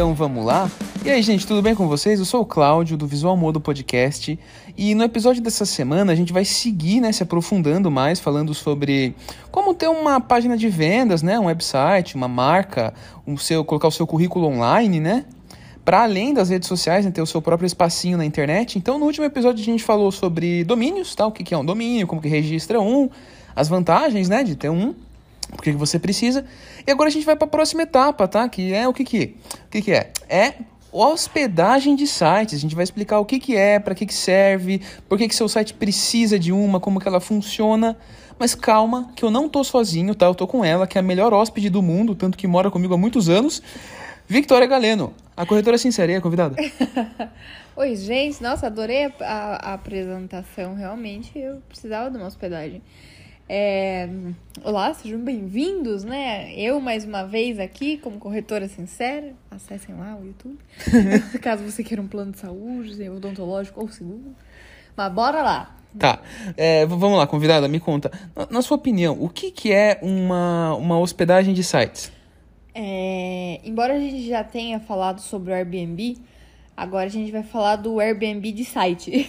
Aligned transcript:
Então 0.00 0.14
vamos 0.14 0.46
lá? 0.46 0.70
E 1.04 1.10
aí, 1.10 1.20
gente, 1.20 1.46
tudo 1.46 1.60
bem 1.60 1.74
com 1.74 1.86
vocês? 1.86 2.18
Eu 2.18 2.24
sou 2.24 2.40
o 2.40 2.46
Cláudio, 2.46 2.96
do 2.96 3.06
Visual 3.06 3.36
Modo 3.36 3.60
Podcast. 3.60 4.38
E 4.74 4.94
no 4.94 5.04
episódio 5.04 5.42
dessa 5.42 5.66
semana 5.66 6.10
a 6.10 6.14
gente 6.14 6.32
vai 6.32 6.42
seguir, 6.42 7.02
né, 7.02 7.12
se 7.12 7.22
aprofundando 7.22 7.90
mais, 7.90 8.18
falando 8.18 8.54
sobre 8.54 9.14
como 9.50 9.74
ter 9.74 9.88
uma 9.88 10.18
página 10.18 10.56
de 10.56 10.70
vendas, 10.70 11.22
né, 11.22 11.38
um 11.38 11.44
website, 11.44 12.14
uma 12.14 12.28
marca, 12.28 12.94
um 13.26 13.36
seu, 13.36 13.62
colocar 13.62 13.88
o 13.88 13.90
seu 13.90 14.06
currículo 14.06 14.46
online, 14.46 15.00
né? 15.00 15.26
Para 15.84 16.04
além 16.04 16.32
das 16.32 16.48
redes 16.48 16.66
sociais, 16.66 17.04
né, 17.04 17.10
ter 17.10 17.20
o 17.20 17.26
seu 17.26 17.42
próprio 17.42 17.66
espacinho 17.66 18.16
na 18.16 18.24
internet. 18.24 18.78
Então, 18.78 18.98
no 18.98 19.04
último 19.04 19.26
episódio 19.26 19.60
a 19.60 19.66
gente 19.66 19.84
falou 19.84 20.10
sobre 20.10 20.64
domínios, 20.64 21.14
tá? 21.14 21.26
O 21.26 21.30
que 21.30 21.52
é 21.52 21.58
um 21.58 21.64
domínio, 21.64 22.06
como 22.06 22.22
que 22.22 22.28
registra 22.28 22.80
um, 22.80 23.10
as 23.54 23.68
vantagens, 23.68 24.30
né, 24.30 24.42
de 24.44 24.56
ter 24.56 24.70
um 24.70 24.94
por 25.50 25.62
que 25.62 25.72
você 25.72 25.98
precisa. 25.98 26.44
E 26.86 26.90
agora 26.90 27.08
a 27.08 27.12
gente 27.12 27.26
vai 27.26 27.36
para 27.36 27.46
a 27.46 27.50
próxima 27.50 27.82
etapa, 27.82 28.26
tá? 28.28 28.48
Que 28.48 28.72
é 28.72 28.88
o 28.88 28.92
que 28.92 29.04
que, 29.04 29.36
o 29.66 29.70
que, 29.70 29.82
que 29.82 29.92
é? 29.92 30.12
É 30.28 30.54
hospedagem 30.92 31.94
de 31.94 32.06
sites. 32.06 32.54
A 32.54 32.58
gente 32.58 32.74
vai 32.74 32.84
explicar 32.84 33.18
o 33.18 33.24
que, 33.24 33.38
que 33.38 33.56
é, 33.56 33.78
para 33.78 33.94
que, 33.94 34.06
que 34.06 34.14
serve, 34.14 34.80
por 35.08 35.18
que, 35.18 35.28
que 35.28 35.34
seu 35.34 35.48
site 35.48 35.74
precisa 35.74 36.38
de 36.38 36.52
uma, 36.52 36.80
como 36.80 37.00
que 37.00 37.08
ela 37.08 37.20
funciona. 37.20 37.96
Mas 38.38 38.54
calma, 38.54 39.12
que 39.14 39.24
eu 39.24 39.30
não 39.30 39.48
tô 39.48 39.62
sozinho, 39.62 40.14
tá? 40.14 40.26
Eu 40.26 40.34
tô 40.34 40.46
com 40.46 40.64
ela, 40.64 40.86
que 40.86 40.96
é 40.96 41.00
a 41.00 41.02
melhor 41.02 41.32
hóspede 41.32 41.68
do 41.68 41.82
mundo, 41.82 42.14
tanto 42.14 42.38
que 42.38 42.46
mora 42.46 42.70
comigo 42.70 42.94
há 42.94 42.98
muitos 42.98 43.28
anos. 43.28 43.62
Victoria 44.26 44.66
Galeno, 44.66 45.12
a 45.36 45.44
corretora 45.44 45.76
sincera, 45.76 46.12
é 46.12 46.20
convidada. 46.20 46.56
Oi, 47.76 47.96
gente. 47.96 48.42
Nossa, 48.42 48.66
adorei 48.66 49.12
a, 49.20 49.70
a 49.70 49.74
apresentação. 49.74 50.74
Realmente, 50.74 51.38
eu 51.38 51.60
precisava 51.68 52.10
de 52.10 52.16
uma 52.16 52.26
hospedagem. 52.26 52.82
É... 53.52 54.08
Olá, 54.62 54.94
sejam 54.94 55.18
bem-vindos, 55.18 56.04
né? 56.04 56.54
Eu 56.54 56.80
mais 56.80 57.04
uma 57.04 57.24
vez 57.24 57.58
aqui 57.58 57.96
como 57.96 58.16
corretora 58.20 58.68
sincera. 58.68 59.32
Acessem 59.50 59.92
lá 59.96 60.16
o 60.16 60.24
YouTube. 60.24 60.56
Caso 61.42 61.64
você 61.64 61.82
queira 61.82 62.00
um 62.00 62.06
plano 62.06 62.30
de 62.30 62.38
saúde, 62.38 63.08
odontológico 63.08 63.80
ou 63.80 63.88
seguro. 63.88 64.36
Mas 64.96 65.12
bora 65.12 65.42
lá. 65.42 65.76
Tá, 65.98 66.22
é, 66.56 66.86
vamos 66.86 67.18
lá, 67.18 67.26
convidada, 67.26 67.66
me 67.66 67.80
conta. 67.80 68.12
Na, 68.36 68.46
na, 68.48 68.62
sua 68.62 68.76
opinião, 68.76 69.20
o 69.20 69.28
que, 69.28 69.50
que 69.50 69.72
é 69.72 69.98
uma, 70.00 70.76
uma 70.76 71.00
hospedagem 71.00 71.52
de 71.52 71.64
sites? 71.64 72.12
É, 72.72 73.60
embora 73.64 73.94
a 73.94 73.98
gente 73.98 74.28
já 74.28 74.44
tenha 74.44 74.78
falado 74.78 75.20
sobre 75.20 75.50
o 75.50 75.54
Airbnb, 75.56 76.18
Agora 76.80 77.04
a 77.04 77.10
gente 77.10 77.30
vai 77.30 77.42
falar 77.42 77.76
do 77.76 78.00
Airbnb 78.00 78.52
de 78.52 78.64
site. 78.64 79.10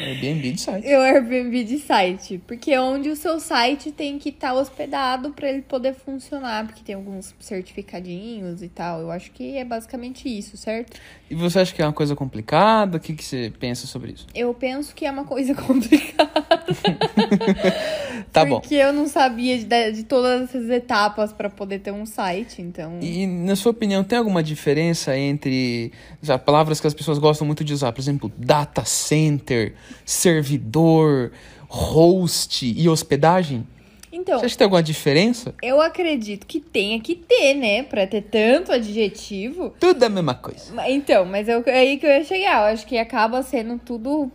Airbnb 0.00 0.52
de 0.52 0.58
site. 0.62 0.86
o 0.86 1.00
Airbnb 1.00 1.62
de 1.62 1.78
site. 1.78 2.40
Porque 2.46 2.72
é 2.72 2.80
onde 2.80 3.10
o 3.10 3.16
seu 3.16 3.38
site 3.38 3.92
tem 3.92 4.18
que 4.18 4.30
estar 4.30 4.54
tá 4.54 4.54
hospedado 4.54 5.30
para 5.32 5.50
ele 5.50 5.60
poder 5.60 5.92
funcionar. 5.92 6.64
Porque 6.64 6.82
tem 6.82 6.94
alguns 6.94 7.34
certificadinhos 7.38 8.62
e 8.62 8.68
tal. 8.70 9.02
Eu 9.02 9.10
acho 9.10 9.30
que 9.30 9.58
é 9.58 9.64
basicamente 9.64 10.26
isso, 10.26 10.56
certo? 10.56 10.98
E 11.28 11.34
você 11.34 11.58
acha 11.58 11.74
que 11.74 11.82
é 11.82 11.84
uma 11.84 11.92
coisa 11.92 12.16
complicada? 12.16 12.96
O 12.96 13.00
que, 13.00 13.12
que 13.12 13.24
você 13.24 13.52
pensa 13.60 13.86
sobre 13.86 14.12
isso? 14.12 14.26
Eu 14.34 14.54
penso 14.54 14.94
que 14.94 15.04
é 15.04 15.10
uma 15.10 15.24
coisa 15.24 15.52
complicada. 15.60 16.64
tá 18.32 18.40
porque 18.40 18.50
bom. 18.50 18.60
Porque 18.60 18.74
eu 18.74 18.92
não 18.92 19.06
sabia 19.06 19.58
de, 19.58 19.92
de 19.92 20.04
todas 20.04 20.42
essas 20.42 20.68
etapas 20.70 21.32
para 21.32 21.50
poder 21.50 21.80
ter 21.80 21.92
um 21.92 22.06
site, 22.06 22.62
então. 22.62 22.98
E 23.00 23.26
na 23.26 23.56
sua 23.56 23.72
opinião, 23.72 24.02
tem 24.02 24.18
alguma 24.18 24.42
diferença 24.42 25.16
entre 25.16 25.92
já 26.22 26.38
palavras 26.38 26.80
que 26.80 26.86
as 26.86 26.94
pessoas 26.94 27.18
gostam 27.18 27.46
muito 27.46 27.64
de 27.64 27.72
usar, 27.72 27.92
por 27.92 28.00
exemplo, 28.00 28.32
data 28.36 28.84
center, 28.84 29.74
servidor, 30.04 31.32
host 31.68 32.66
e 32.76 32.88
hospedagem? 32.88 33.66
Então, 34.12 34.38
Você 34.38 34.46
acha 34.46 34.54
que 34.54 34.58
tem 34.58 34.64
alguma 34.64 34.82
diferença? 34.82 35.54
Eu 35.62 35.80
acredito 35.80 36.46
que 36.46 36.58
tenha 36.60 37.00
que 37.00 37.14
ter, 37.14 37.54
né? 37.54 37.84
Pra 37.84 38.06
ter 38.06 38.22
tanto 38.22 38.72
adjetivo. 38.72 39.72
Tudo 39.78 40.02
é 40.02 40.06
a 40.06 40.10
mesma 40.10 40.34
coisa. 40.34 40.72
Então, 40.88 41.24
mas 41.24 41.48
é 41.48 41.62
aí 41.66 41.96
que 41.96 42.06
eu 42.06 42.10
ia 42.10 42.24
chegar. 42.24 42.60
Eu 42.60 42.74
acho 42.74 42.86
que 42.86 42.98
acaba 42.98 43.42
sendo 43.42 43.78
tudo, 43.78 44.30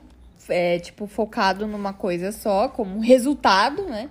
é, 0.50 0.79
tipo, 0.79 1.07
focado 1.07 1.67
numa 1.67 1.94
coisa 1.94 2.31
só, 2.31 2.67
como 2.67 3.00
resultado, 3.00 3.83
né? 3.83 4.09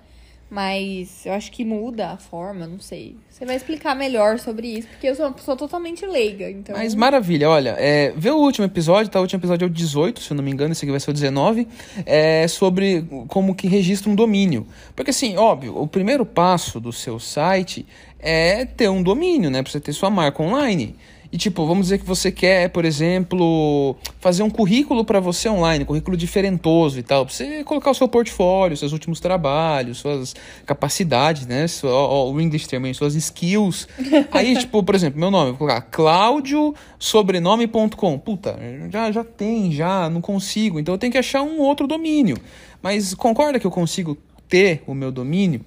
Mas 0.49 1.25
eu 1.25 1.33
acho 1.33 1.51
que 1.51 1.65
muda 1.65 2.11
a 2.11 2.17
forma, 2.17 2.67
não 2.67 2.79
sei. 2.79 3.17
Você 3.29 3.45
vai 3.45 3.55
explicar 3.55 3.95
melhor 3.95 4.37
sobre 4.37 4.67
isso, 4.67 4.87
porque 4.87 5.07
eu 5.07 5.15
sou 5.15 5.25
uma 5.25 5.33
pessoa 5.33 5.57
totalmente 5.57 6.05
leiga, 6.05 6.49
então... 6.49 6.77
Mas 6.77 6.93
maravilha, 6.93 7.49
olha, 7.49 7.75
é, 7.79 8.13
vê 8.15 8.29
o 8.29 8.37
último 8.37 8.63
episódio, 8.63 9.11
tá? 9.11 9.19
O 9.19 9.23
último 9.23 9.39
episódio 9.39 9.65
é 9.65 9.67
o 9.67 9.71
18, 9.71 10.21
se 10.21 10.31
eu 10.31 10.37
não 10.37 10.43
me 10.43 10.51
engano, 10.51 10.71
esse 10.71 10.85
aqui 10.85 10.91
vai 10.91 10.99
ser 10.99 11.09
o 11.09 11.13
19, 11.13 11.67
é 12.05 12.47
sobre 12.47 13.05
como 13.27 13.55
que 13.55 13.67
registra 13.67 14.09
um 14.09 14.15
domínio. 14.15 14.67
Porque 14.95 15.09
assim, 15.09 15.35
óbvio, 15.35 15.77
o 15.81 15.87
primeiro 15.87 16.25
passo 16.25 16.79
do 16.79 16.93
seu 16.93 17.19
site 17.19 17.85
é 18.19 18.65
ter 18.65 18.87
um 18.87 19.01
domínio, 19.01 19.49
né? 19.49 19.63
Pra 19.63 19.71
você 19.71 19.79
ter 19.79 19.93
sua 19.93 20.11
marca 20.11 20.41
online. 20.43 20.95
E 21.35 21.37
tipo, 21.37 21.65
vamos 21.65 21.87
dizer 21.87 21.97
que 21.97 22.05
você 22.05 22.31
quer, 22.31 22.69
por 22.69 22.85
exemplo, 22.85 23.97
fazer 24.21 24.41
um 24.41 24.49
currículo 24.49 25.03
para 25.03 25.19
você 25.19 25.49
online, 25.49 25.83
currículo 25.83 26.15
diferentoso 26.15 26.97
e 26.97 27.03
tal, 27.03 27.25
pra 27.25 27.35
você 27.35 27.61
colocar 27.65 27.91
o 27.91 27.93
seu 27.93 28.07
portfólio, 28.07 28.77
seus 28.77 28.93
últimos 28.93 29.19
trabalhos, 29.19 29.97
suas 29.97 30.33
capacidades, 30.65 31.45
né? 31.45 31.67
Sua, 31.67 31.91
ó, 31.91 32.31
o 32.31 32.39
English 32.39 32.69
também, 32.69 32.93
suas 32.93 33.15
skills. 33.15 33.85
Aí, 34.31 34.55
tipo, 34.55 34.81
por 34.81 34.95
exemplo, 34.95 35.19
meu 35.19 35.29
nome, 35.29 35.49
vou 35.49 35.57
colocar 35.57 35.81
Cláudio 35.81 36.73
sobrenome.com. 36.97 38.17
Puta, 38.17 38.57
já, 38.89 39.11
já 39.11 39.25
tem, 39.25 39.73
já, 39.73 40.09
não 40.09 40.21
consigo. 40.21 40.79
Então 40.79 40.93
eu 40.93 40.97
tenho 40.97 41.11
que 41.11 41.17
achar 41.17 41.41
um 41.41 41.59
outro 41.59 41.85
domínio. 41.85 42.37
Mas 42.81 43.13
concorda 43.13 43.59
que 43.59 43.67
eu 43.67 43.71
consigo 43.71 44.17
ter 44.47 44.83
o 44.87 44.93
meu 44.93 45.11
domínio, 45.11 45.59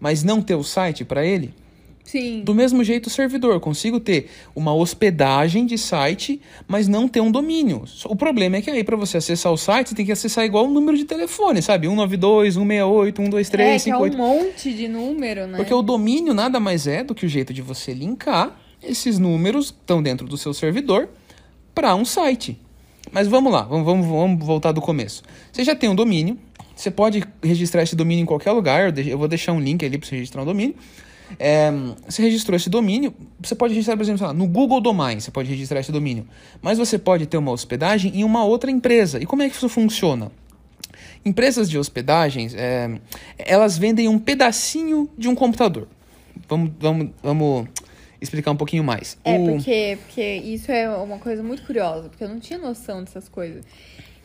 mas 0.00 0.24
não 0.24 0.42
ter 0.42 0.56
o 0.56 0.64
site 0.64 1.04
para 1.04 1.24
ele? 1.24 1.54
Sim. 2.04 2.42
Do 2.42 2.54
mesmo 2.54 2.82
jeito, 2.84 3.06
o 3.06 3.10
servidor. 3.10 3.54
Eu 3.54 3.60
consigo 3.60 3.98
ter 3.98 4.28
uma 4.54 4.74
hospedagem 4.74 5.64
de 5.64 5.78
site, 5.78 6.40
mas 6.66 6.88
não 6.88 7.08
ter 7.08 7.20
um 7.20 7.30
domínio. 7.30 7.84
O 8.04 8.16
problema 8.16 8.56
é 8.56 8.62
que 8.62 8.70
aí, 8.70 8.84
para 8.84 8.96
você 8.96 9.16
acessar 9.16 9.52
o 9.52 9.56
site, 9.56 9.90
você 9.90 9.94
tem 9.94 10.04
que 10.04 10.12
acessar 10.12 10.44
igual 10.44 10.66
um 10.66 10.70
número 10.70 10.96
de 10.96 11.04
telefone, 11.04 11.62
sabe? 11.62 11.86
192, 11.86 12.54
168, 12.54 13.16
123, 13.16 13.68
é, 13.68 13.78
58. 13.78 14.12
É, 14.12 14.20
um 14.20 14.26
monte 14.26 14.72
de 14.74 14.88
número, 14.88 15.46
né? 15.46 15.56
Porque 15.56 15.72
o 15.72 15.82
domínio 15.82 16.34
nada 16.34 16.60
mais 16.60 16.86
é 16.86 17.02
do 17.02 17.14
que 17.14 17.24
o 17.24 17.28
jeito 17.28 17.52
de 17.54 17.62
você 17.62 17.94
linkar 17.94 18.58
esses 18.82 19.18
números 19.18 19.70
que 19.70 19.78
estão 19.78 20.02
dentro 20.02 20.26
do 20.26 20.36
seu 20.36 20.52
servidor 20.52 21.08
para 21.74 21.94
um 21.94 22.04
site. 22.04 22.58
Mas 23.10 23.28
vamos 23.28 23.52
lá, 23.52 23.62
vamos, 23.62 23.84
vamos, 23.84 24.06
vamos 24.06 24.44
voltar 24.44 24.72
do 24.72 24.80
começo. 24.80 25.22
Você 25.52 25.64
já 25.64 25.74
tem 25.74 25.88
um 25.88 25.94
domínio, 25.94 26.38
você 26.74 26.90
pode 26.90 27.22
registrar 27.42 27.82
esse 27.82 27.94
domínio 27.94 28.22
em 28.22 28.26
qualquer 28.26 28.52
lugar, 28.52 28.96
eu 28.98 29.18
vou 29.18 29.28
deixar 29.28 29.52
um 29.52 29.60
link 29.60 29.84
ali 29.84 29.98
para 29.98 30.08
você 30.08 30.16
registrar 30.16 30.42
um 30.42 30.46
domínio. 30.46 30.74
É, 31.38 31.70
você 32.06 32.22
registrou 32.22 32.56
esse 32.56 32.68
domínio, 32.70 33.14
você 33.40 33.54
pode 33.54 33.74
registrar, 33.74 33.96
por 33.96 34.02
exemplo, 34.02 34.26
lá, 34.26 34.32
no 34.32 34.46
Google 34.46 34.80
Domain, 34.80 35.20
você 35.20 35.30
pode 35.30 35.48
registrar 35.48 35.80
esse 35.80 35.92
domínio. 35.92 36.26
Mas 36.60 36.78
você 36.78 36.98
pode 36.98 37.26
ter 37.26 37.36
uma 37.36 37.50
hospedagem 37.50 38.12
em 38.14 38.24
uma 38.24 38.44
outra 38.44 38.70
empresa. 38.70 39.20
E 39.20 39.26
como 39.26 39.42
é 39.42 39.48
que 39.48 39.56
isso 39.56 39.68
funciona? 39.68 40.30
Empresas 41.24 41.70
de 41.70 41.78
hospedagens, 41.78 42.54
é, 42.54 42.90
elas 43.38 43.78
vendem 43.78 44.08
um 44.08 44.18
pedacinho 44.18 45.08
de 45.16 45.28
um 45.28 45.34
computador. 45.34 45.86
Vamos, 46.48 46.72
vamos, 46.78 47.10
vamos 47.22 47.68
explicar 48.20 48.50
um 48.52 48.56
pouquinho 48.56 48.84
mais. 48.84 49.18
É, 49.24 49.38
o... 49.38 49.46
porque, 49.46 49.98
porque 50.04 50.34
isso 50.36 50.70
é 50.70 50.88
uma 50.88 51.18
coisa 51.18 51.42
muito 51.42 51.62
curiosa, 51.64 52.08
porque 52.08 52.24
eu 52.24 52.28
não 52.28 52.40
tinha 52.40 52.58
noção 52.58 53.02
dessas 53.02 53.28
coisas. 53.28 53.64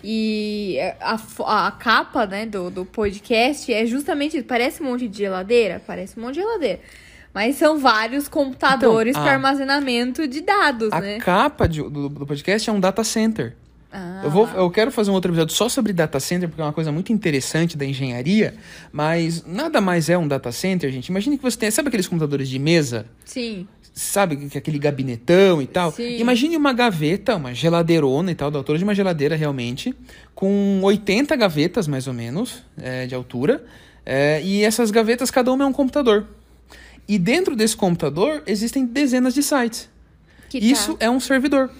E 0.03 0.77
a, 0.99 1.17
a, 1.45 1.71
capa 1.71 2.25
né, 2.25 2.45
do, 2.45 2.69
do 2.69 2.85
podcast 2.85 3.73
é 3.73 3.85
justamente 3.85 4.37
isso. 4.37 4.45
Parece 4.45 4.81
um 4.83 4.85
monte 4.87 5.07
de 5.07 5.17
geladeira? 5.17 5.81
Parece 5.85 6.19
um 6.19 6.23
monte 6.23 6.35
de 6.35 6.41
geladeira. 6.41 6.79
Mas 7.33 7.55
são 7.55 7.77
vários 7.77 8.27
computadores 8.27 9.11
então, 9.11 9.23
para 9.23 9.33
armazenamento 9.33 10.27
de 10.27 10.41
dados, 10.41 10.91
a 10.91 11.01
né? 11.01 11.17
A 11.17 11.19
capa 11.19 11.67
de, 11.67 11.81
do, 11.81 12.09
do 12.09 12.25
podcast 12.25 12.69
é 12.69 12.73
um 12.73 12.79
data 12.79 13.03
center. 13.03 13.55
Ah. 13.91 14.21
Eu, 14.23 14.29
vou, 14.29 14.47
eu 14.49 14.69
quero 14.69 14.91
fazer 14.91 15.11
um 15.11 15.13
outro 15.13 15.31
episódio 15.31 15.55
só 15.55 15.69
sobre 15.69 15.93
data 15.93 16.19
center, 16.19 16.49
porque 16.49 16.61
é 16.61 16.65
uma 16.65 16.73
coisa 16.73 16.91
muito 16.91 17.13
interessante 17.13 17.77
da 17.77 17.85
engenharia, 17.85 18.55
mas 18.91 19.45
nada 19.45 19.79
mais 19.79 20.09
é 20.09 20.17
um 20.17 20.27
data 20.27 20.51
center, 20.51 20.91
gente. 20.91 21.07
Imagine 21.07 21.37
que 21.37 21.43
você 21.43 21.57
tem. 21.57 21.71
Sabe 21.71 21.87
aqueles 21.87 22.07
computadores 22.07 22.49
de 22.49 22.59
mesa? 22.59 23.05
Sim 23.23 23.67
sabe, 23.97 24.35
que 24.47 24.57
aquele 24.57 24.77
gabinetão 24.77 25.59
e 25.59 25.65
tal. 25.65 25.91
Sim. 25.91 26.19
Imagine 26.19 26.55
uma 26.55 26.71
gaveta, 26.71 27.35
uma 27.35 27.53
geladeirona 27.53 28.31
e 28.31 28.35
tal, 28.35 28.51
da 28.51 28.59
altura 28.59 28.77
de 28.77 28.83
uma 28.83 28.93
geladeira 28.93 29.35
realmente, 29.35 29.93
com 30.35 30.79
80 30.83 31.35
gavetas 31.35 31.87
mais 31.87 32.07
ou 32.07 32.13
menos 32.13 32.63
é, 32.79 33.07
de 33.07 33.15
altura. 33.15 33.65
É, 34.05 34.39
e 34.43 34.63
essas 34.63 34.91
gavetas, 34.91 35.31
cada 35.31 35.51
uma 35.51 35.63
é 35.63 35.67
um 35.67 35.73
computador. 35.73 36.27
E 37.07 37.17
dentro 37.17 37.55
desse 37.55 37.75
computador 37.75 38.43
existem 38.45 38.85
dezenas 38.85 39.33
de 39.33 39.41
sites. 39.41 39.89
Que 40.49 40.59
Isso 40.59 40.93
tá. 40.93 41.05
é 41.05 41.09
um 41.09 41.19
servidor. 41.19 41.71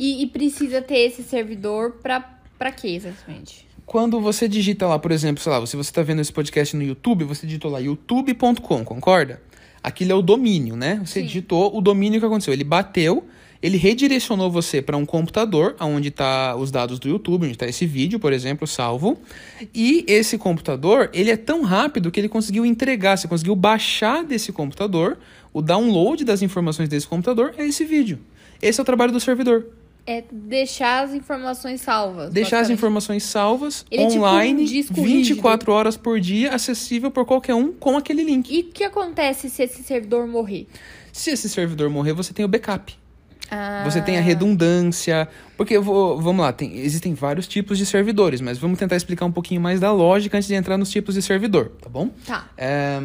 E, 0.00 0.22
e, 0.22 0.26
precisa 0.26 0.80
ter 0.80 1.00
esse 1.00 1.22
servidor 1.22 1.98
para 2.02 2.72
quê 2.72 2.88
exatamente? 2.88 3.66
Quando 3.84 4.20
você 4.20 4.48
digita 4.48 4.86
lá, 4.86 4.98
por 4.98 5.12
exemplo, 5.12 5.42
sei 5.42 5.52
lá, 5.52 5.66
se 5.66 5.76
você 5.76 5.90
está 5.90 6.02
vendo 6.02 6.20
esse 6.20 6.32
podcast 6.32 6.74
no 6.74 6.82
YouTube, 6.82 7.24
você 7.24 7.46
digitou 7.46 7.70
lá 7.70 7.80
youtube.com, 7.80 8.84
concorda? 8.84 9.42
aquilo 9.82 10.12
é 10.12 10.14
o 10.14 10.22
domínio, 10.22 10.76
né? 10.76 11.00
Você 11.04 11.20
Sim. 11.20 11.26
digitou 11.26 11.76
o 11.76 11.80
domínio 11.80 12.20
que 12.20 12.26
aconteceu. 12.26 12.52
Ele 12.52 12.64
bateu, 12.64 13.24
ele 13.62 13.76
redirecionou 13.76 14.50
você 14.50 14.80
para 14.80 14.96
um 14.96 15.06
computador, 15.06 15.76
onde 15.80 16.08
está 16.08 16.54
os 16.56 16.70
dados 16.70 16.98
do 16.98 17.08
YouTube, 17.08 17.44
onde 17.44 17.52
está 17.52 17.66
esse 17.66 17.86
vídeo, 17.86 18.18
por 18.18 18.32
exemplo, 18.32 18.66
salvo. 18.66 19.18
E 19.74 20.04
esse 20.06 20.38
computador, 20.38 21.10
ele 21.12 21.30
é 21.30 21.36
tão 21.36 21.62
rápido 21.62 22.10
que 22.10 22.20
ele 22.20 22.28
conseguiu 22.28 22.64
entregar, 22.64 23.16
você 23.16 23.28
conseguiu 23.28 23.56
baixar 23.56 24.24
desse 24.24 24.52
computador, 24.52 25.18
o 25.52 25.60
download 25.60 26.24
das 26.24 26.42
informações 26.42 26.88
desse 26.88 27.06
computador 27.06 27.54
é 27.56 27.66
esse 27.66 27.84
vídeo. 27.84 28.18
Esse 28.62 28.80
é 28.80 28.82
o 28.82 28.84
trabalho 28.86 29.12
do 29.12 29.20
servidor. 29.20 29.66
É 30.06 30.24
deixar 30.32 31.04
as 31.04 31.12
informações 31.14 31.80
salvas. 31.80 32.32
Deixar 32.32 32.60
as 32.60 32.70
informações 32.70 33.22
salvas, 33.22 33.84
Ele 33.90 34.02
é 34.02 34.06
tipo 34.08 34.18
um 34.20 34.26
online, 34.26 34.64
disco 34.64 34.94
24 34.94 35.72
horas 35.72 35.96
por 35.96 36.18
dia, 36.18 36.52
acessível 36.54 37.10
por 37.10 37.24
qualquer 37.24 37.54
um 37.54 37.72
com 37.72 37.96
aquele 37.96 38.24
link. 38.24 38.50
E 38.52 38.60
o 38.60 38.64
que 38.72 38.82
acontece 38.84 39.48
se 39.50 39.62
esse 39.62 39.82
servidor 39.82 40.26
morrer? 40.26 40.66
Se 41.12 41.30
esse 41.30 41.48
servidor 41.48 41.90
morrer, 41.90 42.12
você 42.12 42.32
tem 42.32 42.44
o 42.44 42.48
backup. 42.48 42.98
Ah, 43.52 43.82
Você 43.84 44.00
tem 44.00 44.16
a 44.16 44.20
redundância. 44.20 45.26
Porque 45.56 45.76
vou. 45.78 46.20
Vamos 46.20 46.40
lá, 46.42 46.52
tem- 46.52 46.78
existem 46.78 47.14
vários 47.14 47.48
tipos 47.48 47.76
de 47.78 47.84
servidores, 47.84 48.40
mas 48.40 48.58
vamos 48.58 48.78
tentar 48.78 48.94
explicar 48.96 49.26
um 49.26 49.32
pouquinho 49.32 49.60
mais 49.60 49.80
da 49.80 49.90
lógica 49.92 50.36
antes 50.38 50.46
de 50.48 50.54
entrar 50.54 50.78
nos 50.78 50.88
tipos 50.88 51.14
de 51.16 51.22
servidor, 51.22 51.72
tá 51.82 51.88
bom? 51.88 52.10
Tá. 52.24 52.48
É, 52.56 53.00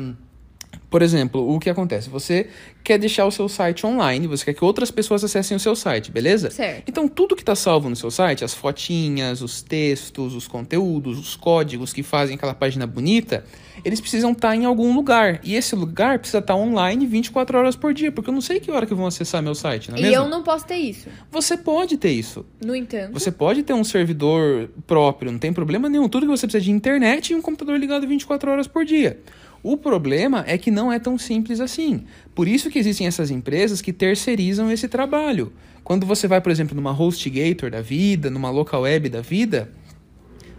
por 0.96 1.02
exemplo, 1.02 1.54
o 1.54 1.60
que 1.60 1.70
acontece? 1.70 2.10
Você 2.10 2.48
quer 2.82 2.98
deixar 2.98 3.26
o 3.26 3.32
seu 3.32 3.50
site 3.50 3.86
online, 3.86 4.28
você 4.28 4.46
quer 4.46 4.54
que 4.54 4.64
outras 4.64 4.90
pessoas 4.90 5.26
acessem 5.26 5.58
o 5.58 5.60
seu 5.60 5.76
site, 5.76 6.10
beleza? 6.10 6.50
Certo. 6.50 6.86
Então, 6.88 7.06
tudo 7.06 7.36
que 7.36 7.42
está 7.42 7.54
salvo 7.54 7.90
no 7.90 7.98
seu 7.98 8.10
site, 8.10 8.46
as 8.46 8.54
fotinhas, 8.54 9.42
os 9.42 9.62
textos, 9.62 10.34
os 10.34 10.48
conteúdos, 10.48 11.20
os 11.20 11.36
códigos 11.36 11.92
que 11.92 12.02
fazem 12.02 12.38
aquela 12.38 12.54
página 12.54 12.88
bonita, 12.88 13.44
eles 13.84 14.00
precisam 14.00 14.32
estar 14.32 14.56
em 14.56 14.66
algum 14.66 14.94
lugar. 14.96 15.40
E 15.44 15.56
esse 15.56 15.76
lugar 15.76 16.20
precisa 16.20 16.40
estar 16.40 16.56
online 16.56 17.06
24 17.06 17.58
horas 17.58 17.76
por 17.76 17.94
dia, 17.94 18.12
porque 18.12 18.30
eu 18.30 18.34
não 18.34 18.42
sei 18.42 18.60
que 18.60 18.72
hora 18.72 18.86
que 18.86 18.94
vão 18.94 19.06
acessar 19.08 19.42
meu 19.42 19.56
site, 19.56 19.90
não 19.92 19.98
é 19.98 20.00
E 20.00 20.04
mesmo? 20.04 20.16
eu 20.18 20.30
não 20.30 20.44
posso 20.44 20.66
ter 20.66 20.78
isso. 20.78 21.08
Você 21.32 21.58
pode 21.58 21.98
ter 21.98 22.12
isso. 22.12 22.46
No 22.64 22.76
entanto, 22.76 23.14
Você 23.14 23.32
pode 23.32 23.64
ter 23.64 23.74
um 23.74 23.84
servidor 23.84 24.70
próprio, 24.88 25.32
não 25.32 25.40
tem 25.40 25.52
problema 25.52 25.90
nenhum. 25.90 26.08
Tudo 26.08 26.26
que 26.26 26.32
você 26.32 26.48
precisa 26.48 26.64
de 26.64 26.72
internet 26.72 27.32
e 27.32 27.36
um 27.36 27.42
computador 27.42 27.78
ligado 27.80 28.08
24 28.08 28.52
horas 28.52 28.68
por 28.68 28.86
dia. 28.86 29.20
O 29.62 29.78
problema 29.78 30.44
é 30.48 30.58
que 30.60 30.70
não 30.70 30.94
é 30.94 31.00
tão 31.00 31.18
simples 31.18 31.60
assim. 31.60 32.04
Por 32.36 32.48
isso 32.48 32.70
que 32.70 32.78
existem 32.78 33.08
essas 33.08 33.32
empresas 33.32 33.82
que 33.82 33.92
terceirizam 33.92 34.72
esse 34.72 34.88
trabalho. 34.88 35.52
Quando 35.84 36.06
você 36.06 36.28
vai, 36.28 36.40
por 36.40 36.52
exemplo, 36.52 36.76
numa 36.76 36.92
HostGator 36.92 37.72
da 37.72 37.82
vida, 37.82 38.30
numa 38.30 38.50
local 38.52 38.82
web 38.84 39.10
da 39.10 39.22
vida, 39.22 39.72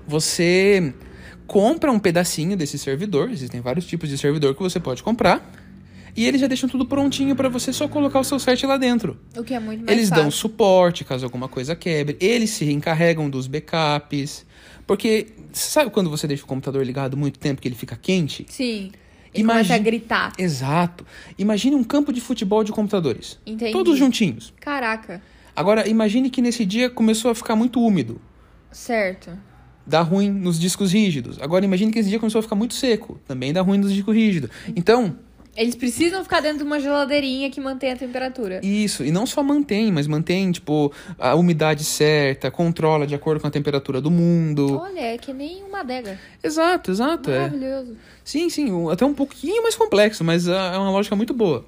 você 0.07 0.93
compra 1.47 1.91
um 1.93 1.99
pedacinho 1.99 2.57
desse 2.57 2.79
servidor. 2.79 3.31
Existem 3.31 3.61
vários 3.61 3.87
tipos 3.87 4.09
de 4.09 4.19
servidor 4.19 4.55
que 4.55 4.63
você 4.63 4.79
pode 4.81 5.03
comprar. 5.03 5.53
E 6.17 6.25
eles 6.27 6.41
já 6.41 6.47
deixam 6.47 6.67
tudo 6.69 6.87
prontinho 6.87 7.37
para 7.37 7.49
você 7.49 7.73
só 7.75 7.87
colocar 7.87 8.19
o 8.21 8.25
seu 8.25 8.39
site 8.39 8.65
lá 8.65 8.79
dentro. 8.79 9.19
o 9.37 9.45
que 9.45 9.53
é 9.53 9.61
muito 9.61 9.85
mais 9.85 9.97
Eles 9.97 10.09
fácil. 10.09 10.25
dão 10.25 10.31
suporte 10.31 11.05
caso 11.05 11.27
alguma 11.27 11.47
coisa 11.47 11.77
quebre. 11.77 12.17
Eles 12.21 12.51
se 12.51 12.71
encarregam 12.73 13.29
dos 13.29 13.47
backups. 13.47 14.47
Porque, 14.87 15.27
sabe 15.53 15.91
quando 15.91 16.09
você 16.09 16.27
deixa 16.27 16.45
o 16.45 16.47
computador 16.47 16.85
ligado 16.87 17.17
muito 17.17 17.39
tempo 17.39 17.61
que 17.61 17.69
ele 17.69 17.75
fica 17.75 17.97
quente? 18.01 18.47
Sim. 18.49 18.93
E 19.35 19.41
Imagi- 19.41 19.59
começa 19.69 19.75
a 19.75 19.79
gritar. 19.79 20.33
Exato. 20.39 21.05
Imagine 21.37 21.77
um 21.77 21.85
campo 21.85 22.11
de 22.13 22.21
futebol 22.23 22.65
de 22.65 22.73
computadores. 22.73 23.39
Entendi. 23.45 23.73
Todos 23.73 23.99
juntinhos. 23.99 24.55
Caraca. 24.59 25.21
Agora, 25.55 25.87
imagine 25.87 26.31
que 26.31 26.41
nesse 26.41 26.65
dia 26.65 26.89
começou 26.89 27.31
a 27.31 27.35
ficar 27.35 27.55
muito 27.57 27.79
úmido. 27.81 28.19
Certo. 28.73 29.31
Dá 29.87 30.01
ruim 30.03 30.31
nos 30.31 30.59
discos 30.59 30.93
rígidos. 30.93 31.39
Agora, 31.41 31.65
imagine 31.65 31.93
que 31.93 31.99
esse 32.01 32.09
dia 32.09 32.19
começou 32.19 32.41
a 32.41 32.43
ficar 32.43 32.57
muito 32.57 32.75
seco. 32.75 33.21
Também 33.27 33.53
dá 33.53 33.61
ruim 33.63 33.79
nos 33.79 33.93
discos 33.93 34.15
rígidos. 34.15 34.51
Então, 34.75 35.17
Eles 35.57 35.75
precisam 35.75 36.23
ficar 36.23 36.41
dentro 36.41 36.59
de 36.59 36.65
uma 36.65 36.79
geladeirinha 36.79 37.49
que 37.51 37.59
mantém 37.61 37.91
a 37.93 37.97
temperatura. 37.97 38.61
Isso, 38.63 39.03
e 39.05 39.11
não 39.11 39.25
só 39.25 39.43
mantém, 39.43 39.91
mas 39.91 40.07
mantém, 40.07 40.53
tipo, 40.53 40.93
a 41.19 41.35
umidade 41.35 41.83
certa, 41.85 42.51
controla 42.51 43.07
de 43.07 43.15
acordo 43.15 43.41
com 43.41 43.47
a 43.47 43.51
temperatura 43.51 44.01
do 44.01 44.11
mundo. 44.11 44.79
Olha, 44.79 45.01
é 45.01 45.17
que 45.17 45.33
nem 45.33 45.63
uma 45.65 45.81
adega. 45.81 46.19
Exato, 46.43 46.91
exato. 46.91 47.31
É. 47.31 47.39
Maravilhoso. 47.39 47.97
Sim, 48.23 48.51
sim, 48.51 48.71
um- 48.71 48.91
até 48.91 49.07
um 49.07 49.15
pouquinho 49.15 49.63
mais 49.63 49.75
complexo, 49.77 50.23
mas 50.25 50.47
ah, 50.49 50.73
é 50.75 50.79
uma 50.79 50.91
lógica 50.91 51.17
muito 51.17 51.33
boa. 51.33 51.65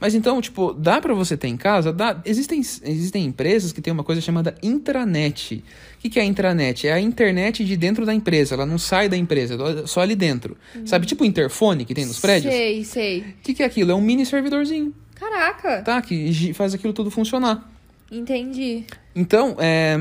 Mas 0.00 0.14
então, 0.14 0.40
tipo, 0.40 0.72
dá 0.72 1.00
pra 1.00 1.12
você 1.12 1.36
ter 1.36 1.48
em 1.48 1.56
casa? 1.56 1.92
Dá. 1.92 2.20
Existem, 2.24 2.58
existem 2.60 3.26
empresas 3.26 3.70
que 3.70 3.82
têm 3.82 3.92
uma 3.92 4.02
coisa 4.02 4.20
chamada 4.20 4.54
intranet. 4.62 5.62
O 5.98 6.00
que, 6.00 6.08
que 6.08 6.18
é 6.18 6.22
a 6.22 6.24
intranet? 6.24 6.88
É 6.88 6.92
a 6.94 7.00
internet 7.00 7.64
de 7.64 7.76
dentro 7.76 8.06
da 8.06 8.14
empresa, 8.14 8.54
ela 8.54 8.64
não 8.64 8.78
sai 8.78 9.08
da 9.08 9.16
empresa, 9.16 9.54
é 9.54 9.86
só 9.86 10.00
ali 10.00 10.16
dentro. 10.16 10.56
Sabe, 10.86 11.06
tipo 11.06 11.22
o 11.22 11.26
interfone 11.26 11.84
que 11.84 11.92
tem 11.94 12.06
nos 12.06 12.18
prédios? 12.18 12.52
Sei, 12.54 12.84
sei. 12.84 13.20
O 13.20 13.24
que, 13.42 13.52
que 13.52 13.62
é 13.62 13.66
aquilo? 13.66 13.90
É 13.90 13.94
um 13.94 14.00
mini 14.00 14.24
servidorzinho, 14.24 14.94
Caraca. 15.14 15.82
tá? 15.82 16.00
Que 16.00 16.54
faz 16.54 16.72
aquilo 16.72 16.94
tudo 16.94 17.10
funcionar. 17.10 17.70
Entendi. 18.10 18.84
Então, 19.14 19.56
é, 19.58 19.96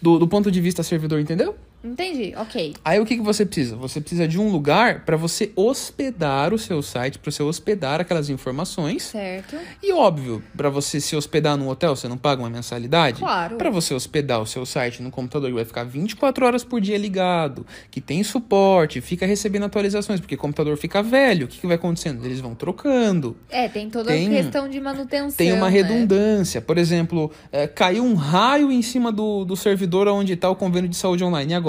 do, 0.00 0.18
do 0.18 0.28
ponto 0.28 0.50
de 0.50 0.60
vista 0.60 0.82
servidor, 0.84 1.20
entendeu? 1.20 1.56
Entendi, 1.82 2.34
ok. 2.36 2.74
Aí 2.84 2.98
o 2.98 3.06
que, 3.06 3.16
que 3.16 3.22
você 3.22 3.46
precisa? 3.46 3.76
Você 3.76 4.00
precisa 4.00 4.26
de 4.26 4.38
um 4.38 4.50
lugar 4.50 5.04
para 5.04 5.16
você 5.16 5.52
hospedar 5.54 6.52
o 6.52 6.58
seu 6.58 6.82
site, 6.82 7.18
para 7.18 7.30
você 7.30 7.42
hospedar 7.42 8.00
aquelas 8.00 8.28
informações. 8.28 9.04
Certo. 9.04 9.56
E 9.80 9.92
óbvio, 9.92 10.42
para 10.56 10.68
você 10.70 11.00
se 11.00 11.14
hospedar 11.14 11.56
num 11.56 11.68
hotel, 11.68 11.94
você 11.94 12.08
não 12.08 12.18
paga 12.18 12.42
uma 12.42 12.50
mensalidade? 12.50 13.20
Claro. 13.20 13.56
Para 13.56 13.70
você 13.70 13.94
hospedar 13.94 14.40
o 14.40 14.46
seu 14.46 14.66
site 14.66 15.00
no 15.02 15.10
computador 15.10 15.48
que 15.50 15.54
vai 15.54 15.64
ficar 15.64 15.84
24 15.84 16.44
horas 16.44 16.64
por 16.64 16.80
dia 16.80 16.98
ligado, 16.98 17.64
que 17.92 18.00
tem 18.00 18.24
suporte, 18.24 19.00
fica 19.00 19.24
recebendo 19.24 19.64
atualizações, 19.64 20.18
porque 20.18 20.34
o 20.34 20.38
computador 20.38 20.76
fica 20.76 21.00
velho. 21.00 21.46
O 21.46 21.48
que, 21.48 21.60
que 21.60 21.66
vai 21.66 21.76
acontecendo? 21.76 22.24
Eles 22.24 22.40
vão 22.40 22.56
trocando. 22.56 23.36
É, 23.48 23.68
tem 23.68 23.88
toda 23.88 24.10
Tem- 24.10 24.26
a 24.26 24.42
questão 24.42 24.68
de 24.68 24.80
manutenção. 24.80 25.36
Tem 25.36 25.52
uma 25.52 25.70
né? 25.70 25.76
redundância. 25.76 26.60
Por 26.60 26.76
exemplo, 26.76 27.30
é, 27.52 27.68
caiu 27.68 28.04
um 28.04 28.14
raio 28.14 28.72
em 28.72 28.82
cima 28.82 29.12
do, 29.12 29.44
do 29.44 29.56
servidor 29.56 30.08
onde 30.08 30.32
está 30.32 30.50
o 30.50 30.56
convênio 30.56 30.88
de 30.88 30.96
saúde 30.96 31.22
online. 31.22 31.52
E 31.52 31.54
agora? 31.54 31.67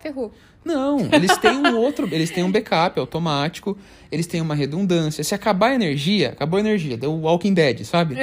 Ferrou. 0.00 0.32
Não, 0.64 0.98
eles 1.12 1.36
têm 1.38 1.52
um 1.56 1.76
outro, 1.78 2.08
eles 2.12 2.30
têm 2.30 2.44
um 2.44 2.50
backup 2.52 2.98
automático, 3.00 3.76
eles 4.12 4.26
têm 4.26 4.40
uma 4.40 4.54
redundância. 4.54 5.24
Se 5.24 5.34
acabar 5.34 5.68
a 5.70 5.74
energia, 5.74 6.30
acabou 6.30 6.58
a 6.58 6.60
energia, 6.60 6.96
deu 6.96 7.12
Walking 7.12 7.54
Dead, 7.54 7.84
sabe? 7.84 8.16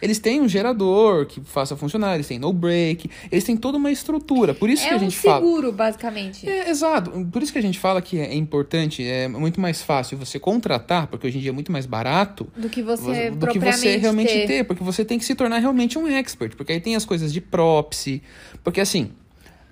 Eles 0.00 0.18
têm 0.18 0.40
um 0.40 0.48
gerador 0.48 1.26
que 1.26 1.40
faça 1.40 1.76
funcionar, 1.76 2.14
eles 2.14 2.26
têm 2.26 2.38
no 2.38 2.52
break, 2.52 3.10
eles 3.30 3.44
têm 3.44 3.56
toda 3.56 3.76
uma 3.78 3.90
estrutura. 3.90 4.54
Por 4.54 4.70
isso 4.70 4.84
é 4.84 4.88
que 4.88 4.94
a 4.94 4.96
um 4.96 5.00
gente 5.00 5.16
fala. 5.16 5.40
seguro, 5.44 5.70
basicamente. 5.72 6.48
É, 6.48 6.70
exato. 6.70 7.10
Por 7.30 7.42
isso 7.42 7.52
que 7.52 7.58
a 7.58 7.62
gente 7.62 7.78
fala 7.78 8.00
que 8.00 8.18
é 8.18 8.34
importante, 8.34 9.04
é 9.06 9.28
muito 9.28 9.60
mais 9.60 9.82
fácil 9.82 10.16
você 10.16 10.38
contratar, 10.38 11.08
porque 11.08 11.26
hoje 11.26 11.38
em 11.38 11.40
dia 11.40 11.50
é 11.50 11.52
muito 11.52 11.70
mais 11.72 11.84
barato 11.84 12.46
Do 12.56 12.68
que 12.68 12.82
você 12.82 13.30
do 13.30 13.46
que 13.48 13.58
você 13.58 13.96
realmente 13.96 14.32
ter. 14.32 14.46
ter. 14.46 14.64
porque 14.64 14.82
você 14.82 15.04
tem 15.04 15.18
que 15.18 15.24
se 15.24 15.34
tornar 15.34 15.58
realmente 15.58 15.98
um 15.98 16.06
expert, 16.08 16.54
porque 16.56 16.72
aí 16.72 16.80
tem 16.80 16.96
as 16.96 17.04
coisas 17.04 17.32
de 17.32 17.40
proxy, 17.40 18.22
porque 18.64 18.80
assim, 18.80 19.10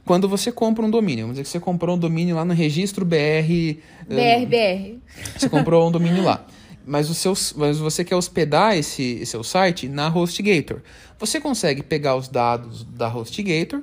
quando 0.04 0.28
você 0.28 0.50
compra 0.50 0.84
um 0.84 0.90
domínio, 0.90 1.24
vamos 1.24 1.34
dizer 1.34 1.44
que 1.44 1.50
você 1.50 1.60
comprou 1.60 1.96
um 1.96 1.98
domínio 1.98 2.36
lá 2.36 2.44
no 2.44 2.54
registro 2.54 3.04
BR, 3.04 3.16
eh, 3.16 3.76
BR, 4.08 4.46
BR. 4.46 4.98
você 5.36 5.48
comprou 5.48 5.88
um 5.88 5.92
domínio 5.92 6.22
lá. 6.24 6.44
Mas, 6.86 7.10
o 7.10 7.14
seu, 7.14 7.34
mas 7.56 7.78
você 7.78 8.04
quer 8.04 8.16
hospedar 8.16 8.76
esse 8.76 9.24
seu 9.26 9.44
site 9.44 9.88
na 9.88 10.08
HostGator. 10.08 10.80
Você 11.18 11.40
consegue 11.40 11.82
pegar 11.82 12.16
os 12.16 12.26
dados 12.26 12.84
da 12.84 13.06
HostGator, 13.06 13.82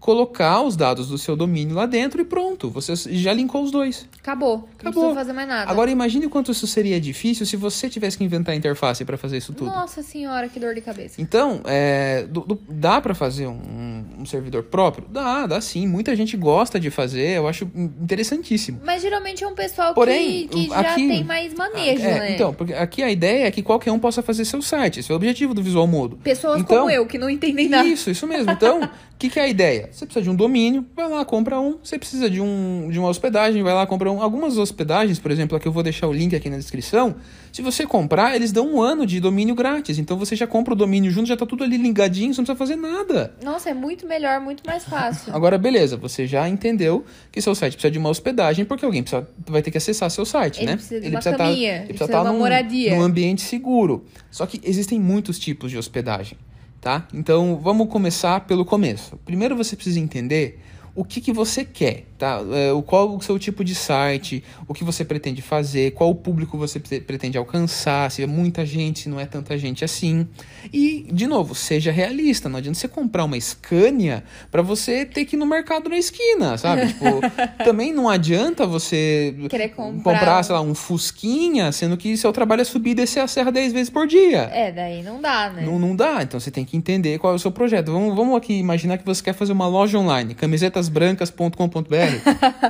colocar 0.00 0.62
os 0.62 0.76
dados 0.76 1.08
do 1.08 1.18
seu 1.18 1.34
domínio 1.36 1.74
lá 1.74 1.84
dentro 1.84 2.20
e 2.20 2.24
pronto. 2.24 2.70
Você 2.70 2.94
já 3.16 3.32
linkou 3.32 3.62
os 3.64 3.70
dois. 3.70 4.08
Acabou. 4.20 4.58
Não 4.58 4.64
Acabou. 4.78 4.92
precisa 5.02 5.14
fazer 5.14 5.32
mais 5.32 5.48
nada. 5.48 5.70
Agora 5.70 5.90
imagine 5.90 6.26
o 6.26 6.30
quanto 6.30 6.52
isso 6.52 6.66
seria 6.66 7.00
difícil 7.00 7.44
se 7.44 7.56
você 7.56 7.88
tivesse 7.88 8.16
que 8.16 8.22
inventar 8.24 8.54
a 8.54 8.56
interface 8.56 9.04
para 9.04 9.16
fazer 9.18 9.38
isso 9.38 9.52
tudo. 9.52 9.70
Nossa 9.70 10.02
senhora, 10.02 10.48
que 10.48 10.60
dor 10.60 10.74
de 10.74 10.80
cabeça. 10.80 11.20
Então, 11.20 11.60
é, 11.64 12.22
do- 12.30 12.42
do- 12.42 12.60
dá 12.68 13.00
para 13.00 13.14
fazer 13.14 13.46
um, 13.48 14.04
um 14.20 14.24
servidor 14.26 14.62
próprio? 14.64 15.06
Dá, 15.10 15.46
dá 15.46 15.60
sim. 15.60 15.86
Muita 15.86 16.14
gente 16.14 16.36
gosta 16.36 16.78
de 16.78 16.90
fazer, 16.90 17.36
eu 17.36 17.48
acho 17.48 17.68
interessantíssimo. 17.74 18.80
Mas 18.84 19.02
geralmente 19.02 19.42
é 19.44 19.48
um 19.48 19.54
pessoal 19.54 19.94
Porém, 19.94 20.46
que, 20.48 20.66
que 20.66 20.68
já 20.68 20.80
aqui- 20.80 21.08
tem 21.08 21.24
mais 21.24 21.52
manejo, 21.54 22.02
É, 22.02 22.18
né? 22.20 22.34
Então, 22.34 22.54
porque 22.54 22.72
aqui 22.72 23.02
a 23.02 23.10
ideia 23.10 23.46
é 23.46 23.50
que 23.50 23.62
qualquer 23.62 23.90
um 23.92 23.98
possa 23.98 24.22
fazer 24.22 24.44
seu 24.44 24.62
site. 24.62 25.00
Esse 25.00 25.10
é 25.10 25.14
o 25.14 25.16
objetivo 25.16 25.52
do 25.54 25.62
Visual 25.62 25.86
Modo. 25.86 26.16
Pessoas 26.18 26.60
então, 26.60 26.78
como 26.80 26.90
eu, 26.90 27.04
que 27.06 27.18
não 27.18 27.28
entendem 27.28 27.68
nada. 27.68 27.86
Isso, 27.86 28.10
isso 28.10 28.26
mesmo. 28.26 28.50
Então, 28.52 28.88
o 29.18 29.20
que, 29.20 29.28
que 29.30 29.40
é 29.40 29.42
a 29.42 29.48
ideia? 29.48 29.88
Você 29.90 30.06
precisa 30.06 30.22
de 30.22 30.30
um 30.30 30.34
domínio, 30.36 30.86
vai 30.94 31.08
lá, 31.08 31.24
compra 31.24 31.58
um. 31.58 31.76
Você 31.82 31.98
precisa 31.98 32.30
de, 32.30 32.40
um, 32.40 32.86
de 32.88 33.00
uma 33.00 33.08
hospedagem, 33.08 33.60
vai 33.64 33.74
lá, 33.74 33.84
compra 33.84 34.12
um. 34.12 34.22
Algumas 34.22 34.56
hospedagens, 34.56 35.18
por 35.18 35.32
exemplo, 35.32 35.56
aqui 35.56 35.66
eu 35.66 35.72
vou 35.72 35.82
deixar 35.82 36.06
o 36.06 36.12
link 36.12 36.36
aqui 36.36 36.48
na 36.48 36.56
descrição. 36.56 37.16
Se 37.52 37.60
você 37.60 37.84
comprar, 37.84 38.36
eles 38.36 38.52
dão 38.52 38.74
um 38.76 38.80
ano 38.80 39.04
de 39.04 39.18
domínio 39.18 39.56
grátis. 39.56 39.98
Então 39.98 40.16
você 40.16 40.36
já 40.36 40.46
compra 40.46 40.72
o 40.72 40.76
domínio 40.76 41.10
junto, 41.10 41.26
já 41.26 41.36
tá 41.36 41.44
tudo 41.44 41.64
ali 41.64 41.76
ligadinho, 41.76 42.32
você 42.32 42.40
não 42.40 42.44
precisa 42.44 42.56
fazer 42.56 42.76
nada. 42.76 43.34
Nossa, 43.42 43.70
é 43.70 43.74
muito 43.74 44.06
melhor, 44.06 44.40
muito 44.40 44.62
mais 44.64 44.84
fácil. 44.84 45.34
Agora, 45.34 45.58
beleza, 45.58 45.96
você 45.96 46.24
já 46.24 46.48
entendeu 46.48 47.04
que 47.32 47.42
seu 47.42 47.56
site 47.56 47.72
precisa 47.72 47.90
de 47.90 47.98
uma 47.98 48.10
hospedagem, 48.10 48.64
porque 48.64 48.84
alguém 48.84 49.02
precisa, 49.02 49.28
vai 49.48 49.62
ter 49.62 49.72
que 49.72 49.78
acessar 49.78 50.08
seu 50.12 50.24
site, 50.24 50.58
Ele 50.60 50.66
né? 50.66 50.76
precisa 50.76 51.00
de 51.00 51.08
uma 51.08 51.20
tá- 51.20 51.32
caminha, 51.36 51.78
ele 51.78 51.94
precisa 51.94 52.06
de 52.06 52.14
uma 52.14 52.32
num, 52.32 52.38
moradia. 52.38 52.94
num 52.94 53.02
ambiente 53.02 53.42
seguro. 53.42 54.04
Só 54.30 54.46
que 54.46 54.60
existem 54.62 55.00
muitos 55.00 55.40
tipos 55.40 55.72
de 55.72 55.76
hospedagem, 55.76 56.38
tá? 56.80 57.06
Então, 57.12 57.58
vamos 57.62 57.88
começar 57.88 58.40
pelo 58.40 58.64
começo. 58.64 59.16
Primeiro 59.24 59.56
você 59.56 59.76
precisa 59.76 60.00
entender 60.00 60.60
o 60.94 61.04
que, 61.04 61.20
que 61.20 61.32
você 61.32 61.64
quer, 61.64 62.06
tá? 62.18 62.40
É, 62.52 62.70
qual 62.86 63.16
o 63.16 63.20
seu 63.22 63.38
tipo 63.38 63.62
de 63.64 63.74
site, 63.74 64.42
o 64.66 64.74
que 64.74 64.84
você 64.84 65.04
pretende 65.04 65.40
fazer, 65.40 65.92
qual 65.92 66.10
o 66.10 66.14
público 66.14 66.58
você 66.58 66.80
pre- 66.80 67.00
pretende 67.00 67.38
alcançar, 67.38 68.10
se 68.10 68.22
é 68.22 68.26
muita 68.26 68.66
gente, 68.66 69.00
se 69.00 69.08
não 69.08 69.20
é 69.20 69.26
tanta 69.26 69.56
gente 69.56 69.84
assim. 69.84 70.26
E, 70.72 71.06
de 71.12 71.26
novo, 71.26 71.54
seja 71.54 71.90
realista. 71.92 72.48
Não 72.48 72.58
adianta 72.58 72.78
você 72.78 72.88
comprar 72.88 73.24
uma 73.24 73.38
Scania 73.40 74.24
para 74.50 74.60
você 74.62 75.04
ter 75.06 75.24
que 75.24 75.36
ir 75.36 75.38
no 75.38 75.46
mercado 75.46 75.88
na 75.88 75.96
esquina, 75.96 76.58
sabe? 76.58 76.88
Tipo, 76.98 77.20
também 77.64 77.92
não 77.92 78.08
adianta 78.08 78.66
você 78.66 79.34
Querer 79.48 79.68
comprar 79.68 80.42
sei 80.42 80.54
lá, 80.54 80.60
um 80.60 80.74
Fusquinha, 80.74 81.70
sendo 81.70 81.96
que 81.96 82.16
seu 82.16 82.32
trabalho 82.32 82.62
é 82.62 82.64
subir 82.64 82.90
e 82.90 82.94
descer 82.94 83.20
a 83.20 83.28
serra 83.28 83.52
10 83.52 83.72
vezes 83.72 83.90
por 83.90 84.06
dia. 84.06 84.50
É, 84.52 84.72
daí 84.72 85.02
não 85.02 85.20
dá, 85.20 85.50
né? 85.50 85.62
Não, 85.64 85.78
não 85.78 85.94
dá, 85.94 86.22
então 86.22 86.40
você 86.40 86.50
tem 86.50 86.64
que 86.64 86.76
entender 86.76 87.18
qual 87.18 87.32
é 87.32 87.36
o 87.36 87.38
seu 87.38 87.52
projeto. 87.52 87.92
Vamos, 87.92 88.16
vamos 88.16 88.36
aqui 88.36 88.54
imaginar 88.54 88.98
que 88.98 89.04
você 89.04 89.22
quer 89.22 89.32
fazer 89.32 89.52
uma 89.52 89.68
loja 89.68 89.98
online, 89.98 90.34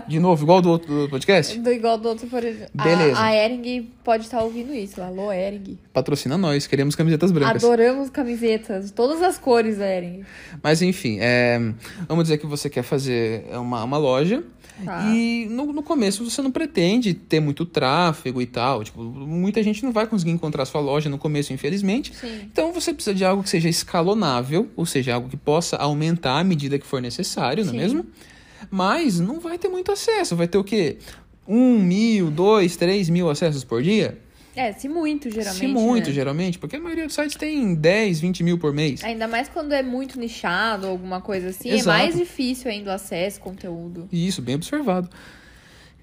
De 0.07 0.19
novo, 0.19 0.43
igual 0.45 0.61
do 0.63 0.71
outro 0.71 1.03
do 1.05 1.09
podcast? 1.09 1.59
Do 1.59 1.71
igual 1.73 1.99
do 1.99 2.09
outro, 2.09 2.27
por 2.29 2.43
exemplo. 2.45 2.71
A- 2.79 2.85
Beleza. 2.85 3.21
A, 3.21 3.35
Ering 3.35 3.89
pode 4.05 4.25
estar 4.25 4.43
ouvindo 4.43 4.75
isso. 4.75 5.01
Alô, 5.01 5.33
Ering. 5.33 5.79
Patrocina 5.93 6.37
nós, 6.39 6.67
queremos 6.67 6.95
camisetas 6.95 7.31
brancas. 7.33 7.63
Adoramos 7.65 8.11
camisetas, 8.11 8.87
de 8.87 8.93
todas 8.93 9.23
as 9.23 9.39
cores 9.39 9.79
da 9.79 9.87
Ering. 9.87 10.25
Mas 10.63 10.83
enfim, 10.83 11.19
é, 11.21 11.59
vamos 12.09 12.25
dizer 12.25 12.39
que 12.39 12.47
você 12.47 12.69
quer 12.71 12.83
fazer 12.83 13.45
uma, 13.53 13.85
uma 13.85 13.99
loja. 13.99 14.43
Tá. 14.85 15.07
E 15.13 15.47
no, 15.51 15.73
no 15.73 15.83
começo 15.83 16.25
você 16.25 16.41
não 16.41 16.53
pretende 16.53 17.13
ter 17.13 17.41
muito 17.41 17.67
tráfego 17.67 18.41
e 18.41 18.47
tal. 18.47 18.85
Tipo, 18.85 19.03
muita 19.03 19.61
gente 19.61 19.83
não 19.85 19.91
vai 19.91 20.07
conseguir 20.07 20.31
encontrar 20.31 20.65
sua 20.67 20.81
loja 20.81 21.11
no 21.11 21.19
começo, 21.19 21.53
infelizmente. 21.53 22.15
Sim. 22.15 22.43
Então 22.45 22.73
você 22.73 22.95
precisa 22.95 23.13
de 23.13 23.25
algo 23.25 23.43
que 23.43 23.51
seja 23.51 23.69
escalonável, 23.69 24.69
ou 24.77 24.87
seja, 24.87 25.15
algo 25.15 25.29
que 25.29 25.37
possa 25.37 25.77
aumentar 25.77 26.39
à 26.39 26.45
medida 26.45 26.79
que 26.79 26.87
for 26.87 27.03
necessário, 27.03 27.65
não 27.65 27.71
é 27.73 27.75
Sim. 27.75 27.79
mesmo? 27.81 28.07
Mas 28.71 29.19
não 29.19 29.41
vai 29.41 29.59
ter 29.59 29.69
muito 29.69 29.93
acesso. 29.93 30.37
Vai 30.37 30.49
ter 30.49 30.59
o 30.59 30.65
quê? 30.65 30.99
Um 31.47 31.79
mil, 31.79 32.31
dois, 32.31 32.77
três 32.77 33.09
mil 33.09 33.31
acessos 33.31 33.65
por 33.65 33.83
dia? 33.83 34.19
É, 34.59 34.73
se 34.73 34.89
muito, 34.89 35.31
geralmente. 35.31 35.61
Se 35.61 35.67
muito, 35.69 36.09
né? 36.09 36.13
geralmente, 36.13 36.59
porque 36.59 36.75
a 36.75 36.81
maioria 36.81 37.07
dos 37.07 37.15
sites 37.15 37.37
tem 37.37 37.77
10, 37.77 38.19
20 38.21 38.43
mil 38.43 38.59
por 38.59 38.73
mês. 38.73 39.05
Ainda 39.05 39.29
mais 39.29 39.49
quando 39.49 39.73
é 39.73 39.85
muito 39.85 40.19
nichado 40.19 40.87
ou 40.87 40.91
alguma 40.91 41.21
coisa 41.21 41.51
assim, 41.51 41.71
Exato. 41.71 41.91
é 41.91 42.03
mais 42.03 42.17
difícil 42.17 42.69
ainda 42.69 42.91
o 42.91 42.95
acesso, 42.95 43.39
conteúdo. 43.39 44.09
Isso, 44.11 44.43
bem 44.43 44.57
observado. 44.57 45.09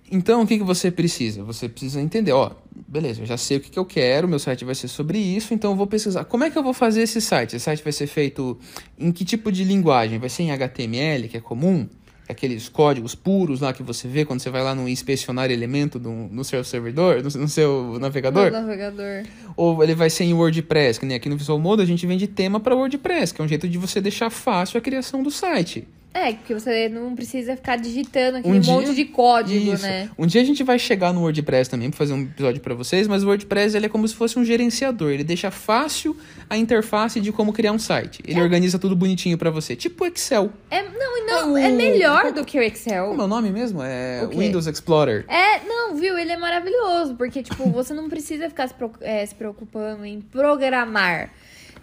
Então, 0.09 0.43
o 0.43 0.47
que, 0.47 0.57
que 0.57 0.63
você 0.63 0.89
precisa? 0.89 1.43
Você 1.43 1.67
precisa 1.67 1.99
entender, 1.99 2.31
ó, 2.31 2.51
beleza, 2.87 3.23
eu 3.23 3.25
já 3.25 3.35
sei 3.35 3.57
o 3.57 3.59
que, 3.59 3.69
que 3.71 3.79
eu 3.79 3.85
quero, 3.85 4.27
meu 4.27 4.39
site 4.39 4.63
vai 4.63 4.75
ser 4.75 4.87
sobre 4.87 5.17
isso, 5.17 5.53
então 5.53 5.71
eu 5.71 5.75
vou 5.75 5.87
pesquisar. 5.87 6.23
Como 6.23 6.43
é 6.43 6.49
que 6.49 6.57
eu 6.57 6.63
vou 6.63 6.73
fazer 6.73 7.01
esse 7.01 7.19
site? 7.19 7.55
Esse 7.55 7.65
site 7.65 7.83
vai 7.83 7.91
ser 7.91 8.07
feito 8.07 8.57
em 8.97 9.11
que 9.11 9.25
tipo 9.25 9.51
de 9.51 9.65
linguagem? 9.65 10.17
Vai 10.17 10.29
ser 10.29 10.43
em 10.43 10.51
HTML, 10.51 11.27
que 11.27 11.35
é 11.35 11.41
comum? 11.41 11.89
Aqueles 12.27 12.67
códigos 12.67 13.13
puros 13.13 13.61
lá 13.61 13.71
que 13.71 13.83
você 13.83 14.07
vê 14.07 14.25
quando 14.25 14.39
você 14.39 14.49
vai 14.49 14.63
lá 14.63 14.73
no 14.73 14.89
inspecionar 14.89 15.51
elemento 15.51 15.99
do, 15.99 16.09
no 16.09 16.43
seu 16.43 16.63
servidor, 16.63 17.21
no, 17.21 17.41
no 17.41 17.47
seu 17.47 17.97
navegador? 17.99 18.45
No 18.45 18.61
navegador. 18.61 19.23
Ou 19.55 19.83
ele 19.83 19.93
vai 19.93 20.09
ser 20.09 20.23
em 20.23 20.33
WordPress, 20.33 20.99
que 20.99 21.05
nem 21.05 21.17
aqui 21.17 21.29
no 21.29 21.37
Visual 21.37 21.59
Mode 21.59 21.81
a 21.81 21.85
gente 21.85 22.05
vende 22.07 22.27
tema 22.27 22.59
para 22.59 22.75
WordPress, 22.75 23.33
que 23.33 23.41
é 23.41 23.45
um 23.45 23.47
jeito 23.47 23.67
de 23.67 23.77
você 23.77 24.01
deixar 24.01 24.29
fácil 24.29 24.77
a 24.77 24.81
criação 24.81 25.21
do 25.21 25.29
site. 25.29 25.87
É, 26.17 26.31
porque 26.31 26.53
você 26.53 26.87
não 26.87 27.13
precisa 27.13 27.57
ficar 27.57 27.75
digitando 27.75 28.37
aquele 28.37 28.55
Um 28.57 28.59
dia- 28.61 28.71
monte 28.73 28.95
de 28.95 29.03
código, 29.03 29.73
Isso. 29.73 29.83
né? 29.83 30.09
Um 30.17 30.25
dia 30.25 30.41
a 30.41 30.45
gente 30.45 30.63
vai 30.63 30.79
chegar 30.79 31.11
no 31.13 31.19
WordPress 31.19 31.69
também 31.69 31.89
para 31.89 31.97
fazer 31.97 32.13
um 32.13 32.21
episódio 32.21 32.61
para 32.61 32.73
vocês, 32.73 33.05
mas 33.05 33.21
o 33.21 33.27
WordPress 33.27 33.75
ele 33.75 33.87
é 33.87 33.89
como 33.89 34.07
se 34.07 34.15
fosse 34.15 34.39
um 34.39 34.45
gerenciador. 34.45 35.11
Ele 35.11 35.25
deixa 35.25 35.51
fácil 35.51 36.15
a 36.49 36.55
interface 36.55 37.19
de 37.19 37.33
como 37.33 37.51
criar 37.51 37.73
um 37.73 37.79
site. 37.79 38.23
Ele 38.25 38.41
organiza 38.41 38.79
tudo 38.79 38.95
bonitinho 38.95 39.37
para 39.37 39.49
você, 39.51 39.75
tipo 39.75 40.05
o 40.05 40.07
Excel. 40.07 40.51
É, 40.71 40.83
não, 40.83 41.25
não, 41.27 41.57
É 41.57 41.67
é 41.67 41.73
o- 41.73 41.75
melhor 41.75 42.31
do 42.31 42.45
que 42.45 42.57
o 42.57 42.61
Excel. 42.63 43.07
Como 43.09 43.21
é 43.21 43.25
o 43.25 43.27
nome 43.27 43.51
mesmo? 43.51 43.83
É? 43.83 44.25
Windows 44.27 44.67
Explorer. 44.67 45.25
É, 45.27 45.65
não, 45.67 45.95
viu? 45.95 46.17
Ele 46.17 46.31
é 46.31 46.37
maravilhoso, 46.37 47.15
porque, 47.15 47.43
tipo, 47.43 47.69
você 47.71 47.93
não 47.93 48.07
precisa 48.07 48.47
ficar 48.47 48.69
é, 49.01 49.25
se 49.25 49.35
preocupando 49.35 50.05
em 50.05 50.21
programar. 50.21 51.29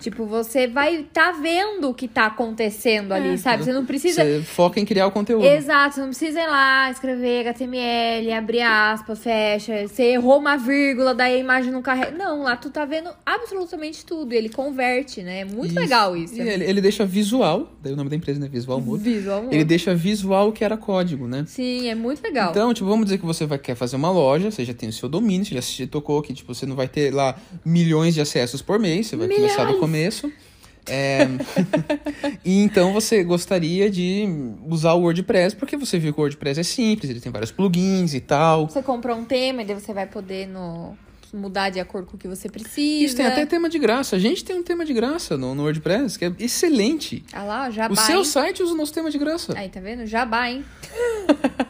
Tipo, 0.03 0.27
você 0.27 0.67
vai 0.67 1.07
tá 1.13 1.33
vendo 1.33 1.89
o 1.89 1.95
que 1.95 2.09
tá 2.09 2.27
acontecendo 2.27 3.13
ali, 3.13 3.35
É, 3.35 3.37
sabe? 3.37 3.65
Você 3.65 3.73
não 3.73 3.87
precisa. 3.87 4.25
Você 4.25 4.43
foca 4.43 4.81
em 4.81 4.85
criar 4.85 5.07
o 5.07 5.13
conteúdo. 5.13 5.47
Exato, 5.47 5.95
você 5.95 6.01
não 6.01 6.09
precisa 6.09 6.41
ir 6.41 6.47
lá, 6.49 6.91
escrever 6.91 7.47
HTML, 7.47 8.33
abrir 8.33 8.63
aspas, 8.63 9.19
fecha. 9.21 9.87
Você 9.87 10.03
errou 10.05 10.39
uma 10.39 10.57
vírgula, 10.57 11.15
daí 11.15 11.35
a 11.35 11.39
imagem 11.39 11.73
não 11.73 11.83
carrega. 11.83 12.11
Não, 12.17 12.43
lá 12.43 12.57
tu 12.57 12.69
tá 12.69 12.85
vendo 12.85 13.11
absolutamente 13.25 14.05
tudo. 14.05 14.33
Ele 14.33 14.49
converte, 14.49 15.23
né? 15.23 15.41
É 15.41 15.45
muito 15.45 15.71
Isso. 15.71 15.81
legal 15.81 16.17
isso. 16.17 16.35
E 16.35 16.41
ele, 16.41 16.65
ele 16.65 16.81
deixa 16.81 17.05
visual, 17.05 17.73
daí 17.81 17.93
o 17.93 17.97
nome 17.97 18.11
da 18.11 18.17
empresa 18.17 18.41
né? 18.41 18.49
Visual 18.49 18.81
Mode. 18.81 19.03
Visual. 19.03 19.47
Ele 19.51 19.65
deixa 19.65 19.95
visual 19.95 20.49
o 20.49 20.53
que 20.53 20.65
era 20.65 20.77
código, 20.77 21.29
né? 21.29 21.45
Sim, 21.47 21.89
é 21.89 21.95
muito 21.95 22.23
legal. 22.23 22.51
Então, 22.51 22.75
tipo, 22.75 22.89
vamos 22.89 23.07
dizer 23.07 23.19
que 23.19 23.27
você 23.27 23.47
vai, 23.47 23.59
quer 23.59 23.75
fazer 23.75 23.97
uma 23.97 24.11
loja, 24.11 24.51
você 24.51 24.65
já 24.65 24.75
tem 24.75 24.89
o 24.89 24.93
seu 24.93 25.09
domínio, 25.09 25.47
você 25.47 25.85
já 25.85 25.87
tocou 25.87 26.21
que, 26.23 26.35
tipo, 26.35 26.55
você 26.55 26.67
não 26.67 26.75
vai 26.75 26.89
ter 26.89 27.13
lá 27.13 27.37
milhões 27.65 28.15
de 28.15 28.21
acessos 28.21 28.61
por 28.61 28.79
mês, 28.79 29.07
você 29.07 29.17
vai 29.17 29.29
começar 29.29 29.65
do 29.65 29.67
Milhões! 29.67 29.81
Começo. 29.93 30.33
É... 30.87 31.29
e 32.45 32.61
então 32.63 32.93
você 32.93 33.23
gostaria 33.23 33.91
de 33.91 34.25
usar 34.67 34.95
o 34.95 35.03
WordPress, 35.03 35.55
porque 35.55 35.77
você 35.77 35.99
viu 35.99 36.13
que 36.15 36.19
o 36.19 36.23
WordPress 36.23 36.59
é 36.61 36.63
simples, 36.63 37.11
ele 37.11 37.21
tem 37.21 37.31
vários 37.31 37.53
plugins 37.53 38.15
e 38.15 38.21
tal. 38.21 38.67
Você 38.69 38.83
comprou 38.83 39.17
um 39.17 39.25
tema 39.25 39.63
e 39.63 39.67
daí 39.67 39.79
você 39.79 39.93
vai 39.93 40.07
poder 40.07 40.49
no... 40.49 40.97
mudar 41.33 41.71
de 41.71 41.79
acordo 41.79 42.07
com 42.07 42.17
o 42.17 42.19
que 42.19 42.27
você 42.27 42.49
precisa. 42.49 43.05
Isso 43.05 43.15
tem 43.15 43.27
até 43.27 43.47
tema 43.47 43.69
de 43.69 43.79
graça. 43.79 44.17
A 44.17 44.19
gente 44.19 44.45
tem 44.45 44.57
um 44.57 44.63
tema 44.63 44.85
de 44.85 44.93
graça 44.93 45.37
no, 45.37 45.55
no 45.55 45.63
WordPress, 45.63 46.19
que 46.19 46.25
é 46.25 46.33
excelente. 46.41 47.23
Ah 47.33 47.45
lá, 47.45 47.71
jabá, 47.71 47.93
O 47.93 47.97
seu 47.97 48.19
hein? 48.19 48.25
site 48.25 48.63
usa 48.63 48.73
o 48.73 48.77
nosso 48.77 48.93
tema 48.93 49.09
de 49.11 49.19
graça. 49.19 49.53
Aí, 49.57 49.69
tá 49.69 49.79
vendo? 49.79 50.05
Jabá, 50.07 50.51
hein? 50.51 50.65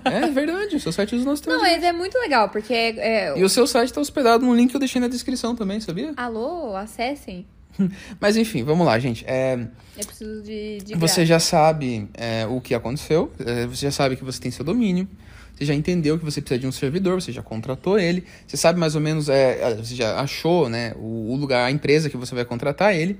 É 0.05 0.27
verdade, 0.31 0.77
o 0.77 0.81
seu 0.81 0.93
site 0.93 1.15
usa 1.15 1.25
o 1.25 1.29
nosso 1.29 1.43
tema 1.43 1.57
Não, 1.57 1.65
de 1.65 1.85
é 1.85 1.93
muito 1.93 2.17
legal, 2.19 2.49
porque 2.49 2.73
é... 2.73 3.29
é- 3.29 3.39
E 3.39 3.45
o 3.45 3.49
seu 3.49 3.67
site 3.67 3.89
está 3.89 4.01
hospedado 4.01 4.47
no 4.47 4.55
link 4.55 4.71
que 4.71 4.77
eu 4.77 4.81
deixei 4.81 5.01
na 5.01 5.09
descrição 5.09 5.55
também, 5.55 5.81
sabia? 5.81 6.15
Alô, 6.17 6.75
acessem. 6.77 7.47
Mas 8.21 8.37
enfim, 8.37 8.63
vamos 8.63 8.87
lá, 8.87 8.99
gente. 8.99 9.25
É, 9.27 9.55
Eu 9.97 10.05
preciso 10.07 10.43
de, 10.43 10.79
de 10.79 10.95
você 10.95 11.25
já 11.25 11.39
sabe 11.39 12.09
é, 12.15 12.47
o 12.47 12.61
que 12.61 12.75
aconteceu, 12.75 13.33
é, 13.45 13.67
você 13.67 13.87
já 13.87 13.91
sabe 13.91 14.17
que 14.17 14.25
você 14.25 14.41
tem 14.41 14.51
seu 14.51 14.65
domínio, 14.65 15.09
você 15.55 15.65
já 15.65 15.75
entendeu 15.75 16.19
que 16.19 16.25
você 16.25 16.41
precisa 16.41 16.59
de 16.59 16.67
um 16.67 16.73
servidor, 16.73 17.21
você 17.21 17.33
já 17.33 17.43
contratou 17.43 17.99
ele, 17.99 18.25
você 18.47 18.57
sabe 18.57 18.79
mais 18.79 18.95
ou 18.95 19.01
menos, 19.01 19.29
é, 19.29 19.75
você 19.77 19.95
já 19.95 20.21
achou 20.21 20.69
né, 20.69 20.93
o, 20.97 21.33
o 21.33 21.37
lugar, 21.37 21.67
a 21.67 21.71
empresa 21.71 22.11
que 22.11 22.17
você 22.17 22.35
vai 22.35 22.45
contratar 22.45 22.95
ele. 22.95 23.19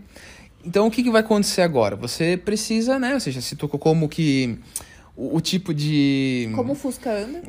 Então 0.65 0.87
o 0.87 0.91
que, 0.91 1.03
que 1.03 1.11
vai 1.11 1.21
acontecer 1.21 1.63
agora? 1.63 1.97
Você 1.97 2.37
precisa, 2.37 2.99
né? 2.99 3.19
Você 3.19 3.33
já 3.33 3.41
se 3.41 3.57
tocou 3.57 3.81
como 3.81 4.09
que 4.09 4.59
o, 5.15 5.37
o 5.37 5.41
tipo 5.41 5.75
de. 5.75 6.51
Como 6.55 6.73
o 6.73 6.75
Fusca 6.75 7.11
anda. 7.11 7.43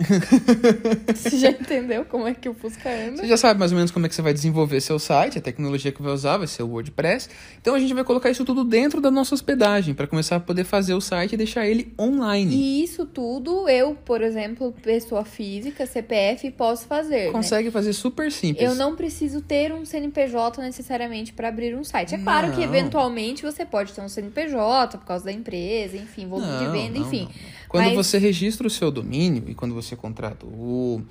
você 1.16 1.38
já 1.38 1.50
entendeu 1.50 2.04
como 2.06 2.28
é 2.28 2.34
que 2.34 2.50
o 2.50 2.54
Fusca 2.54 2.90
anda? 2.90 3.18
Você 3.22 3.28
já 3.28 3.38
sabe 3.38 3.60
mais 3.60 3.72
ou 3.72 3.78
menos 3.78 3.90
como 3.92 4.06
é 4.06 4.10
que 4.10 4.16
você 4.16 4.22
vai 4.22 4.34
desenvolver 4.34 4.82
seu 4.82 5.00
site, 5.00 5.38
a 5.38 5.42
tecnologia 5.42 5.92
que 5.92 6.02
vai 6.02 6.12
usar 6.12 6.38
vai 6.38 6.48
ser 6.48 6.64
o 6.64 6.68
WordPress. 6.68 7.30
Então 7.62 7.74
a 7.74 7.80
gente 7.80 7.94
vai 7.94 8.04
colocar 8.04 8.30
isso 8.30 8.44
tudo 8.44 8.64
dentro 8.66 9.00
da 9.00 9.10
nossa 9.10 9.34
hospedagem 9.34 9.94
para 9.94 10.08
começar 10.08 10.36
a 10.36 10.40
poder 10.40 10.66
fazer 10.66 10.94
o 10.94 11.02
site 11.02 11.34
e 11.34 11.38
deixar 11.38 11.66
ele 11.66 11.94
online. 12.00 12.54
E 12.54 12.84
isso 12.84 13.06
tudo 13.06 13.70
eu, 13.70 13.96
por 13.96 14.22
exemplo, 14.22 14.74
pessoa 14.82 15.24
física, 15.24 15.86
CPF, 15.86 16.52
posso 16.52 16.86
fazer. 16.86 17.28
né? 17.28 17.32
Consegue 17.32 17.72
fazer 17.72 17.94
super 17.94 18.32
simples. 18.32 18.64
Eu 18.68 18.76
não 18.76 18.96
preciso 18.96 19.42
ter 19.42 19.72
um 19.72 19.86
CNPJ 19.86 20.62
necessariamente 20.62 21.32
para 21.32 21.48
abrir 21.48 21.76
um 21.76 21.84
site. 21.84 22.16
É 22.16 22.18
claro 22.18 22.52
que 22.52 22.58
Não. 22.58 22.64
eventualmente 22.64 23.44
você 23.44 23.66
pode 23.66 23.94
ter 23.94 24.02
um 24.02 24.10
CNPJ 24.10 24.98
por 24.98 25.06
causa 25.06 25.26
da 25.26 25.32
empresa, 25.32 25.96
enfim, 25.96 26.28
volume 26.28 26.58
de 26.58 26.66
Não, 26.66 26.72
venda, 26.72 27.00
não, 27.00 27.08
enfim. 27.08 27.30
Quando 27.74 27.86
Mas- 27.88 27.96
você 27.96 28.20
registra 28.20 28.68
o 28.68 28.70
seu 28.70 28.92
domínio 28.92 29.46
e 29.48 29.56
quando 29.56 29.74
você 29.74 29.96
contrata 29.96 30.46
o, 30.46 31.02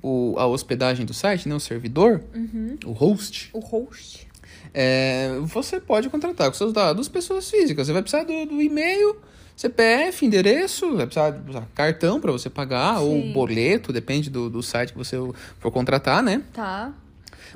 o- 0.00 0.36
a 0.38 0.46
hospedagem 0.46 1.04
do 1.04 1.12
site, 1.12 1.48
né, 1.48 1.54
o 1.56 1.58
servidor, 1.58 2.22
Uhum. 2.32 2.76
o 2.86 2.92
host, 2.92 3.50
O 3.52 3.58
host. 3.58 4.28
é, 4.72 5.36
você 5.42 5.80
pode 5.80 6.08
contratar 6.08 6.46
com 6.46 6.54
seus 6.56 6.72
dados 6.72 7.08
pessoas 7.08 7.50
físicas. 7.50 7.88
Você 7.88 7.92
vai 7.92 8.02
precisar 8.02 8.22
do, 8.22 8.46
do 8.46 8.62
e-mail, 8.62 9.16
CPF, 9.56 10.24
endereço, 10.24 10.94
vai 10.96 11.06
precisar 11.06 11.42
usar 11.48 11.66
cartão 11.74 12.20
para 12.20 12.30
você 12.30 12.48
pagar, 12.48 13.00
ou 13.00 13.20
Sim. 13.20 13.32
boleto, 13.32 13.92
depende 13.92 14.30
do, 14.30 14.48
do 14.48 14.62
site 14.62 14.92
que 14.92 14.98
você 14.98 15.16
for 15.58 15.72
contratar, 15.72 16.22
né? 16.22 16.40
Tá, 16.52 16.92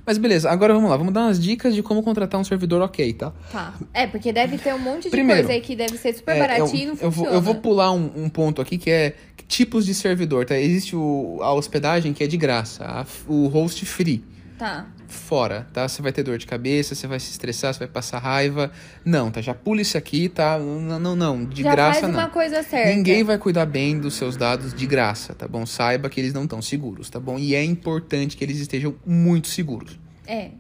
Mas 0.05 0.19
beleza, 0.19 0.51
agora 0.51 0.73
vamos 0.75 0.91
lá, 0.91 0.97
vamos 0.97 1.13
dar 1.13 1.23
umas 1.23 1.41
dicas 1.41 1.75
de 1.75 1.83
como 1.83 2.03
contratar 2.03 2.41
um 2.41 2.45
servidor 2.45 2.81
ok, 2.83 3.13
tá? 3.15 3.33
tá. 3.53 3.75
É, 3.93 4.07
porque 4.07 4.33
deve 4.33 4.59
ter 4.59 4.75
um 4.75 4.79
monte 4.79 5.05
de 5.05 5.11
Primeiro, 5.11 5.43
coisa 5.43 5.55
aí 5.55 5.61
que 5.61 5.75
deve 5.77 5.97
ser 5.97 6.15
super 6.15 6.37
É, 6.37 6.39
baratinho 6.41 6.79
e 6.79 6.83
eu, 6.83 6.87
não 6.87 6.95
eu 6.95 7.11
vou, 7.11 7.13
funciona. 7.13 7.37
eu 7.37 7.41
vou 7.43 7.55
pular 7.57 7.93
um, 7.93 8.11
um 8.17 8.29
ponto 8.29 8.61
aqui 8.63 8.79
que 8.79 8.91
é 8.91 9.15
tipos 9.49 9.87
de 9.87 9.95
servidor, 9.95 10.45
tá? 10.45 10.59
Existe 10.59 10.97
o, 10.97 11.39
a 11.41 11.53
hospedagem 11.53 12.13
que 12.13 12.23
é 12.25 12.27
de 12.27 12.37
graça, 12.37 12.85
a- 12.85 13.07
o 13.29 13.47
host 13.49 13.85
free. 13.87 14.25
Tá. 14.59 14.87
Fora, 15.09 15.67
tá? 15.73 15.89
Você 15.89 16.03
vai 16.03 16.13
ter 16.13 16.23
dor 16.23 16.37
de 16.37 16.47
cabeça, 16.47 16.95
você 16.95 17.07
vai 17.07 17.21
se 17.21 17.31
estressar, 17.31 17.73
você 17.73 17.81
vai 17.81 17.89
passar 17.89 18.19
raiva. 18.19 18.73
Não, 19.05 19.31
tá? 19.31 19.41
Já 19.41 19.55
pula 19.55 19.81
isso 19.81 19.97
aqui, 19.97 20.29
tá? 20.29 20.59
Não, 20.59 20.99
não, 20.99 21.17
não. 21.17 21.45
De 21.45 21.63
Já 21.63 21.71
graça, 21.71 22.01
faz 22.01 22.13
não. 22.13 22.21
uma 22.21 22.29
coisa 22.29 22.63
certa. 22.63 22.93
Ninguém 22.93 23.23
vai 23.23 23.39
cuidar 23.39 23.67
bem 23.67 24.01
dos 24.01 24.15
seus 24.15 24.37
dados 24.37 24.75
de 24.75 24.87
graça, 24.87 25.35
tá 25.35 25.47
bom? 25.47 25.65
Saiba 25.65 26.09
que 26.09 26.21
eles 26.21 26.33
não 26.33 26.45
estão 26.45 26.61
seguros, 26.61 27.09
tá 27.09 27.21
bom? 27.21 27.39
E 27.39 27.55
é 27.55 27.63
importante 27.65 28.37
que 28.37 28.45
eles 28.45 28.59
estejam 28.59 28.95
muito 29.07 29.49
seguros. 29.49 29.99
É. 30.27 30.51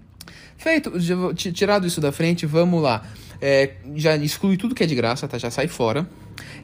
Feito, 0.57 0.93
tirado 1.35 1.87
isso 1.87 2.00
da 2.00 2.12
frente, 2.12 2.47
vamos 2.47 2.83
lá. 2.83 3.05
É, 3.41 3.75
já 3.95 4.17
exclui 4.17 4.57
tudo 4.57 4.75
que 4.75 4.83
é 4.83 4.87
de 4.87 4.95
graça, 4.95 5.26
tá? 5.29 5.38
Já 5.38 5.50
sai 5.50 5.69
fora. 5.69 6.09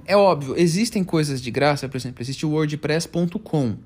É 0.07 0.17
óbvio, 0.17 0.55
existem 0.57 1.05
coisas 1.05 1.41
de 1.41 1.51
graça, 1.51 1.89
por 1.89 1.97
exemplo, 1.97 2.23
existe 2.23 2.45
o 2.47 2.51
wordpress.com. 2.51 3.77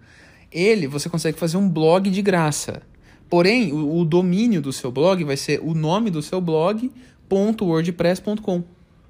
Ele, 0.50 0.86
você 0.86 1.08
consegue 1.08 1.38
fazer 1.38 1.56
um 1.56 1.68
blog 1.68 2.08
de 2.08 2.22
graça. 2.22 2.82
Porém, 3.28 3.72
o, 3.72 3.98
o 4.00 4.04
domínio 4.04 4.62
do 4.62 4.72
seu 4.72 4.90
blog 4.92 5.22
vai 5.24 5.36
ser 5.36 5.60
o 5.62 5.74
nome 5.74 6.10
do 6.10 6.22
seu 6.22 6.40
blog.wordpress.com. 6.40 8.62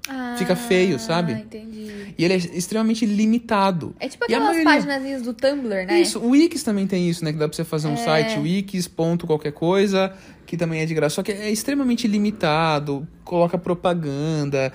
Ah, 0.09 0.35
Fica 0.37 0.55
feio, 0.55 0.97
sabe? 0.99 1.33
Entendi. 1.33 2.13
E 2.17 2.23
ele 2.23 2.33
é 2.33 2.37
extremamente 2.37 3.05
limitado. 3.05 3.93
É 3.99 4.07
tipo 4.07 4.23
aquelas 4.23 4.55
maioria- 4.55 4.73
páginas 4.87 5.21
do 5.21 5.33
Tumblr, 5.33 5.85
né? 5.85 5.99
Isso, 5.99 6.17
o 6.19 6.29
Wix 6.29 6.63
também 6.63 6.87
tem 6.87 7.09
isso, 7.09 7.25
né? 7.25 7.33
Que 7.33 7.37
dá 7.37 7.45
pra 7.47 7.53
você 7.55 7.65
fazer 7.65 7.89
um 7.89 7.93
É. 7.93 7.97
site, 7.97 8.39
wix. 8.39 8.87
ponto 8.87 9.27
qualquer 9.27 9.51
coisa, 9.51 10.13
que 10.45 10.55
também 10.55 10.79
é 10.79 10.85
de 10.85 10.93
graça. 10.93 11.15
Só 11.15 11.23
que 11.23 11.33
é 11.33 11.51
extremamente 11.51 12.07
limitado, 12.07 13.05
coloca 13.25 13.57
propaganda. 13.57 14.71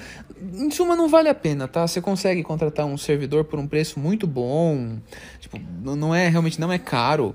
Em 0.54 0.70
suma, 0.70 0.94
não 0.94 1.08
vale 1.08 1.30
a 1.30 1.34
pena, 1.34 1.66
tá? 1.66 1.86
Você 1.86 2.02
consegue 2.02 2.42
contratar 2.42 2.84
um 2.84 2.98
servidor 2.98 3.44
por 3.44 3.58
um 3.58 3.66
preço 3.66 3.98
muito 3.98 4.26
bom. 4.26 4.98
Tipo, 5.40 5.58
não 5.82 6.14
é, 6.14 6.28
realmente 6.28 6.60
não 6.60 6.70
é 6.70 6.78
caro. 6.78 7.34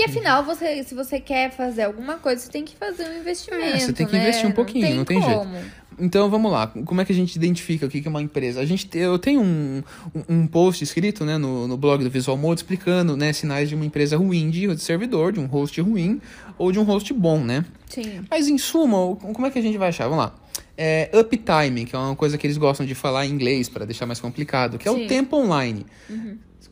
E 0.00 0.04
afinal, 0.04 0.44
você, 0.44 0.84
se 0.84 0.94
você 0.94 1.18
quer 1.18 1.50
fazer 1.50 1.82
alguma 1.82 2.14
coisa, 2.18 2.40
você 2.40 2.48
tem 2.50 2.64
que 2.64 2.76
fazer 2.76 3.08
um 3.08 3.18
investimento. 3.18 3.64
É, 3.64 3.80
você 3.80 3.92
tem 3.92 4.06
que 4.06 4.12
né? 4.12 4.22
investir 4.22 4.46
um 4.48 4.52
pouquinho, 4.52 4.94
não 4.94 5.04
tem 5.04 5.20
jeito. 5.20 5.36
como. 5.38 5.56
Então 6.00 6.30
vamos 6.30 6.52
lá, 6.52 6.68
como 6.68 7.00
é 7.00 7.04
que 7.04 7.10
a 7.10 7.14
gente 7.14 7.34
identifica 7.34 7.84
o 7.84 7.88
que 7.88 8.06
é 8.06 8.08
uma 8.08 8.22
empresa? 8.22 8.60
A 8.60 8.64
gente, 8.64 8.86
te- 8.86 8.98
eu 8.98 9.18
tenho 9.18 9.40
um, 9.42 9.82
um- 10.28 10.46
post 10.46 10.84
escrito 10.84 11.24
né, 11.24 11.36
no, 11.36 11.66
no 11.66 11.76
blog 11.76 12.04
do 12.04 12.08
Visual 12.08 12.36
Mode 12.36 12.60
explicando 12.60 13.16
né, 13.16 13.32
sinais 13.32 13.68
de 13.68 13.74
uma 13.74 13.84
empresa 13.84 14.16
ruim 14.16 14.48
de 14.48 14.78
servidor, 14.78 15.32
de 15.32 15.40
um 15.40 15.46
host 15.46 15.80
ruim 15.80 16.20
ou 16.56 16.70
de 16.70 16.78
um 16.78 16.84
host 16.84 17.12
bom, 17.12 17.40
né? 17.40 17.64
Sim. 17.88 18.20
Mas 18.30 18.46
em 18.46 18.56
suma, 18.56 19.16
como 19.16 19.44
é 19.48 19.50
que 19.50 19.58
a 19.58 19.62
gente 19.62 19.76
vai 19.76 19.88
achar? 19.88 20.04
Vamos 20.06 20.26
lá. 20.26 20.34
É, 20.76 21.10
uptime, 21.12 21.84
que 21.84 21.96
é 21.96 21.98
uma 21.98 22.14
coisa 22.14 22.38
que 22.38 22.46
eles 22.46 22.56
gostam 22.56 22.86
de 22.86 22.94
falar 22.94 23.26
em 23.26 23.30
inglês 23.30 23.68
para 23.68 23.84
deixar 23.84 24.06
mais 24.06 24.20
complicado, 24.20 24.78
que 24.78 24.88
é 24.88 24.92
Sim. 24.92 25.04
o 25.04 25.08
tempo 25.08 25.36
online. 25.36 25.84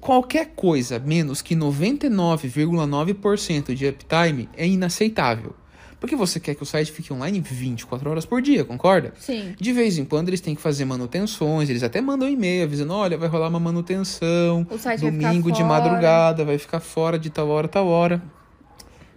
Qualquer 0.06 0.52
coisa 0.54 0.98
menos 1.00 1.42
que 1.42 1.56
99,9% 1.56 3.74
de 3.74 3.88
uptime 3.88 4.48
é 4.56 4.64
inaceitável. 4.64 5.52
Porque 5.98 6.14
você 6.14 6.38
quer 6.38 6.54
que 6.54 6.62
o 6.62 6.66
site 6.66 6.92
fique 6.92 7.12
online 7.12 7.40
24 7.40 8.08
horas 8.08 8.24
por 8.24 8.40
dia, 8.40 8.64
concorda? 8.64 9.12
Sim. 9.18 9.56
De 9.58 9.72
vez 9.72 9.98
em 9.98 10.04
quando 10.04 10.28
eles 10.28 10.40
têm 10.40 10.54
que 10.54 10.62
fazer 10.62 10.84
manutenções, 10.84 11.68
eles 11.68 11.82
até 11.82 12.00
mandam 12.00 12.28
e-mail 12.28 12.62
avisando, 12.62 12.92
olha, 12.92 13.18
vai 13.18 13.28
rolar 13.28 13.48
uma 13.48 13.58
manutenção, 13.58 14.64
domingo 15.00 15.50
de 15.50 15.64
madrugada, 15.64 16.44
vai 16.44 16.56
ficar 16.56 16.78
fora 16.78 17.18
de 17.18 17.28
tal 17.28 17.48
hora, 17.48 17.66
tal 17.66 17.88
hora. 17.88 18.22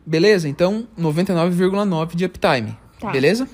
Beleza? 0.03 0.49
Então, 0.49 0.87
99,9 0.99 2.15
de 2.15 2.25
uptime. 2.25 2.75
Tá. 2.99 3.11
Beleza? 3.11 3.47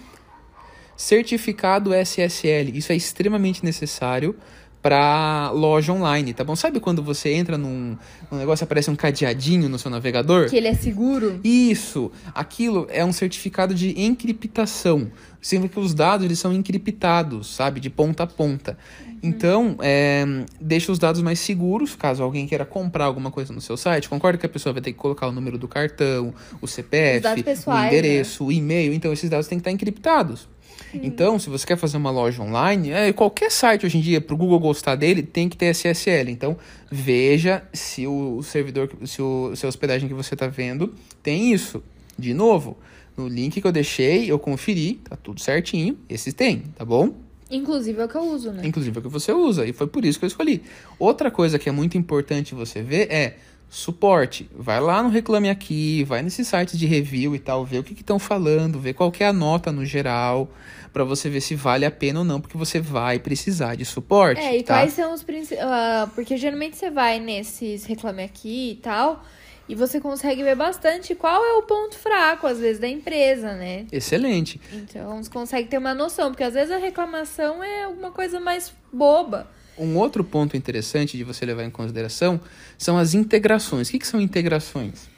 Certificado 0.96 1.94
SSL. 1.94 2.72
Isso 2.74 2.94
é 2.94 2.96
extremamente 2.96 3.66
necessário 3.66 4.38
para 4.86 5.50
loja 5.50 5.92
online, 5.92 6.32
tá 6.32 6.44
bom? 6.44 6.56
Sabe 6.56 6.80
quando 6.80 7.02
você 7.02 7.34
entra 7.34 7.58
num, 7.58 7.98
num 8.30 8.38
negócio 8.38 8.62
e 8.62 8.66
aparece 8.66 8.92
um 8.92 8.96
cadeadinho 8.96 9.68
no 9.68 9.80
seu 9.80 9.90
navegador? 9.90 10.48
Que 10.48 10.58
ele 10.58 10.68
é 10.68 10.76
seguro. 10.76 11.40
Isso, 11.44 12.12
aquilo 12.36 12.86
é 12.92 13.04
um 13.04 13.12
certificado 13.12 13.74
de 13.74 14.00
encriptação. 14.00 15.10
Significa 15.42 15.80
que 15.80 15.84
os 15.84 15.96
dados 15.96 16.24
eles 16.24 16.38
são 16.38 16.54
encriptados, 16.54 17.56
sabe, 17.56 17.80
de 17.80 17.90
ponta 17.90 18.24
a 18.24 18.28
ponta. 18.28 18.78
Então, 19.24 19.76
é, 19.82 20.24
deixa 20.62 20.92
os 20.92 21.00
dados 21.00 21.20
mais 21.24 21.40
seguros, 21.40 21.96
caso 21.96 22.22
alguém 22.22 22.46
queira 22.46 22.64
comprar 22.64 23.06
alguma 23.06 23.32
coisa 23.32 23.52
no 23.52 23.62
seu 23.62 23.76
site. 23.76 24.08
Concorda 24.08 24.38
que 24.38 24.46
a 24.46 24.50
pessoa 24.50 24.72
vai 24.72 24.84
ter 24.84 24.94
que 24.94 25.00
colocar 25.00 25.28
o 25.28 25.32
número 25.32 25.58
do 25.58 25.68
cartão, 25.68 26.32
o 26.62 26.68
CPF, 26.68 27.22
dados 27.22 27.42
o 27.42 27.44
pessoais, 27.44 27.92
endereço, 27.92 28.46
o 28.46 28.52
e-mail. 28.52 28.94
Então, 28.94 29.12
esses 29.12 29.32
dados 29.32 29.48
têm 29.48 29.58
que 29.58 29.62
estar 29.62 29.72
encriptados. 29.72 30.48
Então, 30.94 31.38
se 31.40 31.50
você 31.50 31.66
quer 31.66 31.78
fazer 31.78 31.98
uma 31.98 32.12
loja 32.12 32.42
online, 32.42 32.92
é, 32.92 33.12
qualquer 33.14 33.52
site 33.52 33.86
hoje 33.86 33.98
em 33.98 34.02
dia, 34.02 34.22
para 34.22 34.34
o 34.34 34.38
Google 34.38 34.60
gostar 34.60 34.96
dele, 34.96 35.22
tem 35.24 35.50
que 35.50 35.58
ter 35.58 35.68
SSL. 35.68 36.30
Então, 36.30 36.58
veja 36.92 37.64
se 37.74 38.08
o 38.08 38.42
servidor, 38.44 38.90
se, 39.06 39.22
o, 39.22 39.56
se 39.56 39.66
a 39.66 39.70
hospedagem 39.70 40.08
que 40.08 40.14
você 40.14 40.36
está 40.36 40.48
vendo 40.48 40.94
tem 41.22 41.54
isso. 41.54 41.84
De 42.18 42.34
novo, 42.34 42.78
no 43.18 43.28
link 43.28 43.60
que 43.60 43.68
eu 43.68 43.72
deixei, 43.72 44.32
eu 44.32 44.40
conferi, 44.40 45.02
tá 45.10 45.16
tudo 45.16 45.42
certinho. 45.42 45.98
Esses 46.10 46.34
tem, 46.34 46.64
tá 46.76 46.86
bom? 46.86 47.14
Inclusive 47.50 48.02
é 48.02 48.06
o 48.06 48.08
que 48.08 48.16
eu 48.16 48.24
uso, 48.24 48.52
né? 48.52 48.66
Inclusive 48.66 48.98
é 48.98 49.00
o 49.00 49.04
que 49.04 49.10
você 49.10 49.32
usa, 49.32 49.68
e 49.68 49.74
foi 49.74 49.88
por 49.88 50.04
isso 50.04 50.18
que 50.18 50.26
eu 50.26 50.28
escolhi. 50.28 50.64
Outra 50.98 51.30
coisa 51.30 51.60
que 51.60 51.70
é 51.70 51.72
muito 51.72 51.98
importante 51.98 52.56
você 52.56 52.82
ver 52.82 53.12
é 53.12 53.38
suporte. 53.70 54.50
Vai 54.56 54.80
lá 54.80 55.04
no 55.04 55.10
Reclame 55.10 55.50
Aqui, 55.50 56.04
vai 56.04 56.22
nesses 56.22 56.48
sites 56.48 56.78
de 56.78 56.86
review 56.86 57.36
e 57.36 57.40
tal, 57.40 57.66
ver 57.66 57.80
o 57.80 57.84
que 57.84 57.94
estão 57.94 58.18
falando, 58.18 58.80
ver 58.80 58.94
qual 58.94 59.12
que 59.12 59.24
é 59.24 59.28
a 59.28 59.34
nota 59.34 59.72
no 59.72 59.86
geral, 59.86 60.50
para 60.94 61.04
você 61.04 61.30
ver 61.30 61.42
se 61.42 61.56
vale 61.56 61.86
a 61.86 61.92
pena 61.92 62.20
ou 62.20 62.26
não, 62.26 62.40
porque 62.40 62.58
você 62.58 62.80
vai 62.80 63.20
precisar 63.20 63.76
de 63.76 63.84
suporte. 63.84 64.42
É, 64.42 64.58
e 64.58 64.64
tá? 64.64 64.76
quais 64.76 64.94
são 64.94 65.14
os 65.14 65.24
principais. 65.24 66.10
porque 66.14 66.38
geralmente 66.38 66.78
você 66.78 66.90
vai 66.90 67.20
nesses 67.20 67.84
Reclame 67.86 68.24
Aqui 68.24 68.72
e 68.72 68.76
tal, 68.76 69.24
e 69.68 69.76
você 69.76 70.00
consegue 70.00 70.44
ver 70.44 70.56
bastante 70.56 71.16
qual 71.16 71.44
é 71.44 71.54
o 71.56 71.64
ponto 71.64 71.98
fraco, 71.98 72.46
às 72.46 72.60
vezes, 72.60 72.80
da 72.80 72.88
empresa, 72.88 73.54
né? 73.54 73.88
Excelente. 73.92 74.62
Então 74.72 75.22
você 75.22 75.30
consegue 75.30 75.68
ter 75.68 75.78
uma 75.78 75.94
noção, 75.94 76.30
porque 76.30 76.44
às 76.44 76.54
vezes 76.54 76.72
a 76.72 76.78
reclamação 76.78 77.64
é 77.64 77.84
alguma 77.84 78.12
coisa 78.12 78.40
mais 78.40 78.72
boba. 78.94 79.48
Um 79.78 79.98
outro 79.98 80.24
ponto 80.24 80.56
interessante 80.56 81.18
de 81.18 81.24
você 81.24 81.46
levar 81.46 81.64
em 81.64 81.70
consideração 81.70 82.40
são 82.78 82.98
as 82.98 83.14
integrações. 83.14 83.88
O 83.88 83.92
que, 83.92 84.00
que 84.00 84.08
são 84.08 84.22
integrações? 84.22 85.10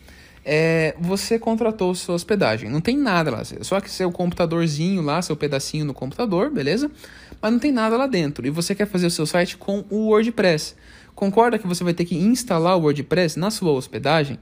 É, 0.43 0.96
você 1.00 1.38
contratou 1.38 1.93
sua 1.93 2.15
hospedagem, 2.15 2.70
não 2.70 2.80
tem 2.80 2.98
nada 2.98 3.30
lá, 3.30 3.43
só 3.62 3.82
que 3.82 3.91
seu 3.91 4.10
computadorzinho 4.12 5.02
lá, 5.02 5.22
seu 5.22 5.36
pedacinho 5.36 5.84
no 5.84 5.93
computador, 5.93 6.50
beleza? 6.50 6.89
Mas 7.41 7.52
não 7.52 7.60
tem 7.60 7.72
nada 7.72 7.98
lá 7.98 8.08
dentro. 8.08 8.48
E 8.48 8.50
você 8.50 8.74
quer 8.74 8.88
fazer 8.88 9.08
o 9.08 9.12
seu 9.12 9.26
site 9.26 9.58
com 9.58 9.84
o 9.89 10.08
WordPress. 10.08 10.76
Concorda 11.13 11.60
que 11.60 11.67
você 11.67 11.84
vai 11.84 11.93
ter 11.93 12.06
que 12.06 12.15
instalar 12.15 12.78
o 12.78 12.82
WordPress 12.84 13.38
na 13.38 13.52
sua 13.52 13.72
hospedagem? 13.74 14.39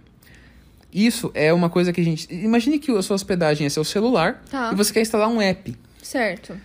Isso 0.93 1.32
é 1.34 1.51
uma 1.51 1.69
coisa 1.69 1.91
que 1.91 1.99
a 1.99 2.04
gente. 2.04 2.32
Imagine 2.34 2.78
que 2.80 2.91
a 2.91 3.01
sua 3.01 3.15
hospedagem 3.15 3.65
é 3.65 3.69
seu 3.69 3.84
celular 3.84 4.43
Tá. 4.49 4.69
e 4.71 4.75
você 4.75 4.93
quer 4.93 5.01
instalar 5.01 5.28
um 5.28 5.41
app. 5.41 5.75
Certo. 6.01 6.56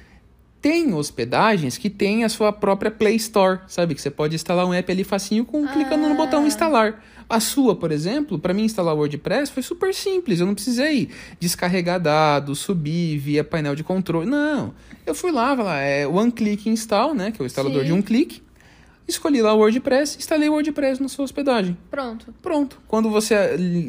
Tem 0.60 0.92
hospedagens 0.92 1.78
que 1.78 1.88
tem 1.88 2.22
a 2.22 2.28
sua 2.28 2.52
própria 2.52 2.90
Play 2.90 3.16
Store, 3.16 3.60
sabe? 3.66 3.94
Que 3.94 4.02
você 4.02 4.10
pode 4.10 4.34
instalar 4.34 4.66
um 4.66 4.74
app 4.74 4.92
ali 4.92 5.04
facinho 5.04 5.44
com 5.44 5.66
clicando 5.66 6.08
no 6.08 6.14
botão 6.14 6.46
instalar. 6.46 7.02
A 7.28 7.38
sua, 7.40 7.76
por 7.76 7.92
exemplo, 7.92 8.38
para 8.38 8.52
mim 8.52 8.64
instalar 8.64 8.92
o 8.94 8.98
WordPress 8.98 9.52
foi 9.52 9.62
super 9.62 9.94
simples. 9.94 10.40
Eu 10.40 10.46
não 10.46 10.54
precisei 10.54 11.08
descarregar 11.38 12.00
dados, 12.00 12.58
subir 12.58 13.16
via 13.18 13.44
painel 13.44 13.74
de 13.74 13.84
controle. 13.84 14.28
Não. 14.28 14.74
Eu 15.06 15.14
fui 15.14 15.30
lá, 15.30 15.54
vai 15.54 15.64
lá, 15.64 15.78
é 15.78 16.06
One 16.06 16.32
Click 16.32 16.68
Install, 16.68 17.14
né? 17.14 17.30
Que 17.30 17.40
é 17.40 17.44
o 17.44 17.46
instalador 17.46 17.82
Sim. 17.82 17.86
de 17.86 17.92
um 17.92 18.02
clique. 18.02 18.42
Escolhi 19.06 19.40
lá 19.42 19.54
o 19.54 19.58
WordPress, 19.58 20.18
instalei 20.18 20.48
o 20.48 20.52
WordPress 20.52 21.00
na 21.02 21.08
sua 21.08 21.24
hospedagem. 21.24 21.76
Pronto. 21.90 22.34
Pronto. 22.42 22.80
Quando 22.86 23.08
você, 23.08 23.34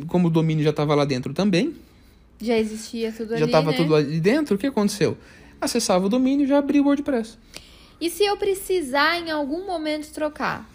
como 0.08 0.28
o 0.28 0.32
domínio 0.32 0.64
já 0.64 0.70
estava 0.70 0.96
lá 0.96 1.04
dentro 1.04 1.34
também, 1.34 1.74
Já 2.40 2.58
existia 2.58 3.12
tudo 3.12 3.30
já 3.30 3.36
ali. 3.38 3.46
estava 3.46 3.72
né? 3.72 3.78
tudo 3.78 3.96
ali 3.96 4.20
dentro, 4.20 4.56
o 4.56 4.58
que 4.58 4.68
aconteceu? 4.68 5.18
Acessava 5.62 6.08
o 6.08 6.10
domínio 6.10 6.43
e 6.43 6.47
já 6.47 6.58
abria 6.58 6.82
o 6.82 6.86
WordPress. 6.86 7.38
E 8.02 8.10
se 8.10 8.26
eu 8.26 8.36
precisar 8.36 9.19
em 9.19 9.30
algum 9.30 9.65
momento 9.65 10.12
trocar? 10.12 10.67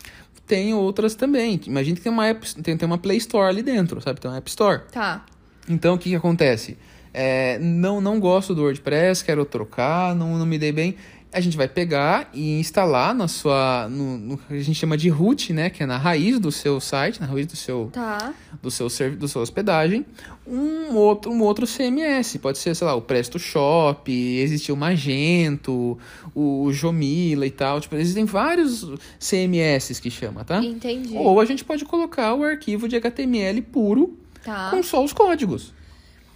Tem 0.46 0.72
outras 0.72 1.16
também. 1.16 1.60
Imagina 1.66 1.96
que 1.96 2.02
tem 2.02 2.12
uma, 2.12 2.28
app, 2.28 2.54
tem, 2.62 2.76
tem 2.76 2.86
uma 2.86 2.98
Play 2.98 3.18
Store 3.18 3.48
ali 3.48 3.62
dentro, 3.62 4.00
sabe? 4.00 4.20
Tem 4.20 4.30
uma 4.30 4.36
App 4.38 4.48
Store. 4.48 4.82
Tá. 4.92 5.26
Então, 5.68 5.96
o 5.96 5.98
que, 5.98 6.10
que 6.10 6.14
acontece? 6.14 6.78
É, 7.12 7.58
não, 7.58 8.00
não 8.00 8.20
gosto 8.20 8.54
do 8.54 8.62
WordPress, 8.62 9.24
quero 9.24 9.44
trocar, 9.44 10.14
não, 10.14 10.38
não 10.38 10.46
me 10.46 10.58
dei 10.58 10.70
bem. 10.70 10.94
A 11.32 11.40
gente 11.40 11.56
vai 11.56 11.68
pegar 11.68 12.30
e 12.32 12.58
instalar 12.58 13.14
na 13.14 13.28
sua. 13.28 13.88
No, 13.90 14.16
no 14.16 14.40
a 14.48 14.54
gente 14.56 14.74
chama 14.74 14.96
de 14.96 15.08
root, 15.10 15.52
né? 15.52 15.68
Que 15.68 15.82
é 15.82 15.86
na 15.86 15.98
raiz 15.98 16.38
do 16.38 16.50
seu 16.50 16.80
site, 16.80 17.20
na 17.20 17.26
raiz 17.26 17.46
do 17.46 17.56
seu, 17.56 17.90
Tá. 17.92 18.32
do 18.62 18.70
seu 18.70 18.88
do 19.16 19.28
sua 19.28 19.42
hospedagem, 19.42 20.06
um 20.46 20.94
outro, 20.94 21.30
um 21.30 21.42
outro 21.42 21.66
CMS. 21.66 22.38
Pode 22.38 22.56
ser, 22.58 22.74
sei 22.74 22.86
lá, 22.86 22.94
o 22.94 23.02
PrestoShop, 23.02 24.10
existe 24.10 24.72
o 24.72 24.76
Magento, 24.76 25.98
o 26.34 26.72
Jomila 26.72 27.46
e 27.46 27.50
tal. 27.50 27.80
Tipo, 27.80 27.96
existem 27.96 28.24
vários 28.24 28.86
CMS 29.18 30.00
que 30.00 30.10
chama, 30.10 30.42
tá? 30.44 30.62
Entendi. 30.64 31.16
Ou 31.16 31.38
a 31.40 31.44
gente 31.44 31.64
pode 31.64 31.84
colocar 31.84 32.34
o 32.34 32.44
arquivo 32.44 32.88
de 32.88 32.96
HTML 32.96 33.60
puro 33.62 34.16
Tá. 34.44 34.70
com 34.70 34.82
só 34.82 35.04
os 35.04 35.12
códigos. 35.12 35.74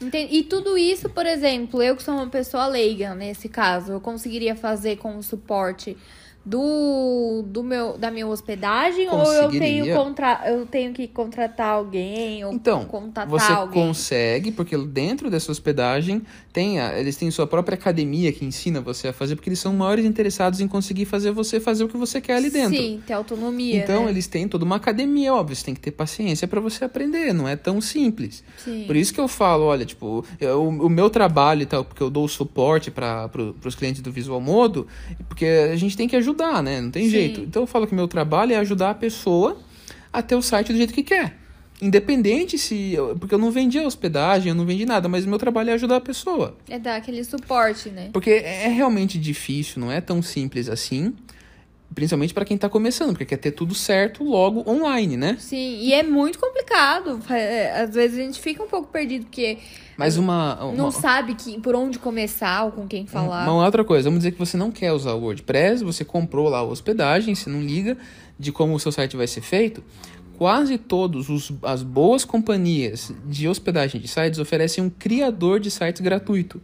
Entendi. 0.00 0.36
E 0.36 0.42
tudo 0.42 0.78
isso, 0.78 1.10
por 1.10 1.26
exemplo, 1.26 1.82
eu 1.82 1.94
que 1.94 2.02
sou 2.02 2.14
uma 2.14 2.28
pessoa 2.28 2.66
leiga 2.66 3.14
nesse 3.14 3.48
caso, 3.48 3.92
eu 3.92 4.00
conseguiria 4.00 4.56
fazer 4.56 4.96
com 4.96 5.16
o 5.18 5.22
suporte 5.22 5.96
do, 6.44 7.42
do 7.46 7.62
meu, 7.62 7.98
da 7.98 8.11
minha 8.11 8.26
hospedagem 8.26 9.09
ou 9.11 9.33
eu 9.33 9.50
tenho, 9.50 9.94
contra, 9.94 10.42
eu 10.46 10.64
tenho 10.66 10.92
que 10.92 11.07
contratar 11.07 11.74
alguém 11.74 12.42
ou 12.44 12.53
Então, 12.53 12.85
contatar 12.87 13.29
você 13.29 13.53
alguém? 13.53 13.87
consegue, 13.87 14.50
porque 14.50 14.76
dentro 14.79 15.31
dessa 15.31 15.53
hospedagem 15.53 16.22
tem 16.53 16.81
a- 16.81 16.98
eles 16.98 17.16
têm 17.16 17.31
sua 17.31 17.46
própria 17.46 17.74
academia 17.74 18.33
que 18.33 18.44
ensina 18.44 18.81
você 18.81 19.09
a 19.09 19.12
fazer, 19.12 19.37
porque 19.37 19.50
eles 19.50 19.59
são 19.61 19.74
maiores 19.74 20.05
interessados 20.05 20.61
em 20.61 20.66
conseguir 20.66 21.05
fazer 21.05 21.31
você 21.31 21.61
fazer 21.61 21.85
o 21.85 21.88
que 21.88 21.96
você 21.98 22.20
quer 22.22 22.37
ali 22.37 22.48
dentro. 22.50 22.76
Sim, 22.76 23.03
ter 23.07 23.12
autonomia. 23.12 23.76
Então, 23.83 24.05
né? 24.07 24.11
eles 24.11 24.26
têm 24.26 24.48
toda 24.48 24.64
uma 24.64 24.76
academia, 24.76 25.35
óbvio, 25.35 25.55
você 25.55 25.64
tem 25.66 25.74
que 25.74 25.81
ter 25.81 25.90
paciência 25.90 26.48
para 26.48 26.61
você 26.61 26.85
aprender, 26.85 27.35
não 27.35 27.46
é 27.46 27.55
tão 27.55 27.81
simples. 27.83 28.42
Sim. 28.57 28.85
Por 28.87 28.96
isso 28.96 29.12
que 29.12 29.20
eu 29.20 29.29
falo, 29.29 29.64
olha, 29.64 29.85
tipo, 29.85 30.24
eu- 30.40 30.66
o 30.66 30.88
meu 30.88 31.11
trabalho 31.11 31.62
e 31.62 31.66
tal, 31.66 31.85
porque 31.85 32.03
eu 32.03 32.09
dou 32.09 32.26
suporte 32.26 32.90
para 32.90 33.29
pro, 33.29 33.55
os 33.62 33.74
clientes 33.74 34.00
do 34.00 34.11
Visual 34.11 34.40
Modo, 34.40 34.87
porque 35.29 35.44
a 35.44 35.76
gente 35.76 35.96
tem 35.96 36.09
que 36.09 36.16
ajudar 36.16 36.29
ajudar, 36.30 36.62
né? 36.62 36.80
Não 36.80 36.90
tem 36.90 37.04
Sim. 37.04 37.10
jeito. 37.10 37.40
Então 37.40 37.62
eu 37.62 37.66
falo 37.66 37.86
que 37.86 37.94
meu 37.94 38.08
trabalho 38.08 38.52
é 38.52 38.56
ajudar 38.56 38.90
a 38.90 38.94
pessoa 38.94 39.58
a 40.12 40.22
ter 40.22 40.34
o 40.34 40.42
site 40.42 40.72
do 40.72 40.78
jeito 40.78 40.92
que 40.92 41.02
quer. 41.02 41.36
Independente 41.82 42.58
se. 42.58 42.94
Porque 43.18 43.34
eu 43.34 43.38
não 43.38 43.50
vendi 43.50 43.78
a 43.78 43.86
hospedagem, 43.86 44.50
eu 44.50 44.54
não 44.54 44.66
vendi 44.66 44.84
nada, 44.84 45.08
mas 45.08 45.24
o 45.24 45.28
meu 45.28 45.38
trabalho 45.38 45.70
é 45.70 45.72
ajudar 45.72 45.96
a 45.96 46.00
pessoa. 46.00 46.56
É 46.68 46.78
dar 46.78 46.96
aquele 46.96 47.24
suporte, 47.24 47.88
né? 47.88 48.10
Porque 48.12 48.30
é 48.30 48.68
realmente 48.68 49.18
difícil, 49.18 49.80
não 49.80 49.90
é 49.90 50.00
tão 50.00 50.20
simples 50.20 50.68
assim. 50.68 51.14
Principalmente 51.94 52.33
para 52.33 52.44
quem 52.44 52.57
tá 52.57 52.68
começando, 52.68 53.11
porque 53.11 53.24
quer 53.24 53.37
ter 53.37 53.50
tudo 53.50 53.74
certo 53.74 54.22
logo 54.22 54.68
online, 54.70 55.16
né? 55.16 55.37
Sim, 55.40 55.79
e 55.81 55.92
é 55.92 56.05
muito 56.05 56.38
complicado. 56.38 57.20
É, 57.29 57.83
Às 57.83 57.94
vezes 57.94 58.18
a 58.18 58.22
gente 58.22 58.40
fica 58.40 58.62
um 58.62 58.68
pouco 58.68 58.88
perdido, 58.88 59.24
porque 59.24 59.59
Mas 59.96 60.16
uma. 60.16 60.64
uma 60.64 60.72
não 60.72 60.92
sabe 60.92 61.35
que, 61.35 61.59
por 61.61 61.74
onde 61.74 61.98
começar 61.98 62.64
ou 62.64 62.72
com 62.72 62.87
quem 62.87 63.07
falar. 63.07 63.42
Uma 63.42 63.64
outra 63.64 63.85
coisa, 63.85 64.05
vamos 64.05 64.20
dizer 64.20 64.33
que 64.33 64.38
você 64.38 64.57
não 64.57 64.70
quer 64.70 64.92
usar 64.92 65.14
o 65.14 65.20
WordPress, 65.20 65.83
você 65.83 66.05
comprou 66.05 66.48
lá 66.48 66.59
a 66.59 66.62
hospedagem, 66.62 67.35
você 67.35 67.50
não 67.50 67.61
liga 67.61 67.98
de 68.38 68.53
como 68.53 68.74
o 68.74 68.79
seu 68.79 68.92
site 68.92 69.16
vai 69.16 69.26
ser 69.26 69.40
feito. 69.40 69.83
Quase 70.38 70.79
todas 70.79 71.26
as 71.64 71.83
boas 71.83 72.24
companhias 72.24 73.12
de 73.26 73.46
hospedagem 73.46 74.00
de 74.00 74.09
sites 74.09 74.38
oferecem 74.38 74.83
um 74.83 74.88
criador 74.88 75.61
de 75.61 75.70
sites 75.70 76.00
gratuito. 76.00 76.62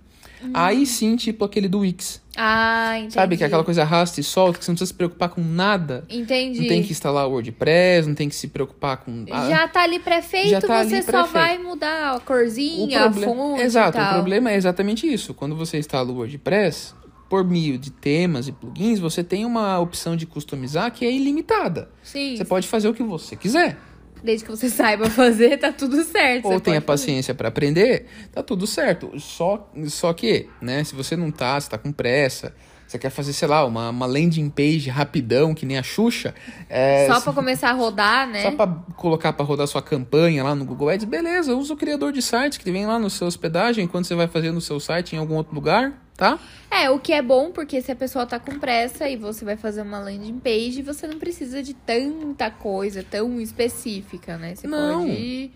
Aí 0.55 0.87
sim, 0.87 1.17
tipo 1.17 1.45
aquele 1.45 1.69
do 1.69 1.81
Wix. 1.81 2.21
Ah, 2.37 2.95
entendi. 2.99 3.15
Sabe? 3.15 3.37
Que 3.37 3.45
é 3.45 3.47
aquela 3.47 3.65
coisa 3.65 3.83
arrasta 3.83 4.21
e 4.21 4.23
solta, 4.25 4.59
que 4.59 4.65
você 4.65 4.71
não 4.71 4.75
precisa 4.75 4.89
se 4.89 4.95
preocupar 4.95 5.31
com 5.31 5.41
nada. 5.41 6.05
Entendi. 6.11 6.61
Não 6.61 6.67
tem 6.69 6.83
que 6.83 6.93
instalar 6.93 7.27
o 7.27 7.31
WordPress, 7.31 8.07
não 8.09 8.15
tem 8.15 8.29
que 8.29 8.35
se 8.35 8.49
preocupar 8.49 8.99
com. 8.99 9.25
ah, 9.31 9.49
Já 9.49 9.69
tá 9.69 9.83
ali 9.83 9.99
pré-feito, 9.99 10.61
tá 10.61 10.85
você 10.85 10.97
ali 10.97 11.03
só 11.03 11.11
pré-feito. 11.13 11.33
vai 11.33 11.59
mudar 11.59 12.17
a 12.17 12.21
corzinha, 12.21 13.01
proble- 13.01 13.25
a 13.25 13.29
fonte 13.29 13.63
Exato, 13.63 13.99
o 13.99 14.09
problema 14.15 14.51
é 14.51 14.57
exatamente 14.57 15.11
isso. 15.11 15.33
Quando 15.33 15.57
você 15.57 15.79
instala 15.79 16.11
o 16.11 16.15
WordPress, 16.17 16.95
por 17.29 17.43
meio 17.45 17.79
de 17.79 17.91
temas 17.91 18.47
e 18.49 18.53
plugins, 18.53 18.99
você 19.01 19.25
tem 19.25 19.45
uma 19.47 19.79
opção 19.81 20.15
de 20.15 20.27
customizar 20.27 20.93
que 20.93 21.05
é 21.07 21.11
ilimitada. 21.11 21.89
Sim, 22.03 22.37
Você 22.37 22.45
pode 22.45 22.69
fazer 22.69 22.89
o 22.89 22.95
que 22.95 23.03
você 23.03 23.35
quiser. 23.35 23.79
Desde 24.27 24.45
que 24.45 24.51
você 24.51 24.69
saiba 24.71 25.09
fazer, 25.09 25.57
tá 25.57 25.73
tudo 25.73 26.03
certo. 26.05 26.49
Ou 26.49 26.61
tenha 26.61 26.81
paciência 26.83 27.35
para 27.35 27.49
aprender, 27.49 28.07
tá 28.33 28.43
tudo 28.43 28.67
certo. 28.67 29.19
Só, 29.19 29.71
só 29.87 30.13
que, 30.13 30.49
né, 30.61 30.85
se 30.85 30.95
você 30.95 31.17
não 31.17 31.31
tá, 31.31 31.59
você 31.59 31.71
tá 31.71 31.79
com 31.79 31.91
pressa, 31.93 32.53
você 32.87 32.99
quer 32.99 33.11
fazer, 33.11 33.33
sei 33.33 33.49
lá, 33.49 33.65
uma, 33.65 33.91
uma 33.91 34.07
landing 34.07 34.49
page 34.51 34.91
rapidão, 34.91 35.55
que 35.55 35.65
nem 35.67 35.79
a 35.79 35.83
Xuxa. 35.83 36.35
é, 36.69 37.07
Só 37.09 37.21
pra 37.21 37.33
começar 37.33 37.71
a 37.71 37.73
rodar, 37.73 38.29
né? 38.29 38.43
Só 38.43 38.51
pra 38.53 38.67
colocar 38.97 39.33
pra 39.33 39.45
rodar 39.45 39.67
sua 39.67 39.83
campanha 39.83 40.45
lá 40.45 40.55
no 40.55 40.65
Google 40.65 40.91
Ads, 40.91 41.05
beleza, 41.05 41.55
usa 41.57 41.75
o 41.75 41.77
criador 41.77 42.13
de 42.13 42.21
sites 42.23 42.59
que 42.59 42.71
vem 42.71 42.87
lá 42.87 42.99
no 42.99 43.09
seu 43.11 43.27
hospedagem 43.27 43.87
quando 43.87 44.05
você 44.05 44.15
vai 44.15 44.29
fazer 44.29 44.53
no 44.53 44.61
seu 44.61 44.79
site 44.79 45.15
em 45.17 45.19
algum 45.19 45.35
outro 45.35 45.55
lugar, 45.55 46.06
tá? 46.17 46.39
É, 46.71 46.91
o 46.91 46.99
que 46.99 47.13
é 47.13 47.23
bom, 47.23 47.51
porque 47.51 47.81
se 47.81 47.93
a 47.93 47.97
pessoa 47.97 48.27
tá 48.27 48.39
com 48.39 48.59
pressa 48.59 49.09
e 49.09 49.17
você 49.17 49.45
vai 49.45 49.57
fazer 49.57 49.83
uma 49.83 49.99
landing 49.99 50.39
page, 50.39 50.83
você 50.83 51.07
não 51.07 51.19
precisa 51.19 51.63
de 51.63 51.75
tanta 51.75 52.51
coisa 52.51 53.05
tão 53.09 53.41
específica, 53.41 54.37
né? 54.37 54.55
Você 54.55 54.67
Não. 54.67 55.07
pode 55.07 55.51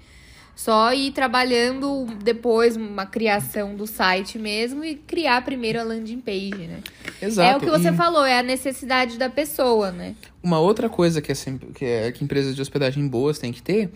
só 0.54 0.92
ir 0.92 1.12
trabalhando 1.12 2.06
depois 2.22 2.76
uma 2.76 3.06
criação 3.06 3.74
do 3.74 3.86
site 3.86 4.38
mesmo 4.38 4.84
e 4.84 4.94
criar 4.94 5.42
primeiro 5.42 5.80
a 5.80 5.82
landing 5.82 6.20
page, 6.20 6.66
né? 6.66 6.80
Exato. 7.20 7.50
É 7.50 7.56
o 7.56 7.60
que 7.60 7.78
você 7.78 7.88
E 7.88 7.96
falou, 7.96 8.24
é 8.24 8.38
a 8.38 8.42
necessidade 8.42 9.16
da 9.16 9.30
pessoa, 9.30 9.90
né? 9.90 10.14
Uma 10.42 10.60
outra 10.60 10.88
coisa 10.88 11.22
que, 11.22 11.32
é 11.32 11.34
sempre, 11.34 11.68
que, 11.72 11.84
é, 11.84 12.12
que 12.12 12.22
empresas 12.22 12.54
de 12.54 12.60
hospedagem 12.60 13.06
boas 13.08 13.38
têm 13.38 13.52
que 13.52 13.62
ter 13.62 13.90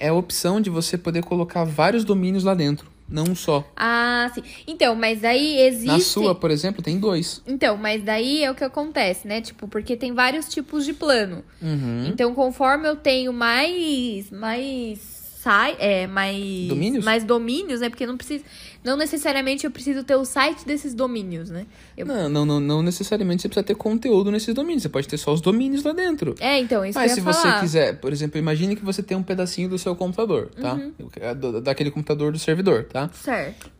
é 0.00 0.08
a 0.08 0.14
opção 0.14 0.60
de 0.60 0.70
você 0.70 0.98
poder 0.98 1.22
colocar 1.24 1.64
vários 1.64 2.04
domínios 2.04 2.44
lá 2.44 2.54
dentro, 2.54 2.88
não 3.08 3.24
um 3.24 3.34
só. 3.34 3.64
Ah, 3.76 4.30
sim. 4.34 4.42
Então, 4.66 4.94
mas 4.94 5.20
daí 5.20 5.60
existe. 5.62 5.86
Na 5.86 6.00
sua, 6.00 6.34
por 6.34 6.50
exemplo, 6.50 6.82
tem 6.82 6.98
dois. 6.98 7.42
Então, 7.46 7.76
mas 7.76 8.02
daí 8.02 8.44
é 8.44 8.50
o 8.50 8.54
que 8.54 8.64
acontece, 8.64 9.26
né? 9.26 9.40
Tipo, 9.40 9.66
porque 9.66 9.96
tem 9.96 10.12
vários 10.12 10.48
tipos 10.48 10.84
de 10.84 10.92
plano. 10.92 11.42
Uhum. 11.62 12.06
Então, 12.08 12.34
conforme 12.34 12.88
eu 12.88 12.96
tenho 12.96 13.32
mais 13.32 14.30
mais 14.30 15.17
sai, 15.40 15.76
é, 15.78 16.06
mais 16.06 16.68
Domínios? 16.68 17.04
mais 17.04 17.22
domínios, 17.24 17.80
né? 17.80 17.88
Porque 17.88 18.04
não 18.04 18.16
precisa, 18.16 18.44
não 18.82 18.96
necessariamente 18.96 19.64
eu 19.64 19.70
preciso 19.70 20.02
ter 20.02 20.16
o 20.16 20.24
site 20.24 20.66
desses 20.66 20.94
domínios, 20.94 21.48
né? 21.48 21.64
Eu- 21.96 22.04
Não, 22.06 22.28
não, 22.28 22.44
não, 22.44 22.60
não 22.60 22.82
necessariamente 22.82 23.42
você 23.42 23.48
precisa 23.48 23.64
ter 23.64 23.76
conteúdo 23.76 24.30
nesses 24.32 24.52
domínios. 24.52 24.82
Você 24.82 24.88
pode 24.88 25.06
ter 25.06 25.16
só 25.16 25.32
os 25.32 25.40
domínios 25.40 25.84
lá 25.84 25.92
dentro. 25.92 26.34
É, 26.40 26.58
então, 26.58 26.84
isso 26.84 26.98
Mas 26.98 27.12
se 27.12 27.20
você 27.20 27.52
quiser, 27.60 28.00
por 28.00 28.12
exemplo, 28.12 28.38
imagine 28.38 28.74
que 28.74 28.84
você 28.84 29.02
tem 29.02 29.16
um 29.16 29.22
pedacinho 29.22 29.68
do 29.68 29.78
seu 29.78 29.94
computador, 29.94 30.50
tá? 30.60 30.74
Uhum. 30.74 31.60
Daquele 31.62 31.90
computador 31.90 32.32
do 32.32 32.38
servidor, 32.38 32.84
tá? 32.84 33.08
Certo. 33.12 33.77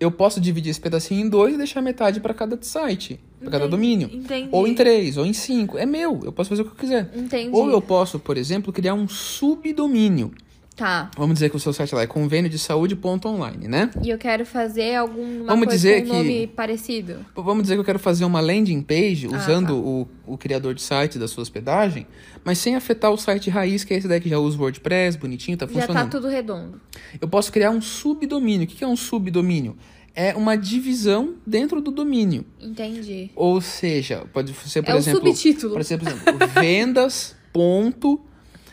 Eu 0.00 0.10
posso 0.10 0.40
dividir 0.40 0.70
esse 0.70 0.80
pedacinho 0.80 1.26
em 1.26 1.28
dois 1.28 1.54
e 1.54 1.58
deixar 1.58 1.82
metade 1.82 2.20
para 2.20 2.32
cada 2.32 2.58
site, 2.62 3.20
para 3.38 3.50
cada 3.50 3.68
domínio. 3.68 4.08
Entendi. 4.10 4.48
Ou 4.50 4.66
em 4.66 4.74
três, 4.74 5.18
ou 5.18 5.26
em 5.26 5.34
cinco. 5.34 5.76
É 5.76 5.84
meu, 5.84 6.18
eu 6.24 6.32
posso 6.32 6.48
fazer 6.48 6.62
o 6.62 6.64
que 6.64 6.70
eu 6.70 6.76
quiser. 6.76 7.12
Entendi. 7.14 7.54
Ou 7.54 7.70
eu 7.70 7.82
posso, 7.82 8.18
por 8.18 8.38
exemplo, 8.38 8.72
criar 8.72 8.94
um 8.94 9.06
subdomínio. 9.06 10.32
Tá. 10.80 11.10
Vamos 11.14 11.34
dizer 11.34 11.50
que 11.50 11.56
o 11.56 11.60
seu 11.60 11.74
site 11.74 11.94
lá 11.94 12.00
é 12.00 12.06
convênio 12.06 12.48
de 12.48 12.58
saúde.online, 12.58 13.68
né? 13.68 13.90
E 14.02 14.08
eu 14.08 14.16
quero 14.16 14.46
fazer 14.46 14.94
alguma 14.94 15.44
Vamos 15.44 15.66
coisa 15.66 15.70
dizer 15.76 16.06
com 16.06 16.06
um 16.06 16.10
que- 16.10 16.16
nome 16.16 16.46
parecido. 16.46 17.18
Vamos 17.36 17.64
dizer 17.64 17.74
que 17.74 17.80
eu 17.80 17.84
quero 17.84 17.98
fazer 17.98 18.24
uma 18.24 18.40
landing 18.40 18.80
page 18.80 19.28
Ah, 19.30 19.36
usando 19.36 19.66
tá. 19.66 19.74
o, 19.74 20.08
o 20.26 20.38
criador 20.38 20.72
de 20.72 20.80
site 20.80 21.18
da 21.18 21.28
sua 21.28 21.42
hospedagem, 21.42 22.06
mas 22.42 22.56
sem 22.56 22.76
afetar 22.76 23.10
o 23.12 23.18
site 23.18 23.50
raiz, 23.50 23.84
que 23.84 23.92
é 23.92 23.98
esse 23.98 24.08
daí 24.08 24.20
que 24.22 24.28
já 24.30 24.38
usa 24.38 24.56
o 24.56 24.60
WordPress, 24.62 25.18
bonitinho, 25.18 25.54
tá 25.58 25.66
Já 25.66 25.72
tá 25.74 25.80
funcionando. 25.80 26.10
tudo 26.10 26.28
redondo. 26.28 26.80
Eu 27.20 27.28
posso 27.28 27.52
criar 27.52 27.70
um 27.72 27.82
subdomínio. 27.82 28.64
O 28.64 28.66
que 28.66 28.82
é 28.82 28.86
um 28.88 28.96
subdomínio? 28.96 29.76
É 30.14 30.34
uma 30.34 30.56
divisão 30.56 31.34
dentro 31.46 31.82
do 31.82 31.90
domínio. 31.90 32.42
Entendi. 32.58 33.30
Ou 33.36 33.60
seja, 33.60 34.24
pode 34.32 34.54
ser, 34.54 34.82
por 34.82 34.94
é 34.94 34.96
exemplo, 34.96 35.20
subtítulo. 35.26 35.72
Por 35.74 35.80
exemplo, 35.82 36.08
vendas 36.58 37.36
ponto 37.52 38.18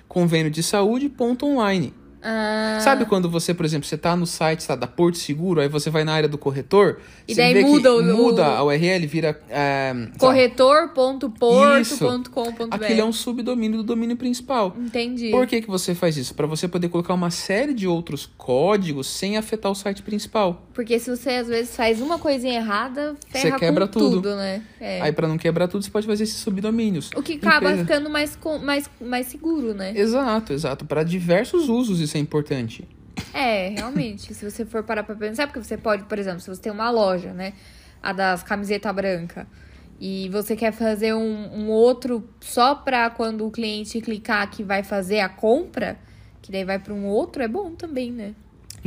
convênio 0.08 0.50
de 0.52 0.64
saúde 0.64 1.10
ponto 1.10 1.46
online. 1.46 1.94
Ah, 2.30 2.80
Sabe 2.82 3.06
quando 3.06 3.30
você, 3.30 3.54
por 3.54 3.66
exemplo, 3.66 3.88
você 3.88 3.98
tá 3.98 4.14
no 4.16 4.26
site 4.26 4.68
tá, 4.68 4.76
da 4.76 4.86
Porto 4.88 5.18
Seguro, 5.18 5.62
aí 5.62 5.70
você 5.70 5.90
vai 5.90 6.04
na 6.04 6.14
área 6.14 6.28
do 6.28 6.38
corretor, 6.38 7.00
E 7.28 7.34
você 7.34 7.42
daí 7.42 7.54
vê 7.54 7.62
muda 7.62 7.90
que 7.90 7.96
o- 7.96 8.04
muda 8.18 8.46
a 8.48 8.64
URL, 8.66 9.08
vira 9.08 9.40
é, 9.50 9.94
corretor.porto.com.br. 10.18 12.68
aquele 12.72 13.00
é 13.02 13.06
um 13.06 13.12
subdomínio 13.14 13.78
do 13.78 13.84
domínio 13.84 14.16
principal. 14.18 14.76
Entendi. 14.78 15.32
Por 15.32 15.48
que, 15.48 15.62
que 15.62 15.68
você 15.70 15.94
faz 15.96 16.18
isso? 16.18 16.34
Para 16.36 16.48
você 16.48 16.68
poder 16.68 16.90
colocar 16.90 17.14
uma 17.14 17.32
série 17.32 17.74
de 17.74 17.88
outros 17.88 18.30
códigos 18.38 19.08
sem 19.08 19.38
afetar 19.38 19.72
o 19.72 19.76
site 19.76 20.02
principal. 20.02 20.64
Porque 20.74 21.00
se 21.00 21.10
você 21.16 21.30
às 21.32 21.48
vezes 21.48 21.76
faz 21.76 22.02
uma 22.02 22.18
coisinha 22.20 22.56
errada, 22.56 23.16
Você 23.32 23.40
ferra 23.40 23.60
quebra 23.60 23.88
com 23.88 24.00
tudo. 24.00 24.36
né? 24.36 24.62
É. 24.80 25.02
Aí, 25.02 25.12
para 25.12 25.28
não 25.28 25.38
quebrar 25.38 25.68
tudo, 25.68 25.84
você 25.84 25.92
pode 25.92 26.08
fazer 26.08 26.24
esses 26.24 26.38
subdomínios. 26.38 27.10
O 27.16 27.22
que 27.22 27.34
acaba 27.34 27.72
Empresa- 27.72 27.86
ficando 27.86 28.10
mais, 28.10 28.38
mais, 28.64 28.90
mais 29.00 29.28
seguro, 29.28 29.74
né? 29.74 29.94
Exato, 29.96 30.54
exato. 30.54 30.86
Para 30.86 31.04
diversos 31.04 31.70
usos 31.70 32.00
isso 32.00 32.17
é 32.18 32.22
importante. 32.22 32.88
É, 33.34 33.70
realmente. 33.70 34.34
se 34.34 34.50
você 34.50 34.66
for 34.66 34.84
parar 34.84 35.04
pra 35.04 35.16
pensar, 35.16 35.48
porque 35.48 35.64
você 35.64 35.78
pode, 35.78 36.04
por 36.04 36.20
exemplo, 36.20 36.40
se 36.40 36.50
você 36.50 36.62
tem 36.62 36.72
uma 36.72 36.90
loja, 36.90 37.34
né? 37.34 37.54
A 38.02 38.14
das 38.14 38.44
camiseta 38.44 38.92
branca. 38.92 39.48
E 40.00 40.30
você 40.30 40.56
quer 40.56 40.72
fazer 40.72 41.14
um, 41.14 41.54
um 41.54 41.70
outro 41.70 42.28
só 42.40 42.76
pra 42.76 43.10
quando 43.10 43.46
o 43.46 43.52
cliente 43.52 44.00
clicar 44.00 44.50
que 44.50 44.64
vai 44.64 44.84
fazer 44.84 45.20
a 45.20 45.30
compra, 45.30 45.98
que 46.42 46.52
daí 46.52 46.64
vai 46.64 46.78
pra 46.78 46.94
um 46.94 47.06
outro, 47.06 47.42
é 47.42 47.48
bom 47.48 47.72
também, 47.72 48.12
né? 48.12 48.36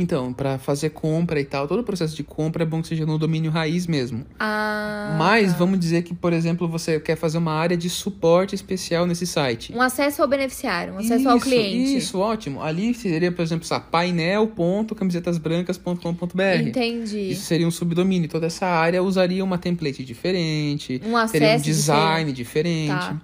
Então, 0.01 0.33
para 0.33 0.57
fazer 0.57 0.89
compra 0.89 1.39
e 1.39 1.45
tal, 1.45 1.67
todo 1.67 1.81
o 1.81 1.83
processo 1.83 2.15
de 2.15 2.23
compra 2.23 2.63
é 2.63 2.65
bom 2.65 2.81
que 2.81 2.87
seja 2.87 3.05
no 3.05 3.19
domínio 3.19 3.51
raiz 3.51 3.85
mesmo. 3.85 4.25
Ah, 4.39 5.15
Mas 5.17 5.51
tá. 5.51 5.57
vamos 5.59 5.79
dizer 5.79 6.01
que, 6.01 6.15
por 6.15 6.33
exemplo, 6.33 6.67
você 6.67 6.99
quer 6.99 7.15
fazer 7.15 7.37
uma 7.37 7.53
área 7.53 7.77
de 7.77 7.89
suporte 7.89 8.55
especial 8.55 9.05
nesse 9.05 9.27
site. 9.27 9.71
Um 9.73 9.81
acesso 9.81 10.21
ao 10.21 10.27
beneficiário, 10.27 10.93
um 10.93 10.97
acesso 10.97 11.29
ao 11.29 11.37
Isso, 11.37 11.45
cliente. 11.45 11.97
Isso, 11.97 12.19
ótimo. 12.19 12.61
Ali 12.61 12.93
seria, 12.93 13.31
por 13.31 13.41
exemplo, 13.43 13.65
painel.camisetasbrancas.com.br. 13.91 16.67
Entendi. 16.67 17.31
Isso 17.31 17.45
seria 17.45 17.67
um 17.67 17.71
subdomínio. 17.71 18.27
Toda 18.27 18.47
essa 18.47 18.65
área 18.65 19.01
usaria 19.03 19.43
uma 19.43 19.57
template 19.57 20.03
diferente, 20.03 21.01
Um 21.05 21.15
acesso 21.15 21.31
teria 21.33 21.57
um 21.57 21.61
design 21.61 22.33
diferente. 22.33 22.89
Tá. 22.89 23.21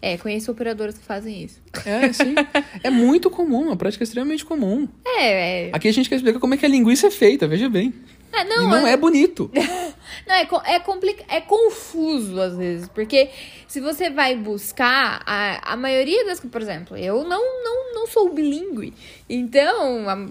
É, 0.00 0.16
conheço 0.16 0.50
operadoras 0.50 0.96
que 0.96 1.04
fazem 1.04 1.42
isso. 1.42 1.60
É, 1.84 2.12
sim. 2.12 2.34
é 2.82 2.90
muito 2.90 3.28
comum, 3.30 3.62
uma 3.62 3.76
prática 3.76 4.04
extremamente 4.04 4.44
comum. 4.44 4.88
É, 5.04 5.66
é. 5.66 5.70
Aqui 5.72 5.88
a 5.88 5.92
gente 5.92 6.08
quer 6.08 6.16
explicar 6.16 6.38
como 6.38 6.54
é 6.54 6.56
que 6.56 6.64
a 6.64 6.68
linguiça 6.68 7.08
é 7.08 7.10
feita, 7.10 7.48
veja 7.48 7.68
bem. 7.68 7.92
Ah, 8.32 8.42
e 8.42 8.48
não, 8.48 8.70
não 8.70 8.86
é, 8.86 8.92
é 8.92 8.96
bonito. 8.96 9.50
não, 10.26 10.34
é, 10.34 10.48
é, 10.66 10.80
complica 10.80 11.24
é 11.28 11.40
confuso 11.40 12.40
às 12.40 12.56
vezes. 12.56 12.88
Porque 12.88 13.30
se 13.66 13.80
você 13.80 14.10
vai 14.10 14.36
buscar, 14.36 15.22
a, 15.26 15.72
a 15.72 15.76
maioria 15.76 16.24
das 16.24 16.40
por 16.40 16.60
exemplo, 16.60 16.96
eu 16.96 17.24
não, 17.24 17.42
não, 17.64 17.94
não 17.94 18.06
sou 18.06 18.32
bilíngue. 18.32 18.92
Então, 19.28 20.08
a- 20.08 20.26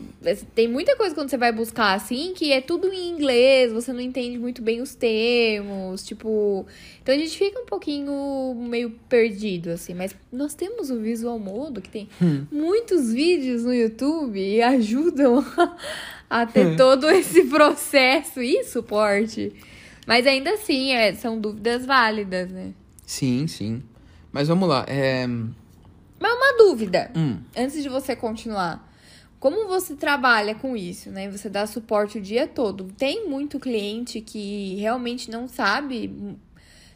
tem 0.56 0.68
muita 0.68 0.96
coisa 0.96 1.14
quando 1.14 1.30
você 1.30 1.38
vai 1.38 1.52
buscar 1.52 1.94
assim 1.94 2.34
que 2.36 2.52
é 2.52 2.62
tudo 2.62 2.92
em 2.92 3.10
inglês, 3.10 3.72
você 3.72 3.92
não 3.94 4.02
entende 4.02 4.38
muito 4.38 4.62
bem 4.62 4.82
os 4.82 4.96
termos, 4.96 6.04
tipo. 6.04 6.66
Então 7.02 7.16
a 7.16 7.18
gente 7.18 7.38
fica 7.38 7.60
um 7.60 7.66
pouquinho 7.66 8.54
meio 8.58 8.90
perdido, 9.08 9.70
assim. 9.70 9.94
Mas 9.94 10.16
nós 10.32 10.54
temos 10.54 10.90
o 10.90 11.00
Visual 11.00 11.40
Modo, 11.40 11.82
que 11.82 11.90
tem 11.90 12.10
muitos 12.52 13.12
vídeos 13.14 13.64
no 13.64 13.74
YouTube 13.74 14.40
e 14.40 14.62
ajudam 14.62 15.40
a 15.58 15.78
ter 16.46 16.76
todo 16.76 17.10
esse 17.12 17.46
processo 17.46 18.42
e 18.42 18.64
suporte. 18.64 19.54
Mas 20.06 20.26
ainda 20.26 20.52
assim, 20.52 20.92
é, 20.92 21.14
são 21.14 21.40
dúvidas 21.40 21.86
válidas, 21.86 22.50
né? 22.50 22.74
Sim, 23.06 23.48
sim. 23.48 23.82
Mas 24.32 24.48
vamos 24.48 24.68
lá. 24.68 24.86
É... 24.88 25.28
Mas 26.20 26.34
uma 26.34 26.58
dúvida, 26.58 27.12
Hum, 27.16 27.38
antes 27.56 27.82
de 27.82 27.90
você 27.90 28.16
continuar. 28.16 28.86
Como 29.40 29.68
você 29.68 29.96
trabalha 29.96 30.56
com 30.56 30.76
isso, 30.76 31.12
né? 31.12 31.30
Você 31.30 31.48
dá 31.48 31.68
suporte 31.68 32.18
o 32.18 32.22
dia 32.22 32.48
todo. 32.48 32.86
Tem 32.98 33.30
muito 33.30 33.60
cliente 33.60 34.20
que 34.20 34.76
realmente 34.76 35.30
não 35.30 35.48
sabe 35.48 36.38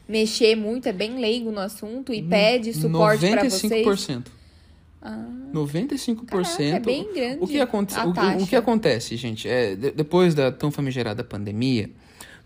mexer 0.08 0.56
muito, 0.56 0.88
é 0.88 0.92
bem 0.92 1.18
leigo 1.18 1.52
no 1.52 1.60
assunto 1.60 2.12
e 2.12 2.20
pede 2.22 2.74
suporte 2.74 3.30
para 3.30 3.44
vocês. 3.44 3.86
95%. 3.86 4.26
Ah, 5.02 5.26
95%. 5.52 6.24
caraca, 6.26 6.62
é 6.62 6.80
bem 6.80 7.12
grande. 7.12 7.38
O 7.42 7.46
que, 7.46 7.60
aconte 7.60 7.94
a 7.94 8.06
o, 8.06 8.10
o 8.42 8.46
que 8.46 8.54
acontece, 8.56 9.16
gente, 9.16 9.48
é, 9.48 9.74
de- 9.74 9.90
depois 9.90 10.34
da 10.34 10.52
tão 10.52 10.70
famigerada 10.70 11.24
pandemia, 11.24 11.90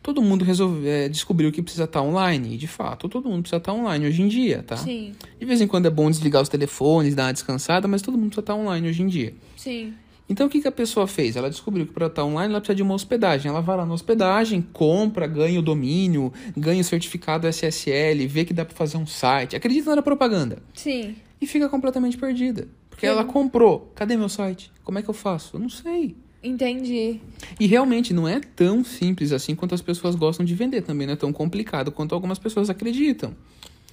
todo 0.02 0.22
mundo 0.22 0.44
resolve, 0.44 0.88
é, 0.88 1.08
descobriu 1.08 1.52
que 1.52 1.60
precisa 1.60 1.84
estar 1.84 2.00
online. 2.00 2.54
E, 2.54 2.56
de 2.56 2.66
fato, 2.66 3.08
todo 3.08 3.28
mundo 3.28 3.42
precisa 3.42 3.58
estar 3.58 3.72
online 3.74 4.06
hoje 4.06 4.22
em 4.22 4.28
dia, 4.28 4.62
tá? 4.66 4.76
Sim, 4.76 5.12
De 5.38 5.44
vez 5.44 5.60
em 5.60 5.66
quando 5.66 5.86
é 5.86 5.90
bom 5.90 6.10
desligar 6.10 6.40
os 6.42 6.48
telefones, 6.48 7.14
dar 7.14 7.24
uma 7.24 7.32
descansada, 7.32 7.86
mas 7.86 8.00
todo 8.02 8.14
mundo 8.16 8.28
precisa 8.28 8.40
estar 8.42 8.54
online 8.54 8.88
hoje 8.88 9.02
em 9.02 9.06
dia. 9.06 9.34
sim. 9.56 9.92
Então, 10.28 10.48
o 10.48 10.50
que, 10.50 10.60
que 10.60 10.66
a 10.66 10.72
pessoa 10.72 11.06
fez? 11.06 11.36
Ela 11.36 11.48
descobriu 11.48 11.86
que 11.86 11.92
para 11.92 12.08
estar 12.08 12.24
online 12.24 12.52
ela 12.52 12.60
precisa 12.60 12.74
de 12.74 12.82
uma 12.82 12.94
hospedagem. 12.94 13.48
Ela 13.48 13.60
vai 13.60 13.76
lá 13.76 13.86
na 13.86 13.94
hospedagem, 13.94 14.60
compra, 14.72 15.24
ganha 15.24 15.56
o 15.60 15.62
domínio, 15.62 16.32
ganha 16.56 16.80
o 16.80 16.84
certificado 16.84 17.46
SSL, 17.46 18.26
vê 18.26 18.44
que 18.44 18.52
dá 18.52 18.64
para 18.64 18.74
fazer 18.74 18.96
um 18.96 19.06
site. 19.06 19.54
Acredita 19.54 19.94
na 19.94 20.02
propaganda. 20.02 20.58
Sim. 20.74 21.14
E 21.40 21.46
fica 21.46 21.68
completamente 21.68 22.16
perdida. 22.16 22.68
Porque 22.88 23.06
Sim. 23.06 23.12
ela 23.12 23.24
comprou. 23.24 23.92
Cadê 23.94 24.16
meu 24.16 24.28
site? 24.28 24.72
Como 24.82 24.98
é 24.98 25.02
que 25.02 25.10
eu 25.10 25.14
faço? 25.14 25.56
Eu 25.56 25.60
não 25.60 25.68
sei. 25.68 26.16
Entendi. 26.42 27.20
E 27.58 27.66
realmente 27.66 28.14
não 28.14 28.26
é 28.26 28.40
tão 28.40 28.84
simples 28.84 29.32
assim 29.32 29.54
quanto 29.54 29.74
as 29.74 29.82
pessoas 29.82 30.14
gostam 30.14 30.46
de 30.46 30.54
vender. 30.54 30.82
Também 30.82 31.06
não 31.06 31.14
é 31.14 31.16
tão 31.16 31.32
complicado 31.32 31.90
quanto 31.90 32.14
algumas 32.14 32.38
pessoas 32.38 32.70
acreditam. 32.70 33.34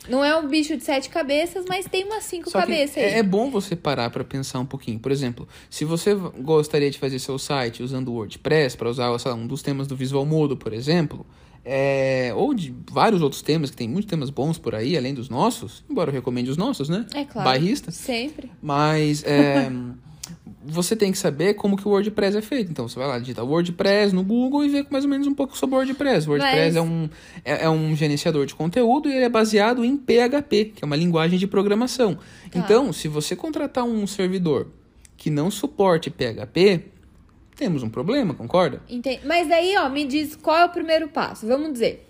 Não 0.07 0.23
é 0.23 0.37
um 0.37 0.47
bicho 0.47 0.75
de 0.75 0.83
sete 0.83 1.09
cabeças, 1.09 1.65
mas 1.67 1.85
tem 1.85 2.03
umas 2.03 2.25
cinco 2.25 2.49
Só 2.49 2.59
cabeças 2.59 2.97
aí. 2.97 3.03
é, 3.03 3.17
é 3.19 3.23
bom 3.23 3.49
você 3.49 3.75
parar 3.75 4.09
para 4.09 4.23
pensar 4.23 4.59
um 4.59 4.65
pouquinho. 4.65 4.99
Por 4.99 5.11
exemplo, 5.11 5.47
se 5.69 5.85
você 5.85 6.13
gostaria 6.13 6.91
de 6.91 6.99
fazer 6.99 7.19
seu 7.19 7.39
site 7.39 7.81
usando 7.81 8.09
o 8.09 8.15
WordPress 8.15 8.75
para 8.75 8.89
usar 8.89 9.09
lá, 9.09 9.33
um 9.33 9.47
dos 9.47 9.61
temas 9.61 9.87
do 9.87 9.95
Visual 9.95 10.25
Modo, 10.25 10.57
por 10.57 10.73
exemplo, 10.73 11.25
é, 11.65 12.31
ou 12.35 12.53
de 12.53 12.75
vários 12.91 13.21
outros 13.21 13.41
temas, 13.41 13.69
que 13.69 13.77
tem 13.77 13.87
muitos 13.87 14.09
temas 14.09 14.29
bons 14.29 14.57
por 14.57 14.75
aí, 14.75 14.97
além 14.97 15.13
dos 15.13 15.29
nossos, 15.29 15.83
embora 15.89 16.09
eu 16.09 16.13
recomende 16.13 16.49
os 16.49 16.57
nossos, 16.57 16.89
né? 16.89 17.05
É 17.13 17.23
claro. 17.23 17.49
Bairristas. 17.49 17.95
Sempre. 17.95 18.51
Mas 18.61 19.23
é, 19.23 19.71
você 20.65 20.95
tem 20.95 21.11
que 21.11 21.17
saber 21.17 21.53
como 21.53 21.77
que 21.77 21.87
o 21.87 21.91
WordPress 21.91 22.37
é 22.37 22.41
feito. 22.41 22.71
Então 22.71 22.87
você 22.87 22.97
vai 22.99 23.07
lá, 23.07 23.19
digita 23.19 23.43
WordPress 23.43 24.13
no 24.13 24.23
Google 24.23 24.65
e 24.65 24.69
vê 24.69 24.85
mais 24.89 25.03
ou 25.05 25.09
menos 25.09 25.27
um 25.27 25.33
pouco 25.33 25.57
sobre 25.57 25.75
o 25.75 25.77
WordPress. 25.79 26.27
O 26.27 26.31
WordPress 26.31 26.75
Mas- 26.75 26.75
é, 26.75 26.81
um, 26.81 27.09
é, 27.45 27.63
é 27.65 27.69
um 27.69 27.95
gerenciador 27.95 28.45
de 28.45 28.55
conteúdo 28.55 29.09
e 29.09 29.13
ele 29.13 29.25
é 29.25 29.29
baseado 29.29 29.83
em 29.85 29.97
PHP, 29.97 30.73
que 30.75 30.83
é 30.83 30.85
uma 30.85 30.95
linguagem 30.95 31.39
de 31.39 31.47
programação. 31.47 32.15
Tá. 32.15 32.59
Então, 32.59 32.91
se 32.91 33.07
você 33.07 33.35
contratar 33.35 33.83
um 33.83 34.05
servidor 34.05 34.67
que 35.15 35.29
não 35.29 35.49
suporte 35.49 36.09
PHP, 36.09 36.91
temos 37.55 37.83
um 37.83 37.89
problema, 37.89 38.33
concorda? 38.33 38.81
Entendi. 38.89 39.19
Mas 39.25 39.49
aí, 39.51 39.75
ó, 39.77 39.87
me 39.89 40.05
diz 40.05 40.35
qual 40.35 40.57
é 40.57 40.65
o 40.65 40.69
primeiro 40.69 41.07
passo. 41.07 41.45
Vamos 41.47 41.73
dizer, 41.73 42.09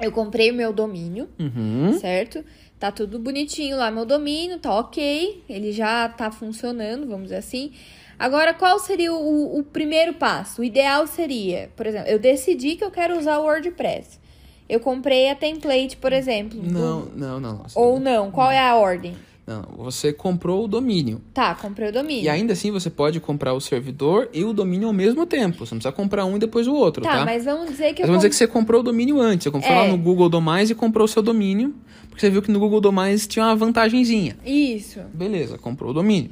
eu 0.00 0.10
comprei 0.12 0.50
o 0.50 0.54
meu 0.54 0.72
domínio, 0.72 1.28
Uhum. 1.38 1.92
certo? 1.98 2.44
Tá 2.78 2.90
tudo 2.90 3.18
bonitinho 3.18 3.76
lá, 3.76 3.90
meu 3.90 4.04
domínio, 4.04 4.58
tá 4.58 4.74
ok. 4.78 5.44
Ele 5.48 5.70
já 5.72 6.08
tá 6.08 6.30
funcionando, 6.32 7.06
vamos 7.06 7.24
dizer 7.24 7.36
assim. 7.36 7.72
Agora, 8.18 8.52
qual 8.54 8.78
seria 8.78 9.12
o, 9.12 9.58
o 9.58 9.62
primeiro 9.64 10.14
passo? 10.14 10.62
O 10.62 10.64
ideal 10.64 11.06
seria, 11.06 11.70
por 11.76 11.86
exemplo, 11.86 12.08
eu 12.08 12.18
decidi 12.18 12.76
que 12.76 12.84
eu 12.84 12.90
quero 12.90 13.18
usar 13.18 13.38
o 13.38 13.44
WordPress. 13.44 14.20
Eu 14.68 14.80
comprei 14.80 15.28
a 15.28 15.34
template, 15.34 15.96
por 15.96 16.12
exemplo. 16.12 16.58
do- 16.60 16.70
Não, 16.72 17.00
não, 17.14 17.40
não. 17.40 17.52
não. 17.58 17.66
Ou 17.74 18.00
não, 18.00 18.30
qual 18.30 18.50
é 18.50 18.58
a 18.58 18.74
ordem? 18.74 19.14
Não, 19.46 19.62
você 19.76 20.12
comprou 20.12 20.64
o 20.64 20.68
domínio. 20.68 21.20
Tá, 21.34 21.54
comprei 21.54 21.88
o 21.88 21.92
domínio. 21.92 22.22
E 22.24 22.28
ainda 22.28 22.52
assim 22.52 22.70
você 22.70 22.88
pode 22.88 23.18
comprar 23.18 23.52
o 23.54 23.60
servidor 23.60 24.28
e 24.32 24.44
o 24.44 24.52
domínio 24.52 24.86
ao 24.86 24.94
mesmo 24.94 25.26
tempo. 25.26 25.66
Você 25.66 25.74
não 25.74 25.78
precisa 25.80 25.90
comprar 25.92 26.24
um 26.24 26.36
e 26.36 26.38
depois 26.38 26.68
o 26.68 26.74
outro, 26.74 27.02
tá, 27.02 27.18
tá? 27.18 27.24
mas 27.24 27.44
vamos 27.44 27.70
dizer 27.70 27.92
que 27.92 28.02
Mas 28.02 28.08
vamos 28.08 28.18
dizer 28.22 28.28
comp- 28.28 28.30
que 28.30 28.36
você 28.36 28.46
comprou 28.46 28.80
o 28.80 28.84
domínio 28.84 29.20
antes. 29.20 29.42
Você 29.44 29.50
comprou 29.50 29.72
É. 29.72 29.78
lá 29.82 29.88
no 29.88 29.98
Google 29.98 30.28
Domais 30.28 30.70
e 30.70 30.74
comprou 30.76 31.04
o 31.06 31.08
seu 31.08 31.22
domínio. 31.22 31.74
Porque 32.08 32.20
você 32.20 32.30
viu 32.30 32.40
que 32.42 32.50
no 32.52 32.60
Google 32.60 32.80
Domais 32.80 33.26
tinha 33.26 33.44
uma 33.46 33.56
vantagenzinha. 33.56 34.36
Isso. 34.46 35.00
Beleza, 35.12 35.58
comprou 35.58 35.90
o 35.90 35.94
domínio. 35.94 36.30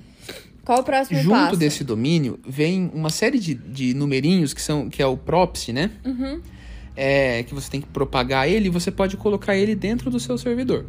Qual 0.64 0.80
o 0.80 0.84
próximo 0.84 1.18
Junto 1.20 1.34
passo? 1.34 1.56
desse 1.56 1.82
domínio 1.82 2.38
vem 2.46 2.90
uma 2.94 3.10
série 3.10 3.38
de, 3.40 3.54
de 3.54 3.92
numerinhos 3.94 4.52
que 4.54 4.60
são 4.62 4.88
que 4.88 5.02
é 5.02 5.06
o 5.06 5.16
proxy, 5.16 5.72
né? 5.72 5.90
Uhum. 6.04 6.40
É, 6.96 7.42
que 7.44 7.54
você 7.54 7.70
tem 7.70 7.80
que 7.80 7.86
propagar 7.86 8.48
ele 8.48 8.68
você 8.68 8.90
pode 8.90 9.16
colocar 9.16 9.56
ele 9.56 9.74
dentro 9.74 10.10
do 10.10 10.18
seu 10.18 10.36
servidor. 10.36 10.86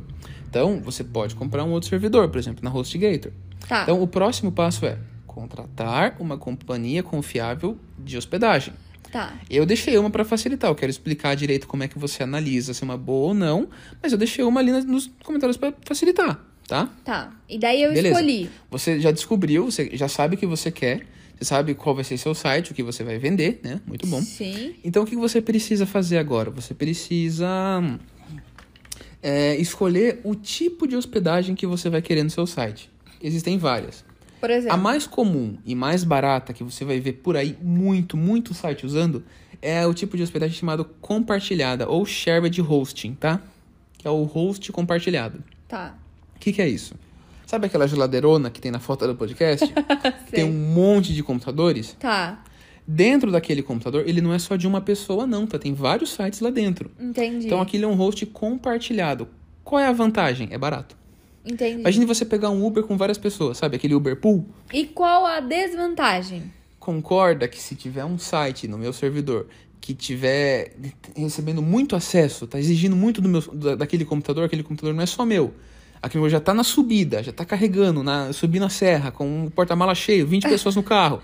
Então, 0.49 0.81
você 0.81 1.03
pode 1.03 1.35
comprar 1.35 1.63
um 1.63 1.71
outro 1.71 1.89
servidor, 1.89 2.27
por 2.29 2.37
exemplo, 2.37 2.61
na 2.63 2.69
HostGator. 2.69 3.31
Tá. 3.67 3.83
Então, 3.83 4.01
o 4.01 4.07
próximo 4.07 4.51
passo 4.51 4.85
é 4.85 4.97
contratar 5.25 6.17
uma 6.19 6.37
companhia 6.37 7.01
confiável 7.01 7.77
de 7.97 8.17
hospedagem. 8.17 8.73
Tá. 9.11 9.33
Eu 9.49 9.65
deixei 9.65 9.97
uma 9.97 10.09
para 10.09 10.23
facilitar, 10.23 10.69
eu 10.69 10.75
quero 10.75 10.89
explicar 10.89 11.35
direito 11.35 11.67
como 11.67 11.83
é 11.83 11.87
que 11.87 11.99
você 11.99 12.23
analisa 12.23 12.73
se 12.73 12.83
é 12.83 12.85
uma 12.85 12.97
boa 12.97 13.29
ou 13.29 13.33
não, 13.33 13.67
mas 14.01 14.11
eu 14.11 14.17
deixei 14.17 14.43
uma 14.43 14.59
ali 14.59 14.71
nos 14.83 15.09
comentários 15.23 15.57
para 15.57 15.73
facilitar, 15.85 16.39
tá? 16.67 16.89
Tá. 17.03 17.31
E 17.47 17.59
daí 17.59 17.81
eu 17.81 17.93
Beleza. 17.93 18.09
escolhi. 18.09 18.49
Você 18.69 18.99
já 18.99 19.11
descobriu, 19.11 19.65
você 19.65 19.89
já 19.93 20.07
sabe 20.07 20.35
o 20.35 20.37
que 20.37 20.45
você 20.45 20.71
quer, 20.71 21.05
sabe 21.41 21.73
qual 21.73 21.95
vai 21.95 22.03
ser 22.03 22.17
seu 22.17 22.33
site, 22.33 22.71
o 22.71 22.75
que 22.75 22.83
você 22.83 23.03
vai 23.03 23.17
vender, 23.17 23.59
né? 23.63 23.81
Muito 23.85 24.05
bom. 24.07 24.21
Sim. 24.21 24.75
Então, 24.83 25.03
o 25.03 25.05
que 25.05 25.15
você 25.15 25.41
precisa 25.41 25.85
fazer 25.85 26.17
agora? 26.17 26.49
Você 26.51 26.73
precisa 26.73 27.47
é, 29.21 29.55
escolher 29.57 30.19
o 30.23 30.35
tipo 30.35 30.87
de 30.87 30.95
hospedagem 30.95 31.55
que 31.55 31.65
você 31.67 31.89
vai 31.89 32.01
querer 32.01 32.23
no 32.23 32.29
seu 32.29 32.45
site. 32.47 32.89
Existem 33.21 33.57
várias. 33.57 34.03
Por 34.39 34.49
A 34.49 34.55
exemplo. 34.55 34.77
mais 34.79 35.05
comum 35.05 35.57
e 35.63 35.75
mais 35.75 36.03
barata 36.03 36.51
que 36.53 36.63
você 36.63 36.83
vai 36.83 36.99
ver 36.99 37.13
por 37.13 37.37
aí 37.37 37.55
muito, 37.61 38.17
muito 38.17 38.53
site 38.53 38.85
usando 38.85 39.23
é 39.61 39.85
o 39.85 39.93
tipo 39.93 40.17
de 40.17 40.23
hospedagem 40.23 40.57
chamado 40.57 40.83
compartilhada 40.99 41.87
ou 41.87 42.03
shared 42.03 42.59
hosting, 42.59 43.13
tá? 43.13 43.39
Que 43.97 44.07
é 44.07 44.09
o 44.09 44.23
host 44.23 44.71
compartilhado. 44.71 45.43
Tá. 45.67 45.95
O 46.35 46.39
que, 46.39 46.51
que 46.51 46.61
é 46.61 46.67
isso? 46.67 46.95
Sabe 47.51 47.65
aquela 47.65 47.85
geladeirona 47.85 48.49
que 48.49 48.61
tem 48.61 48.71
na 48.71 48.79
foto 48.79 49.05
do 49.05 49.13
podcast? 49.13 49.65
tem 50.31 50.45
um 50.45 50.53
monte 50.53 51.13
de 51.13 51.21
computadores. 51.21 51.97
Tá. 51.99 52.41
Dentro 52.87 53.29
daquele 53.29 53.61
computador, 53.61 54.07
ele 54.07 54.21
não 54.21 54.33
é 54.33 54.39
só 54.39 54.55
de 54.55 54.65
uma 54.65 54.79
pessoa, 54.79 55.27
não, 55.27 55.45
tá? 55.45 55.59
Tem 55.59 55.73
vários 55.73 56.11
sites 56.13 56.39
lá 56.39 56.49
dentro. 56.49 56.89
Entendi. 56.97 57.47
Então 57.47 57.59
aquilo 57.59 57.83
é 57.83 57.87
um 57.89 57.93
host 57.95 58.25
compartilhado. 58.27 59.27
Qual 59.65 59.81
é 59.81 59.85
a 59.85 59.91
vantagem? 59.91 60.47
É 60.49 60.57
barato. 60.57 60.95
Entendi. 61.45 61.81
Imagine 61.81 62.05
você 62.05 62.23
pegar 62.23 62.49
um 62.51 62.65
Uber 62.65 62.83
com 62.83 62.95
várias 62.95 63.17
pessoas, 63.17 63.57
sabe? 63.57 63.75
Aquele 63.75 63.95
Uber 63.95 64.15
Pool. 64.15 64.45
E 64.71 64.85
qual 64.85 65.25
a 65.25 65.41
desvantagem? 65.41 66.43
Concorda 66.79 67.49
que 67.49 67.59
se 67.61 67.75
tiver 67.75 68.05
um 68.05 68.17
site 68.17 68.65
no 68.65 68.77
meu 68.77 68.93
servidor 68.93 69.47
que 69.81 69.93
tiver 69.93 70.73
recebendo 71.17 71.61
muito 71.61 71.97
acesso, 71.97 72.47
tá 72.47 72.57
exigindo 72.57 72.95
muito 72.95 73.19
do 73.19 73.27
meu, 73.27 73.41
da- 73.53 73.75
daquele 73.75 74.05
computador, 74.05 74.45
aquele 74.45 74.63
computador 74.63 74.95
não 74.95 75.03
é 75.03 75.05
só 75.05 75.25
meu. 75.25 75.53
Aquele 76.01 76.27
já 76.29 76.39
tá 76.39 76.53
na 76.53 76.63
subida, 76.63 77.21
já 77.21 77.31
tá 77.31 77.45
carregando, 77.45 78.01
na, 78.01 78.33
subindo 78.33 78.65
a 78.65 78.69
serra, 78.69 79.11
com 79.11 79.45
o 79.45 79.51
porta-mala 79.51 79.93
cheio, 79.93 80.25
20 80.25 80.43
pessoas 80.49 80.75
no 80.75 80.81
carro. 80.83 81.21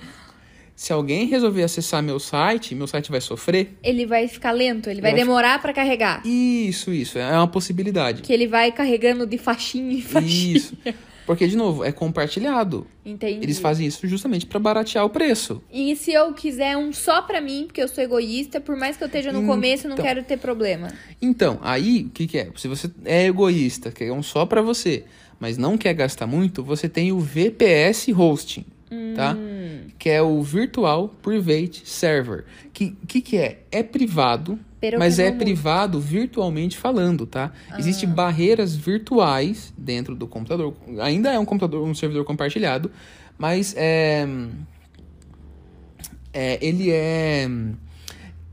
Se 0.76 0.94
alguém 0.94 1.26
resolver 1.26 1.64
acessar 1.64 2.04
meu 2.04 2.20
site, 2.20 2.76
meu 2.76 2.86
site 2.86 3.10
vai 3.10 3.20
sofrer. 3.20 3.76
Ele 3.82 4.06
vai 4.06 4.28
ficar 4.28 4.52
lento, 4.52 4.88
ele 4.92 5.02
vai 5.02 5.10
acho- 5.12 5.20
demorar 5.20 5.60
pra 5.60 5.74
carregar. 5.74 6.22
Isso, 6.24 6.94
isso, 6.94 7.18
é 7.18 7.32
uma 7.36 7.48
possibilidade. 7.48 8.22
Que 8.22 8.32
ele 8.32 8.46
vai 8.48 8.72
carregando 8.72 9.26
de 9.26 9.40
faixinha 9.40 9.98
em 9.98 10.02
faixinha. 10.02 10.58
Isso. 10.58 10.78
Porque, 11.28 11.46
de 11.46 11.58
novo, 11.58 11.84
é 11.84 11.92
compartilhado. 11.92 12.88
Entendi. 13.06 13.44
Eles 13.44 13.60
fazem 13.60 13.86
isso 13.86 14.08
justamente 14.08 14.46
para 14.46 14.58
baratear 14.58 15.06
o 15.06 15.10
preço. 15.10 15.62
E 15.72 15.94
se 15.96 16.14
eu 16.14 16.34
quiser 16.34 16.78
um 16.78 16.94
só 16.94 17.22
pra 17.22 17.42
mim, 17.42 17.66
porque 17.68 17.82
eu 17.84 17.88
sou 17.90 18.02
egoísta, 18.04 18.62
por 18.62 18.78
mais 18.78 18.96
que 18.96 19.04
eu 19.04 19.08
esteja 19.08 19.32
no 19.34 19.46
começo, 19.46 19.86
eu 19.86 19.90
não 19.90 19.96
Então. 19.96 20.06
quero 20.06 20.24
ter 20.24 20.38
problema. 20.38 20.88
Então, 21.22 21.60
aí, 21.62 22.04
o 22.08 22.10
que, 22.12 22.26
que 22.28 22.38
é? 22.40 22.50
Se 22.56 22.70
você 22.70 22.90
é 23.04 23.26
egoísta, 23.28 23.92
quer 23.92 24.10
um 24.12 24.24
só 24.24 24.46
para 24.46 24.62
você, 24.62 25.04
mas 25.38 25.58
não 25.58 25.78
quer 25.78 25.94
gastar 25.94 26.26
muito, 26.26 26.64
você 26.64 26.88
tem 26.88 27.12
o 27.12 27.20
VPS 27.20 28.08
Hosting, 28.18 28.66
tá? 29.16 29.34
Hum, 29.34 29.88
Que 29.98 30.10
é 30.10 30.22
o 30.22 30.42
Virtual 30.42 31.10
Private 31.22 31.84
Server. 31.86 32.46
Que 32.74 32.92
que, 33.08 33.22
que 33.22 33.38
é? 33.38 33.64
É 33.72 33.84
privado, 33.84 34.60
Pero 34.80 35.00
mas 35.00 35.20
é 35.20 35.30
muito. 35.30 35.44
privado 35.44 36.00
virtualmente 36.00 36.78
falando, 36.78 37.26
tá? 37.26 37.52
Existem 37.78 38.08
barreiras 38.10 38.76
virtuais 38.76 39.74
dentro 39.78 40.16
do 40.16 40.28
computador. 40.28 40.76
Ainda 41.02 41.32
é 41.32 41.40
um 41.40 41.46
computador, 41.46 41.86
um 41.86 41.96
servidor 41.96 42.24
compartilhado, 42.26 42.92
mas 43.38 43.74
é, 43.78 44.28
é 46.34 46.58
ele 46.62 46.92
é 46.92 47.50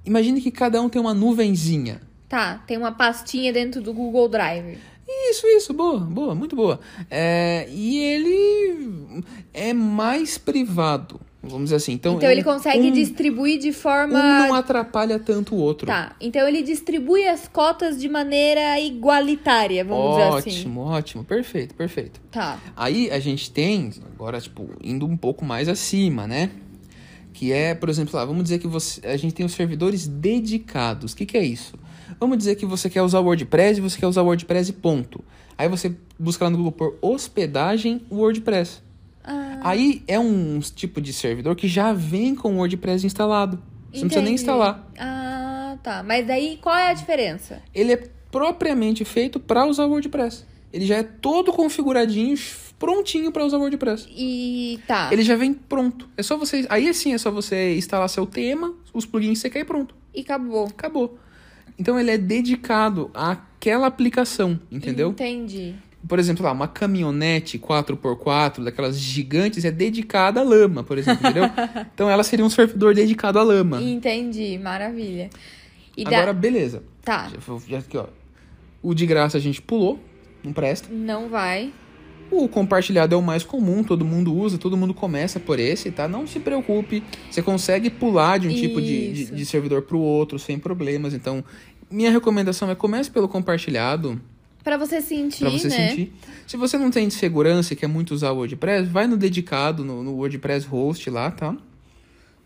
Imagine 0.04 0.40
que 0.40 0.50
cada 0.50 0.80
um 0.82 0.88
tem 0.88 1.00
uma 1.00 1.14
nuvenzinha. 1.14 2.00
Tá, 2.28 2.58
tem 2.66 2.76
uma 2.76 2.92
pastinha 2.92 3.52
dentro 3.52 3.80
do 3.80 3.92
Google 3.92 4.28
Drive. 4.28 4.78
Isso, 5.06 5.46
isso, 5.46 5.72
boa, 5.74 6.00
boa, 6.00 6.34
muito 6.34 6.56
boa. 6.56 6.80
É, 7.10 7.68
e 7.70 7.98
ele 7.98 9.22
é 9.52 9.72
mais 9.72 10.38
privado, 10.38 11.20
Vamos 11.46 11.64
dizer 11.64 11.76
assim. 11.76 11.92
Então, 11.92 12.14
Então 12.16 12.30
ele 12.30 12.40
um- 12.40 12.44
consegue 12.44 12.88
um, 12.88 12.92
distribuir 12.92 13.58
de 13.58 13.68
um 13.68 13.72
forma. 13.74 14.18
não 14.46 14.54
atrapalha 14.54 15.18
tanto 15.18 15.54
o 15.54 15.58
outro. 15.58 15.86
Tá, 15.86 16.16
então 16.18 16.48
ele 16.48 16.62
distribui 16.62 17.26
as 17.28 17.46
cotas 17.46 18.00
de 18.00 18.08
maneira 18.08 18.80
igualitária, 18.80 19.84
vamos 19.84 20.16
dizer 20.16 20.22
assim. 20.38 20.50
Ótimo, 20.60 20.80
ótimo. 20.80 21.24
Perfeito, 21.24 21.74
perfeito. 21.74 22.18
Tá. 22.30 22.58
Aí 22.74 23.10
a 23.10 23.20
gente 23.20 23.50
tem, 23.50 23.90
agora, 24.14 24.40
tipo, 24.40 24.70
indo 24.82 25.04
um 25.06 25.16
pouco 25.18 25.44
mais 25.44 25.68
acima, 25.68 26.26
né? 26.26 26.50
Que 27.34 27.52
é, 27.52 27.74
por 27.74 27.88
exemplo, 27.90 28.16
lá, 28.16 28.24
vamos 28.24 28.44
dizer 28.44 28.58
que 28.58 28.66
você, 28.66 29.06
a 29.06 29.16
gente 29.18 29.34
tem 29.34 29.44
os 29.44 29.52
servidores 29.52 30.06
dedicados. 30.06 31.12
O 31.12 31.16
que, 31.16 31.26
que 31.26 31.36
é 31.36 31.44
isso? 31.44 31.74
Vamos 32.18 32.38
dizer 32.38 32.56
que 32.56 32.66
você 32.66 32.88
quer 32.90 33.02
usar 33.02 33.20
o 33.20 33.24
WordPress 33.24 33.78
e 33.78 33.82
você 33.82 33.98
quer 33.98 34.06
usar 34.06 34.22
o 34.22 34.26
WordPress 34.26 34.70
e 34.70 34.72
ponto. 34.74 35.24
Aí 35.56 35.68
você 35.68 35.94
busca 36.18 36.44
lá 36.44 36.50
no 36.50 36.56
Google 36.56 36.72
por 36.72 36.98
hospedagem 37.00 38.02
WordPress. 38.10 38.82
Ah, 39.22 39.60
Aí 39.62 40.02
é 40.06 40.18
um 40.18 40.60
tipo 40.60 41.00
de 41.00 41.12
servidor 41.12 41.56
que 41.56 41.66
já 41.68 41.92
vem 41.92 42.34
com 42.34 42.54
o 42.54 42.56
WordPress 42.58 43.06
instalado. 43.06 43.56
Você 43.92 44.00
não 44.00 44.08
precisa 44.08 44.20
nem 44.20 44.34
entendi. 44.34 44.34
instalar. 44.34 44.86
Ah, 44.98 45.76
tá. 45.82 46.02
Mas 46.02 46.26
daí 46.26 46.58
qual 46.60 46.76
é 46.76 46.88
a 46.90 46.92
diferença? 46.92 47.62
Ele 47.74 47.92
é 47.92 48.08
propriamente 48.30 49.04
feito 49.04 49.38
para 49.38 49.64
usar 49.64 49.86
o 49.86 49.90
WordPress. 49.90 50.44
Ele 50.72 50.84
já 50.84 50.96
é 50.96 51.02
todo 51.04 51.52
configuradinho, 51.52 52.36
prontinho 52.80 53.30
para 53.30 53.44
usar 53.44 53.58
o 53.58 53.60
WordPress. 53.60 54.08
E 54.10 54.80
tá. 54.88 55.08
Ele 55.12 55.22
já 55.22 55.36
vem 55.36 55.54
pronto. 55.54 56.08
É 56.16 56.22
só 56.22 56.36
você. 56.36 56.66
Aí 56.68 56.92
sim 56.92 57.14
é 57.14 57.18
só 57.18 57.30
você 57.30 57.76
instalar 57.76 58.08
seu 58.08 58.26
tema, 58.26 58.74
os 58.92 59.06
plugins 59.06 59.38
que 59.38 59.42
você 59.42 59.50
quer 59.50 59.60
e 59.60 59.64
pronto. 59.64 59.94
E 60.12 60.20
acabou. 60.22 60.66
Acabou. 60.66 61.18
Então 61.78 61.98
ele 61.98 62.10
é 62.10 62.18
dedicado 62.18 63.10
àquela 63.12 63.86
aplicação, 63.86 64.58
entendeu? 64.70 65.10
Entendi. 65.10 65.74
Por 66.06 66.18
exemplo, 66.18 66.44
lá, 66.44 66.52
uma 66.52 66.68
caminhonete 66.68 67.58
4x4, 67.58 68.62
daquelas 68.62 68.98
gigantes, 68.98 69.64
é 69.64 69.70
dedicada 69.70 70.40
à 70.40 70.42
lama, 70.42 70.84
por 70.84 70.98
exemplo, 70.98 71.26
entendeu? 71.26 71.44
então 71.94 72.10
ela 72.10 72.22
seria 72.22 72.44
um 72.44 72.50
servidor 72.50 72.94
dedicado 72.94 73.38
à 73.38 73.42
lama. 73.42 73.80
Entendi. 73.80 74.58
Maravilha. 74.58 75.30
E 75.96 76.04
da- 76.04 76.10
Agora, 76.18 76.32
beleza. 76.34 76.82
Tá. 77.02 77.30
Já, 77.30 77.58
já 77.68 77.78
aqui, 77.78 77.96
ó. 77.96 78.06
O 78.82 78.92
de 78.94 79.06
graça 79.06 79.38
a 79.38 79.40
gente 79.40 79.62
pulou, 79.62 79.98
não 80.44 80.52
presta. 80.52 80.88
Não 80.92 81.28
vai. 81.30 81.72
O 82.30 82.48
compartilhado 82.48 83.14
é 83.14 83.18
o 83.18 83.22
mais 83.22 83.44
comum, 83.44 83.84
todo 83.84 84.04
mundo 84.04 84.34
usa, 84.34 84.58
todo 84.58 84.76
mundo 84.76 84.92
começa 84.92 85.38
por 85.38 85.58
esse, 85.58 85.90
tá? 85.90 86.08
Não 86.08 86.26
se 86.26 86.40
preocupe, 86.40 87.02
você 87.30 87.42
consegue 87.42 87.90
pular 87.90 88.38
de 88.38 88.48
um 88.48 88.54
tipo 88.54 88.80
de, 88.80 89.12
de, 89.12 89.22
Isso. 89.22 89.34
de 89.34 89.46
servidor 89.46 89.82
para 89.82 89.96
o 89.96 90.00
outro 90.00 90.38
sem 90.38 90.58
problemas. 90.58 91.14
Então, 91.14 91.44
minha 91.90 92.10
recomendação 92.10 92.70
é 92.70 92.74
comece 92.74 93.10
pelo 93.10 93.28
compartilhado 93.28 94.20
Pra 94.64 94.78
você 94.78 95.02
sentir, 95.02 95.40
para 95.40 95.50
você 95.50 95.68
né? 95.68 95.90
sentir. 95.90 96.12
Se 96.46 96.56
você 96.56 96.78
não 96.78 96.90
tem 96.90 97.10
segurança 97.10 97.74
e 97.74 97.76
quer 97.76 97.86
muito 97.86 98.14
usar 98.14 98.30
o 98.30 98.36
WordPress, 98.36 98.88
vai 98.88 99.06
no 99.06 99.14
dedicado, 99.14 99.84
no, 99.84 100.02
no 100.02 100.14
WordPress 100.14 100.66
host 100.66 101.10
lá, 101.10 101.30
tá? 101.30 101.54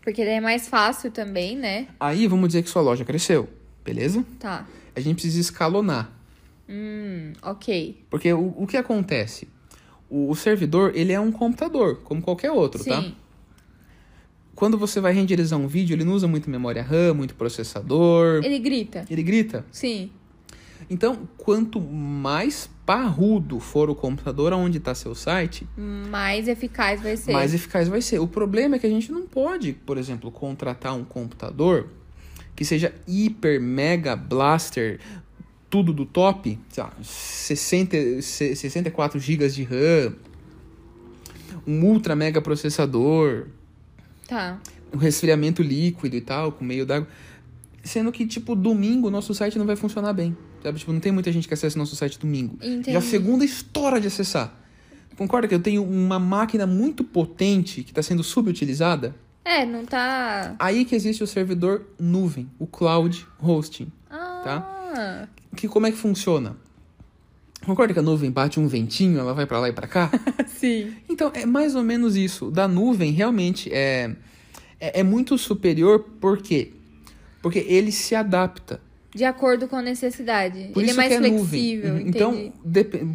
Porque 0.01 0.25
daí 0.25 0.33
é 0.33 0.41
mais 0.41 0.67
fácil 0.67 1.11
também, 1.11 1.55
né? 1.55 1.87
Aí 1.97 2.27
vamos 2.27 2.49
dizer 2.49 2.61
que 2.63 2.69
sua 2.69 2.81
loja 2.81 3.05
cresceu, 3.05 3.47
beleza? 3.85 4.25
Tá. 4.37 4.67
A 4.93 4.99
gente 4.99 5.13
precisa 5.13 5.39
escalonar. 5.39 6.11
Hum, 6.67 7.31
ok. 7.41 8.03
Porque 8.09 8.33
o, 8.33 8.53
o 8.57 8.67
que 8.67 8.75
acontece? 8.75 9.47
O, 10.09 10.29
o 10.31 10.35
servidor, 10.35 10.91
ele 10.95 11.11
é 11.13 11.19
um 11.19 11.31
computador, 11.31 11.97
como 12.03 12.21
qualquer 12.21 12.51
outro, 12.51 12.83
Sim. 12.83 12.89
tá? 12.89 13.05
Quando 14.55 14.77
você 14.77 14.99
vai 14.99 15.13
renderizar 15.13 15.57
um 15.57 15.67
vídeo, 15.67 15.93
ele 15.93 16.03
não 16.03 16.13
usa 16.13 16.27
muito 16.27 16.49
memória 16.49 16.83
RAM, 16.83 17.13
muito 17.13 17.33
processador. 17.35 18.43
Ele 18.43 18.59
grita. 18.59 19.05
Ele 19.09 19.23
grita. 19.23 19.65
Sim. 19.71 20.11
Então, 20.89 21.27
quanto 21.37 21.79
mais 21.79 22.69
parrudo 22.85 23.59
for 23.59 23.89
o 23.89 23.95
computador 23.95 24.51
onde 24.53 24.77
está 24.79 24.95
seu 24.95 25.13
site, 25.13 25.67
Mais 25.77 26.47
eficaz 26.47 27.01
vai 27.01 27.15
ser. 27.15 27.31
mais 27.31 27.53
eficaz 27.53 27.87
vai 27.87 28.01
ser. 28.01 28.19
O 28.19 28.27
problema 28.27 28.75
é 28.75 28.79
que 28.79 28.87
a 28.87 28.89
gente 28.89 29.11
não 29.11 29.27
pode, 29.27 29.73
por 29.73 29.97
exemplo, 29.97 30.31
contratar 30.31 30.95
um 30.95 31.03
computador 31.05 31.87
que 32.55 32.65
seja 32.65 32.93
hiper, 33.07 33.61
mega, 33.61 34.15
blaster, 34.15 34.99
tudo 35.69 35.93
do 35.93 36.05
top, 36.05 36.57
sei 36.69 36.83
lá, 36.83 36.91
60, 37.03 38.21
se- 38.21 38.55
64 38.55 39.19
GB 39.19 39.47
de 39.49 39.63
RAM, 39.63 40.13
um 41.67 41.83
ultra 41.85 42.15
mega 42.15 42.41
processador, 42.41 43.47
Tá. 44.27 44.59
um 44.93 44.97
resfriamento 44.97 45.61
líquido 45.61 46.15
e 46.15 46.21
tal, 46.21 46.51
com 46.51 46.63
meio 46.65 46.85
d'água. 46.85 47.07
Sendo 47.83 48.11
que, 48.11 48.25
tipo, 48.25 48.55
domingo 48.55 49.09
nosso 49.09 49.33
site 49.33 49.57
não 49.57 49.65
vai 49.65 49.75
funcionar 49.75 50.13
bem. 50.13 50.35
Sabe? 50.61 50.77
Tipo, 50.79 50.91
não 50.91 50.99
tem 50.99 51.11
muita 51.11 51.31
gente 51.31 51.47
que 51.47 51.53
acessa 51.53 51.77
nosso 51.79 51.95
site 51.95 52.19
domingo. 52.19 52.55
Entendi. 52.61 52.91
Já 52.91 52.99
a 52.99 53.01
segunda 53.01 53.45
estoura 53.45 53.99
de 54.01 54.07
acessar. 54.07 54.53
Concorda 55.17 55.47
que 55.47 55.55
eu 55.55 55.59
tenho 55.61 55.83
uma 55.83 56.19
máquina 56.19 56.65
muito 56.67 57.03
potente 57.03 57.83
que 57.83 57.91
está 57.91 58.01
sendo 58.03 58.23
subutilizada? 58.23 59.15
É, 59.45 59.65
não 59.65 59.85
tá. 59.85 60.55
Aí 60.59 60.83
que 60.85 60.93
existe 60.95 61.23
o 61.23 61.27
servidor 61.27 61.85
nuvem, 61.99 62.49
o 62.59 62.67
cloud 62.67 63.25
hosting. 63.41 63.91
Ah. 64.11 65.27
Que 65.55 65.67
como 65.67 65.87
é 65.87 65.91
que 65.91 65.97
funciona? 65.97 66.55
Concorda 67.65 67.93
que 67.93 67.99
a 67.99 68.03
nuvem 68.03 68.31
bate 68.31 68.59
um 68.59 68.67
ventinho, 68.67 69.19
ela 69.19 69.33
vai 69.33 69.45
para 69.45 69.59
lá 69.59 69.69
e 69.69 69.73
para 69.73 69.87
cá? 69.87 70.11
Sim. 70.47 70.93
então 71.09 71.31
é 71.33 71.45
mais 71.45 71.75
ou 71.75 71.83
menos 71.83 72.15
isso. 72.15 72.49
Da 72.49 72.67
nuvem 72.67 73.11
realmente 73.11 73.69
é, 73.71 74.15
é, 74.79 75.01
é 75.01 75.03
muito 75.03 75.37
superior, 75.37 75.99
por 76.21 76.41
quê? 76.41 76.71
Porque 77.41 77.59
ele 77.59 77.91
se 77.91 78.15
adapta. 78.15 78.81
De 79.13 79.25
acordo 79.25 79.67
com 79.67 79.75
a 79.75 79.81
necessidade. 79.81 80.69
Por 80.73 80.83
Ele 80.83 80.91
é 80.91 80.93
mais 80.93 81.09
que 81.09 81.15
é 81.15 81.17
flexível, 81.17 81.97
entendi. 81.97 82.09
Então, 82.09 82.53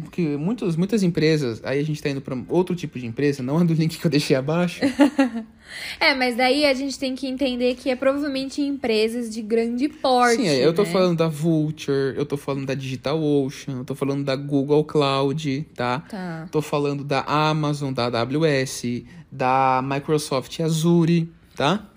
porque 0.01 0.21
muitas, 0.21 0.75
muitas 0.75 1.03
empresas, 1.03 1.61
aí 1.63 1.79
a 1.79 1.83
gente 1.83 2.03
tá 2.03 2.09
indo 2.09 2.21
para 2.21 2.37
outro 2.49 2.75
tipo 2.75 2.99
de 2.99 3.05
empresa, 3.05 3.41
não 3.41 3.61
é 3.61 3.63
do 3.63 3.73
link 3.73 3.97
que 3.97 4.05
eu 4.05 4.11
deixei 4.11 4.35
abaixo. 4.35 4.81
É, 5.99 6.13
mas 6.13 6.37
daí 6.37 6.65
a 6.65 6.73
gente 6.73 6.97
tem 6.97 7.15
que 7.15 7.27
entender 7.27 7.75
que 7.75 7.89
é 7.89 7.95
provavelmente 7.95 8.61
empresas 8.61 9.33
de 9.33 9.41
grande 9.41 9.89
porte. 9.89 10.37
Sim, 10.37 10.47
eu 10.47 10.73
tô 10.73 10.83
né? 10.83 10.89
falando 10.89 11.17
da 11.17 11.27
Vulture, 11.27 12.15
eu 12.15 12.25
tô 12.25 12.37
falando 12.37 12.67
da 12.67 12.75
DigitalOcean, 12.75 13.79
eu 13.79 13.83
tô 13.83 13.95
falando 13.95 14.23
da 14.23 14.35
Google 14.35 14.83
Cloud, 14.83 15.65
tá? 15.75 15.99
Tá. 16.01 16.47
Tô 16.51 16.61
falando 16.61 17.03
da 17.03 17.21
Amazon, 17.21 17.91
da 17.91 18.05
AWS, 18.05 19.03
da 19.31 19.81
Microsoft 19.83 20.59
Azure, 20.59 21.29
tá? 21.55 21.89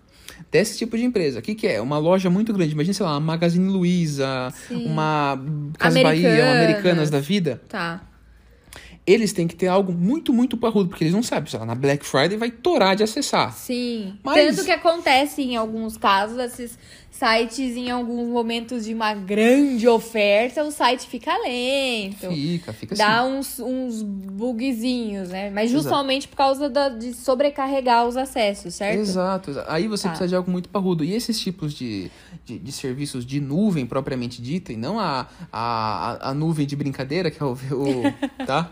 Desse 0.50 0.78
tipo 0.78 0.96
de 0.96 1.04
empresa. 1.04 1.40
O 1.40 1.42
que, 1.42 1.54
que 1.54 1.66
é? 1.66 1.80
Uma 1.80 1.98
loja 1.98 2.30
muito 2.30 2.52
grande. 2.52 2.72
Imagina, 2.72 2.94
sei 2.94 3.04
lá, 3.04 3.12
uma 3.12 3.20
Magazine 3.20 3.68
Luiza, 3.70 4.52
Sim. 4.66 4.86
uma 4.86 5.38
Casa 5.78 6.02
Bahia, 6.02 6.28
uma 6.28 6.36
Americanas. 6.36 6.64
Americanas 6.64 7.10
da 7.10 7.20
vida. 7.20 7.60
Tá. 7.68 8.02
Eles 9.06 9.32
têm 9.32 9.46
que 9.48 9.56
ter 9.56 9.68
algo 9.68 9.90
muito, 9.92 10.34
muito 10.34 10.56
parrudo, 10.56 10.90
porque 10.90 11.04
eles 11.04 11.14
não 11.14 11.22
sabem. 11.22 11.50
Sei 11.50 11.58
lá, 11.58 11.64
na 11.64 11.74
Black 11.74 12.04
Friday 12.04 12.36
vai 12.36 12.50
torar 12.50 12.94
de 12.94 13.02
acessar. 13.02 13.52
Sim. 13.54 14.18
Mas- 14.22 14.56
Tanto 14.56 14.64
que 14.66 14.70
acontece 14.70 15.40
em 15.42 15.56
alguns 15.56 15.96
casos, 15.96 16.38
esses 16.38 16.78
sites, 17.18 17.76
em 17.76 17.90
alguns 17.90 18.28
momentos 18.28 18.84
de 18.84 18.94
uma 18.94 19.12
grande 19.12 19.88
oferta, 19.88 20.62
o 20.62 20.70
site 20.70 21.06
fica 21.08 21.36
lento. 21.38 22.28
Fica, 22.30 22.72
fica 22.72 22.94
assim. 22.94 23.02
Dá 23.02 23.24
uns, 23.24 23.58
uns 23.58 24.02
bugzinhos, 24.02 25.28
né? 25.30 25.50
Mas 25.50 25.70
Exato. 25.70 25.82
justamente 25.82 26.28
por 26.28 26.36
causa 26.36 26.68
da- 26.70 26.88
de 26.88 27.12
sobrecarregar 27.12 28.06
os 28.06 28.16
acessos, 28.16 28.74
certo? 28.74 29.00
Exato, 29.00 29.50
exato. 29.50 29.70
Aí 29.70 29.88
você 29.88 30.04
Tá. 30.04 30.10
precisa 30.10 30.28
de 30.28 30.34
algo 30.36 30.50
muito 30.50 30.68
parrudo. 30.68 31.02
E 31.04 31.12
esses 31.12 31.38
tipos 31.40 31.74
de, 31.74 32.10
de, 32.44 32.58
de 32.58 32.72
serviços 32.72 33.26
de 33.26 33.40
nuvem 33.40 33.84
propriamente 33.84 34.40
dita, 34.40 34.72
e 34.72 34.76
não 34.76 34.98
a, 35.00 35.26
a, 35.52 36.30
a 36.30 36.34
nuvem 36.34 36.66
de 36.66 36.76
brincadeira, 36.76 37.30
que 37.30 37.42
é 37.42 37.46
o. 37.46 37.52
o 37.52 38.02
tá? 38.46 38.70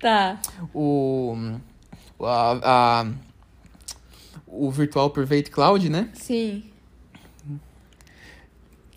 Tá. 0.00 0.40
O. 0.74 1.36
A, 2.20 2.58
a- 3.02 3.06
o 4.46 4.70
Virtual 4.70 5.10
Private 5.10 5.50
Cloud, 5.50 5.88
né? 5.88 6.08
Sim. 6.14 6.64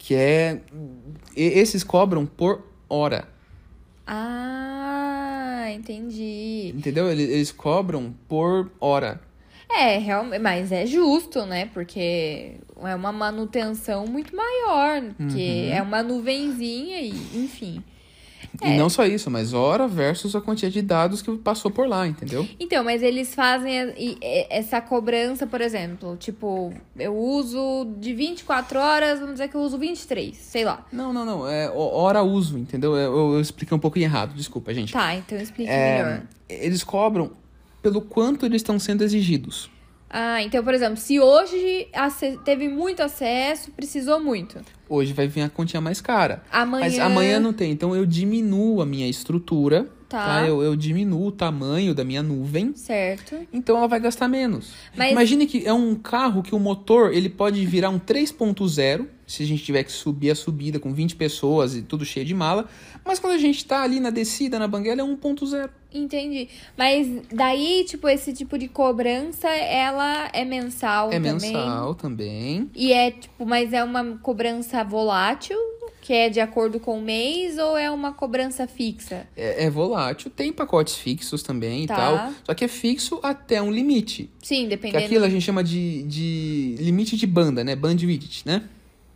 Que 0.10 0.16
é. 0.16 0.62
Esses 1.36 1.84
cobram 1.84 2.26
por 2.26 2.64
hora. 2.90 3.28
Ah, 4.08 5.66
entendi. 5.72 6.74
Entendeu? 6.76 7.12
Eles, 7.12 7.30
eles 7.30 7.52
cobram 7.52 8.12
por 8.28 8.72
hora. 8.80 9.22
É, 9.72 10.00
realmente, 10.00 10.42
mas 10.42 10.72
é 10.72 10.88
justo, 10.88 11.46
né? 11.46 11.70
Porque 11.76 12.56
é 12.82 12.96
uma 12.96 13.12
manutenção 13.12 14.08
muito 14.08 14.36
maior, 14.36 15.00
porque 15.16 15.68
Uhum. 15.70 15.74
é 15.76 15.80
uma 15.84 16.02
nuvenzinha 16.02 17.02
e, 17.02 17.10
enfim. 17.36 17.84
E 18.64 18.78
não 18.78 18.90
só 18.90 19.06
isso, 19.06 19.30
mas 19.32 19.54
hora 19.54 19.88
versus 19.88 20.36
a 20.36 20.42
quantia 20.42 20.70
de 20.70 20.82
dados 20.82 21.22
que 21.22 21.32
passou 21.38 21.72
por 21.72 21.88
lá, 21.88 22.08
entendeu? 22.08 22.48
Então, 22.60 22.84
mas 22.84 23.02
eles 23.02 23.34
fazem 23.34 23.94
essa 24.50 24.82
cobrança, 24.82 25.48
por 25.48 25.62
exemplo, 25.62 26.18
tipo, 26.18 26.74
eu 26.98 27.16
uso 27.16 27.88
de 28.00 28.14
24 28.14 28.80
horas, 28.80 29.20
vamos 29.20 29.36
dizer 29.36 29.48
que 29.50 29.56
eu 29.56 29.62
uso 29.62 29.78
23, 29.78 30.36
sei 30.36 30.66
lá. 30.66 30.86
Não, 30.92 31.14
não, 31.14 31.26
não. 31.26 31.48
É 31.48 31.70
ho- 31.70 31.94
hora 31.96 32.22
uso, 32.22 32.58
entendeu? 32.58 32.96
Eu, 32.96 33.34
eu, 33.34 33.42
expliquei 33.42 33.76
um 33.76 33.80
pouquinho 33.80 34.06
errado, 34.06 34.34
desculpa, 34.34 34.74
gente. 34.74 34.92
Tá, 34.94 35.16
então 35.16 35.38
explique 35.38 35.70
É, 35.72 36.04
melhor. 36.04 36.22
eles 36.50 36.84
cobram 36.84 37.32
pelo 37.82 38.02
quanto 38.02 38.46
eles 38.46 38.58
estão 38.62 38.78
sendo 38.78 39.04
exigidos. 39.04 39.70
Ah, 40.10 40.42
então, 40.42 40.64
por 40.64 40.74
exemplo, 40.74 40.98
se 40.98 41.20
hoje 41.20 41.88
teve 42.44 42.68
muito 42.68 43.02
acesso, 43.04 43.72
precisou 43.72 44.20
muito. 44.20 44.60
Hoje 44.88 45.14
vai 45.14 45.28
vir 45.28 45.42
a 45.42 45.50
continha 45.50 45.80
mais 45.80 46.02
cara. 46.02 46.42
Amanhã. 46.52 46.84
Mas 46.86 47.00
amanhã 47.00 47.40
não 47.40 47.54
tem. 47.54 47.72
Então 47.72 47.96
eu 47.96 48.06
diminuo 48.06 48.82
a 48.82 48.86
minha 48.86 49.08
estrutura. 49.08 49.88
Tá. 50.10 50.44
Eu, 50.48 50.64
eu 50.64 50.76
diminuo 50.76 51.28
o 51.28 51.32
tamanho 51.32 51.94
da 51.94 52.04
minha 52.04 52.24
nuvem. 52.24 52.74
Certo. 52.76 53.36
Então 53.54 53.78
ela 53.78 53.88
vai 53.88 54.00
gastar 54.00 54.28
menos. 54.28 54.72
Mas- 54.98 55.12
Imagine 55.12 55.46
que 55.46 55.68
é 55.68 55.72
um 55.74 55.94
carro 55.94 56.42
que 56.42 56.56
o 56.56 56.60
motor 56.60 57.14
ele 57.14 57.30
pode 57.30 57.64
virar 57.68 57.90
um 57.92 58.00
3.0 58.00 59.06
se 59.32 59.44
a 59.44 59.46
gente 59.46 59.64
tiver 59.64 59.84
que 59.84 59.92
subir 59.92 60.32
a 60.32 60.36
subida 60.36 60.80
com 60.80 60.92
20 60.92 61.16
pessoas 61.16 61.76
e 61.76 61.84
tudo 61.84 62.04
cheio 62.04 62.26
de 62.26 62.34
mala. 62.34 62.68
Mas 63.06 63.20
quando 63.20 63.34
a 63.34 63.38
gente 63.38 63.64
tá 63.64 63.84
ali 63.84 64.00
na 64.00 64.10
descida, 64.10 64.58
na 64.58 64.68
banguela, 64.68 65.02
é 65.02 65.04
1.0. 65.04 65.70
Entendi. 65.94 66.50
Mas 66.76 67.08
daí, 67.32 67.84
tipo, 67.88 68.08
esse 68.10 68.34
tipo 68.34 68.58
de 68.58 68.68
cobrança, 68.68 69.48
ela 69.48 70.30
é 70.34 70.44
mensal 70.44 71.10
É 71.10 71.20
também. 71.20 71.32
mensal 71.34 71.94
também. 71.96 72.72
E 72.76 72.92
é, 72.92 73.12
tipo, 73.12 73.46
mas 73.46 73.72
é 73.72 73.84
uma 73.84 74.18
cobrança 74.18 74.84
volátil, 74.84 75.58
que 76.02 76.12
é 76.14 76.28
de 76.30 76.40
acordo 76.40 76.80
com 76.80 76.98
o 76.98 77.02
mês, 77.02 77.60
ou 77.60 77.78
é 77.78 77.90
uma 77.92 78.12
cobrança 78.12 78.66
fixa? 78.68 79.28
É, 79.38 79.66
é 79.66 79.70
volátil. 79.70 80.32
Tem 80.36 80.52
pacotes 80.52 80.96
fixos 80.96 81.44
também 81.44 81.86
Tá. 81.86 81.94
e 81.94 81.98
tal. 81.98 82.34
Só 82.46 82.54
que 82.56 82.66
é 82.66 82.68
fixo 82.68 83.20
até 83.22 83.62
um 83.62 83.72
limite. 83.72 84.28
Sim, 84.42 84.64
Que 84.64 84.70
dependendo. 84.70 85.06
aquilo 85.06 85.26
a 85.26 85.30
gente 85.30 85.44
chama 85.44 85.64
de, 85.64 86.02
de 86.04 86.76
limite 86.80 87.16
de 87.16 87.28
banda, 87.28 87.64
né? 87.64 87.76
Bandwidth, 87.76 88.42
né? 88.46 88.64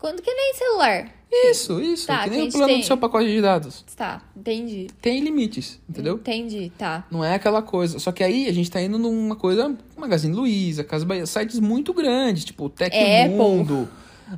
Quando 0.04 0.22
que 0.22 0.34
nem 0.34 0.54
celular. 0.54 1.08
Isso, 1.32 1.80
isso. 1.82 2.08
Tá, 2.08 2.26
que 2.26 2.30
nem 2.32 2.50
o 2.50 2.52
plano 2.52 2.68
tem. 2.68 2.82
do 2.82 2.86
seu 2.86 2.98
pacote 2.98 3.26
de 3.26 3.42
dados. 3.42 3.86
Tá, 3.96 4.22
entendi. 4.36 4.88
Tem 5.02 5.22
limites, 5.22 5.80
entendeu? 5.90 6.16
Entendi, 6.16 6.74
tá. 6.78 7.08
Não 7.10 7.24
é 7.24 7.36
aquela 7.36 7.62
coisa. 7.62 7.98
Só 8.00 8.12
que 8.12 8.22
aí 8.22 8.50
a 8.50 8.52
gente 8.52 8.70
tá 8.70 8.82
indo 8.82 9.00
numa 9.00 9.38
coisa. 9.38 9.74
Magazine 9.96 10.36
Luiza, 10.36 10.84
Casa 10.84 11.06
Bahia, 11.06 11.26
sites 11.26 11.58
muito 11.58 11.94
grandes, 11.94 12.44
tipo 12.44 12.68
Tecmundo, 12.68 13.88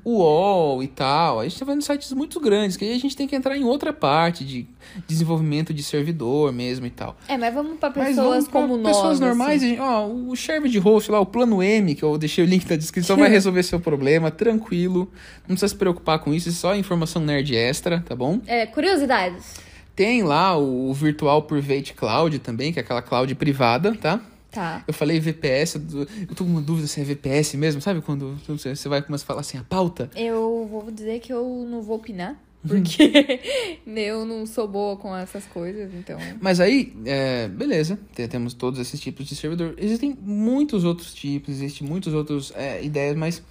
UOL 0.04 0.82
e 0.84 0.88
tal. 0.88 1.40
A 1.40 1.44
gente 1.48 1.60
tá 1.60 1.66
vendo 1.66 1.82
sites 1.82 2.12
muito 2.14 2.40
grandes, 2.40 2.78
que 2.78 2.86
aí 2.86 2.94
a 2.94 3.00
gente 3.00 3.16
tem 3.16 3.28
que 3.28 3.36
entrar 3.36 3.58
em 3.58 3.64
outra 3.64 3.92
parte 3.94 4.44
de 4.44 4.68
desenvolvimento 5.08 5.74
de 5.74 5.84
servidor 5.84 6.52
mesmo 6.52 6.86
e 6.86 6.90
tal. 6.90 7.16
É, 7.28 7.38
mas 7.38 7.54
vamos 7.54 7.78
pra 7.80 7.92
Mas 7.96 8.10
pessoas 8.10 8.46
vamos 8.46 8.48
como 8.48 8.78
nós. 8.78 8.96
pessoas 8.96 9.20
normais, 9.20 9.62
assim. 9.62 9.70
gente, 9.72 9.82
ó, 9.82 10.06
o 10.08 10.36
Serve 10.36 10.70
de 10.70 10.80
host 10.80 11.12
lá, 11.12 11.20
o 11.20 11.26
plano 11.26 11.62
M, 11.62 11.96
que 11.96 12.04
eu 12.04 12.18
deixei 12.18 12.44
o 12.44 12.48
link 12.48 12.70
na 12.70 12.76
descrição, 12.76 13.18
vai 13.18 13.30
resolver 13.30 13.64
seu 13.64 13.80
problema, 13.80 14.32
tranquilo. 14.32 15.12
Não 15.48 15.56
precisa 15.56 15.68
se 15.70 15.76
preocupar 15.76 16.20
com 16.20 16.34
isso, 16.34 16.50
é 16.50 16.52
só 16.52 16.76
informação 16.76 17.22
nerd 17.22 17.56
extra, 17.56 18.04
tá 18.08 18.16
bom? 18.16 18.40
É, 18.48 18.66
curiosidades. 18.66 19.56
Tem 19.96 20.24
lá 20.24 20.58
o 20.58 20.94
Virtual 20.94 21.42
Private 21.44 21.94
Cloud 21.94 22.38
também, 22.40 22.74
que 22.74 22.80
é 22.80 22.82
aquela 22.82 23.02
cloud 23.02 23.34
privada, 23.36 23.96
tá? 23.96 24.20
Tá. 24.56 24.84
Eu 24.88 24.94
falei 24.94 25.20
VPS, 25.20 25.76
eu 25.76 26.34
tô 26.34 26.46
com 26.46 26.50
uma 26.50 26.62
dúvida 26.62 26.88
se 26.88 27.02
é 27.02 27.04
VPS 27.04 27.56
mesmo, 27.58 27.82
sabe? 27.82 28.00
Quando 28.02 28.36
você 28.48 28.74
você 28.74 28.88
vai 28.90 29.02
começar 29.02 29.26
a 29.26 29.28
falar 29.28 29.42
assim, 29.42 29.58
a 29.58 29.64
pauta. 29.64 30.10
Eu 30.16 30.66
vou 30.72 30.90
dizer 30.90 31.20
que 31.20 31.32
eu 31.34 31.68
não 31.70 31.82
vou 31.82 31.98
opinar, 31.98 32.42
porque 32.66 33.42
eu 33.86 34.26
não 34.26 34.46
sou 34.46 34.66
boa 34.66 34.96
com 34.96 35.14
essas 35.16 35.46
coisas, 35.46 35.94
então. 35.94 36.18
Mas 36.40 36.62
aí, 36.62 36.96
é, 37.06 37.50
beleza, 37.50 38.00
te- 38.16 38.28
temos 38.30 38.54
todos 38.54 38.80
esses 38.80 38.98
tipos 39.00 39.26
de 39.28 39.36
servidor. 39.36 39.76
Existem 39.78 40.18
muitos 40.22 40.86
outros 40.86 41.14
tipos, 41.14 41.56
existem 41.56 41.86
muitos 41.86 42.14
outros 42.14 42.54
é, 42.56 42.82
ideias, 42.82 43.18
mas 43.18 43.44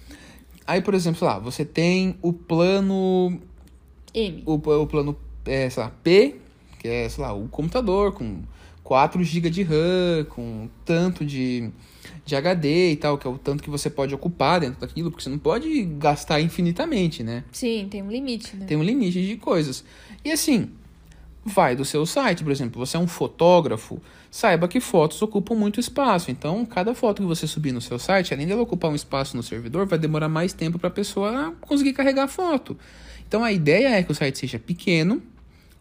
aí, 0.65 0.81
por 0.81 0.95
exemplo, 0.95 1.19
sei 1.19 1.27
lá, 1.27 1.37
você 1.37 1.63
tem 1.63 2.17
o 2.19 2.33
plano, 2.33 3.39
M. 4.11 4.41
o, 4.45 4.53
o 4.55 4.87
plano, 4.87 5.15
é, 5.45 5.69
sei 5.69 5.83
lá, 5.83 5.91
P, 6.03 6.35
que 6.79 6.87
é, 6.87 7.07
sei 7.07 7.23
lá, 7.23 7.31
o 7.31 7.47
computador 7.47 8.11
com 8.11 8.39
4 8.85 9.23
GB 9.23 9.49
de 9.49 9.63
RAM, 9.63 10.25
com 10.29 10.69
tanto 10.85 11.25
de, 11.25 11.71
de 12.23 12.35
HD 12.35 12.91
e 12.91 12.95
tal, 12.95 13.17
que 13.17 13.25
é 13.25 13.29
o 13.29 13.35
tanto 13.35 13.63
que 13.63 13.69
você 13.69 13.89
pode 13.89 14.13
ocupar 14.13 14.59
dentro 14.59 14.79
daquilo, 14.79 15.09
porque 15.09 15.23
você 15.23 15.29
não 15.29 15.39
pode 15.39 15.83
gastar 15.97 16.39
infinitamente, 16.39 17.23
né? 17.23 17.43
Sim, 17.51 17.87
tem 17.89 18.03
um 18.03 18.11
limite, 18.11 18.55
né? 18.55 18.67
Tem 18.67 18.77
um 18.77 18.83
limite 18.83 19.25
de 19.25 19.37
coisas. 19.37 19.83
E 20.23 20.31
assim, 20.31 20.69
vai 21.43 21.75
do 21.75 21.83
seu 21.83 22.05
site, 22.05 22.43
por 22.43 22.51
exemplo, 22.51 22.77
você 22.77 22.95
é 22.95 22.99
um 22.99 23.07
fotógrafo, 23.07 23.99
saiba 24.29 24.67
que 24.67 24.79
fotos 24.79 25.19
ocupam 25.19 25.55
muito 25.55 25.79
espaço. 25.79 26.29
Então, 26.29 26.63
cada 26.63 26.93
foto 26.93 27.23
que 27.23 27.27
você 27.27 27.47
subir 27.47 27.71
no 27.71 27.81
seu 27.81 27.97
site, 27.97 28.35
além 28.35 28.45
dela 28.45 28.61
ocupar 28.61 28.91
um 28.91 28.95
espaço 28.95 29.35
no 29.35 29.41
servidor, 29.41 29.87
vai 29.87 29.97
demorar 29.97 30.29
mais 30.29 30.53
tempo 30.53 30.77
para 30.77 30.89
a 30.89 30.91
pessoa 30.91 31.55
conseguir 31.59 31.93
carregar 31.93 32.25
a 32.25 32.27
foto. 32.27 32.77
Então, 33.27 33.43
a 33.43 33.51
ideia 33.51 33.97
é 33.97 34.03
que 34.03 34.11
o 34.11 34.15
site 34.15 34.37
seja 34.37 34.59
pequeno, 34.59 35.23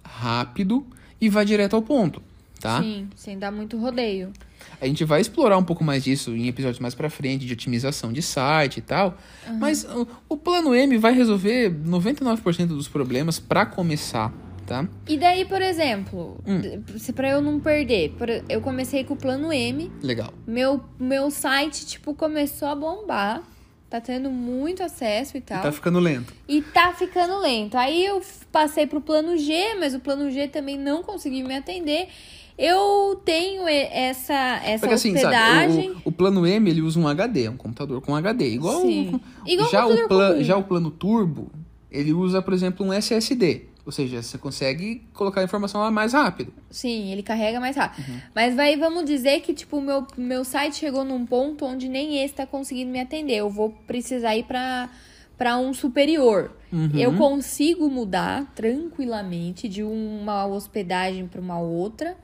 rápido 0.02 0.86
e 1.20 1.28
vá 1.28 1.44
direto 1.44 1.76
ao 1.76 1.82
ponto, 1.82 2.22
tá? 2.64 2.82
Sim, 2.82 3.08
sem 3.14 3.38
dar 3.38 3.52
muito 3.52 3.76
rodeio. 3.78 4.32
A 4.80 4.86
gente 4.86 5.04
vai 5.04 5.20
explorar 5.20 5.58
um 5.58 5.62
pouco 5.62 5.84
mais 5.84 6.02
disso 6.02 6.30
em 6.34 6.48
episódios 6.48 6.78
mais 6.80 6.94
pra 6.94 7.10
frente, 7.10 7.44
de 7.44 7.52
otimização 7.52 8.10
de 8.12 8.22
site 8.22 8.78
e 8.78 8.80
tal. 8.80 9.16
Mas 9.60 9.84
uh, 9.84 10.06
o 10.28 10.36
plano 10.36 10.74
M 10.74 10.96
vai 10.96 11.12
resolver 11.12 11.70
99% 11.70 12.66
dos 12.68 12.88
problemas 12.88 13.38
pra 13.38 13.66
começar, 13.66 14.32
tá? 14.66 14.88
E 15.06 15.18
daí, 15.18 15.44
por 15.44 15.60
exemplo, 15.60 16.38
Hum. 16.46 16.60
se 16.98 17.12
para 17.12 17.28
eu 17.30 17.42
não 17.42 17.60
perder, 17.60 18.14
eu 18.48 18.60
comecei 18.62 19.04
com 19.04 19.12
o 19.12 19.16
plano 19.16 19.52
M, 19.52 19.92
Legal. 20.02 20.32
meu 20.46 20.82
meu 20.98 21.30
site 21.30 21.84
tipo 21.84 22.14
começou 22.14 22.68
a 22.68 22.74
bombar, 22.74 23.42
tá 23.90 24.00
tendo 24.00 24.30
muito 24.30 24.82
acesso 24.82 25.36
e 25.36 25.40
tal. 25.42 25.62
Tá 25.62 25.70
ficando 25.72 25.98
lento. 26.00 26.32
E 26.48 26.62
tá 26.62 26.92
ficando 26.94 27.38
lento. 27.38 27.76
Aí 27.76 28.04
eu 28.04 28.20
passei 28.50 28.86
pro 28.86 29.00
plano 29.00 29.36
G, 29.36 29.74
mas 29.78 29.94
o 29.94 30.00
plano 30.00 30.30
G 30.30 30.48
também 30.48 30.78
não 30.78 31.02
conseguiu 31.02 31.46
me 31.46 31.54
atender. 31.54 32.08
Eu 32.56 33.20
tenho 33.24 33.66
essa, 33.68 34.60
essa 34.64 34.80
Porque 34.80 34.94
assim, 34.94 35.12
hospedagem. 35.14 35.88
sabe, 35.88 36.02
o, 36.04 36.08
o 36.08 36.12
plano 36.12 36.46
M 36.46 36.70
ele 36.70 36.80
usa 36.82 36.98
um 37.00 37.08
HD, 37.08 37.48
um 37.48 37.56
computador 37.56 38.00
com 38.00 38.14
HD. 38.14 38.48
Igual, 38.50 38.82
Sim. 38.82 39.20
o, 39.44 39.48
Igual 39.48 39.70
já, 39.70 39.86
o 39.86 40.08
plan- 40.08 40.42
já 40.42 40.56
o 40.56 40.62
plano 40.62 40.90
Turbo, 40.90 41.50
ele 41.90 42.12
usa, 42.12 42.40
por 42.40 42.54
exemplo, 42.54 42.86
um 42.86 42.92
SSD. 42.92 43.62
Ou 43.84 43.92
seja, 43.92 44.22
você 44.22 44.38
consegue 44.38 45.02
colocar 45.12 45.42
a 45.42 45.44
informação 45.44 45.80
lá 45.80 45.90
mais 45.90 46.14
rápido. 46.14 46.50
Sim, 46.70 47.12
ele 47.12 47.22
carrega 47.22 47.60
mais 47.60 47.76
rápido. 47.76 48.08
Uhum. 48.08 48.18
Mas 48.34 48.54
vai, 48.54 48.76
vamos 48.78 49.04
dizer 49.04 49.40
que, 49.40 49.52
tipo, 49.52 49.76
o 49.76 49.82
meu, 49.82 50.06
meu 50.16 50.42
site 50.44 50.76
chegou 50.76 51.04
num 51.04 51.26
ponto 51.26 51.66
onde 51.66 51.86
nem 51.88 52.22
esse 52.24 52.32
tá 52.34 52.46
conseguindo 52.46 52.90
me 52.90 52.98
atender. 53.00 53.34
Eu 53.34 53.50
vou 53.50 53.70
precisar 53.86 54.34
ir 54.36 54.44
pra, 54.44 54.88
pra 55.36 55.58
um 55.58 55.74
superior. 55.74 56.52
Uhum. 56.72 56.92
Eu 56.94 57.14
consigo 57.16 57.90
mudar 57.90 58.50
tranquilamente 58.54 59.68
de 59.68 59.82
uma 59.82 60.46
hospedagem 60.46 61.26
pra 61.26 61.40
uma 61.40 61.58
outra, 61.60 62.16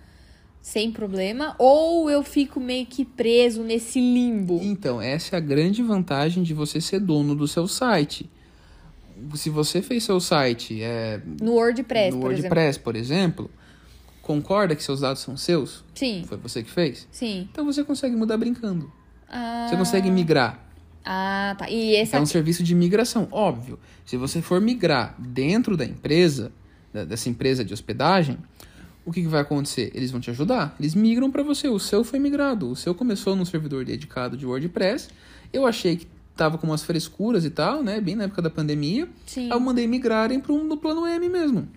sem 0.60 0.90
problema. 0.92 1.54
Ou 1.58 2.10
eu 2.10 2.22
fico 2.22 2.60
meio 2.60 2.86
que 2.86 3.04
preso 3.04 3.62
nesse 3.62 4.00
limbo. 4.00 4.60
Então, 4.62 5.00
essa 5.00 5.36
é 5.36 5.38
a 5.38 5.40
grande 5.40 5.82
vantagem 5.82 6.42
de 6.42 6.52
você 6.54 6.80
ser 6.80 7.00
dono 7.00 7.34
do 7.34 7.46
seu 7.48 7.66
site. 7.66 8.30
Se 9.34 9.50
você 9.50 9.82
fez 9.82 10.04
seu 10.04 10.18
site 10.20 10.82
é, 10.82 11.20
No 11.40 11.52
WordPress, 11.52 12.14
no 12.16 12.22
por 12.22 12.32
exemplo. 12.32 12.48
WordPress, 12.48 12.78
por 12.78 12.96
exemplo, 12.96 13.50
concorda 14.22 14.74
que 14.74 14.82
seus 14.82 15.00
dados 15.00 15.20
são 15.22 15.36
seus? 15.36 15.84
Sim, 15.94 16.24
Foi 16.26 16.38
você 16.38 16.62
que 16.62 16.70
fez? 16.70 17.06
sim. 17.10 17.46
Então 17.52 17.64
você 17.64 17.84
consegue 17.84 18.16
mudar 18.16 18.38
brincando. 18.38 18.90
Ah, 19.28 19.66
Você 19.68 19.76
consegue 19.76 20.10
migrar. 20.10 20.66
Ah, 21.04 21.54
tá. 21.58 21.68
E 21.70 21.94
esse 21.96 22.14
É 22.14 22.18
um 22.18 22.22
aqui... 22.22 22.30
serviço 22.32 22.62
de 22.62 22.74
migração, 22.74 23.28
óbvio. 23.30 23.78
Se 24.06 24.16
você 24.16 24.40
for 24.42 24.60
migrar 24.60 25.14
dentro 25.18 25.76
da 25.76 25.84
empresa, 25.84 26.50
dessa 26.92 27.28
empresa 27.28 27.64
de 27.64 27.72
hospedagem, 27.74 28.38
o 29.04 29.12
que, 29.12 29.22
que 29.22 29.28
vai 29.28 29.40
acontecer? 29.40 29.90
Eles 29.94 30.10
vão 30.10 30.20
te 30.20 30.30
ajudar. 30.30 30.74
Eles 30.78 30.94
migram 30.94 31.30
para 31.30 31.42
você. 31.42 31.68
O 31.68 31.78
seu 31.78 32.04
foi 32.04 32.18
migrado. 32.18 32.70
O 32.70 32.76
seu 32.76 32.94
começou 32.94 33.34
num 33.34 33.44
servidor 33.44 33.84
dedicado 33.84 34.36
de 34.36 34.46
WordPress. 34.46 35.08
Eu 35.52 35.66
achei 35.66 35.96
que 35.96 36.06
tava 36.36 36.56
com 36.58 36.66
umas 36.66 36.82
frescuras 36.82 37.44
e 37.44 37.50
tal, 37.50 37.82
né? 37.82 38.00
Bem 38.00 38.14
na 38.14 38.24
época 38.24 38.40
da 38.42 38.50
pandemia. 38.50 39.08
Sim. 39.26 39.44
Aí 39.44 39.50
eu 39.50 39.60
mandei 39.60 39.86
migrarem 39.86 40.40
para 40.40 40.52
um 40.52 40.64
no 40.64 40.76
plano 40.76 41.06
M 41.06 41.28
mesmo. 41.28 41.68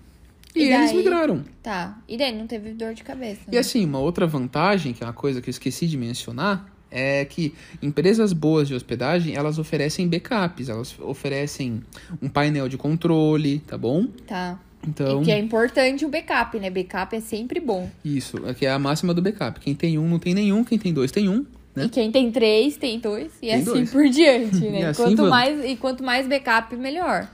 E, 0.56 0.60
E 0.60 0.72
eles 0.72 0.92
daí? 0.92 0.98
migraram. 0.98 1.44
Tá. 1.62 1.98
E 2.08 2.16
daí 2.18 2.38
não 2.38 2.46
teve 2.46 2.72
dor 2.74 2.94
de 2.94 3.04
cabeça. 3.04 3.42
E 3.48 3.52
né? 3.54 3.58
assim, 3.58 3.84
uma 3.86 4.00
outra 4.00 4.28
vantagem, 4.28 4.94
que 4.94 5.04
é 5.04 5.08
uma 5.08 5.14
coisa 5.14 5.42
que 5.42 5.50
eu 5.50 5.52
esqueci 5.52 5.88
de 5.88 5.98
mencionar, 5.98 6.72
é 6.92 7.26
que 7.26 7.56
empresas 7.82 8.32
boas 8.34 8.68
de 8.68 8.76
hospedagem, 8.76 9.36
elas 9.36 9.58
oferecem 9.58 10.08
backups, 10.08 10.70
elas 10.70 10.96
oferecem 11.00 11.82
um 12.22 12.30
painel 12.30 12.70
de 12.70 12.78
controle, 12.78 13.60
tá 13.60 13.78
bom? 13.78 14.06
Tá. 14.28 14.60
Então, 14.88 15.22
E 15.22 15.26
que 15.26 15.32
é 15.32 15.40
importante 15.40 16.06
o 16.06 16.10
backup, 16.10 16.60
né? 16.60 16.70
Backup 16.70 17.16
é 17.16 17.20
sempre 17.22 17.60
bom. 17.60 17.90
isso, 18.04 18.38
aqui 18.46 18.66
é 18.66 18.72
a 18.72 18.80
máxima 18.80 19.14
do 19.14 19.22
backup. 19.22 19.60
Quem 19.60 19.74
tem 19.74 19.98
um 19.98 20.08
não 20.08 20.20
tem 20.20 20.34
nenhum, 20.34 20.64
quem 20.64 20.78
tem 20.78 20.94
dois 20.94 21.12
tem 21.12 21.30
um, 21.30 21.46
né? 21.76 21.86
E 21.86 21.90
quem 21.90 22.12
tem 22.12 22.32
três, 22.32 22.78
tem 22.78 23.00
dois. 23.00 23.32
E 23.42 23.48
Tem 23.48 23.54
assim 23.56 23.64
dois. 23.64 23.92
por 23.92 24.08
diante, 24.08 24.60
né? 24.70 24.82
E 24.82 24.86
assim 24.86 25.04
quanto 25.04 25.24
mais, 25.26 25.66
e 25.66 25.76
quanto 25.76 26.04
mais 26.04 26.28
backup, 26.28 26.76
melhor. 26.76 27.28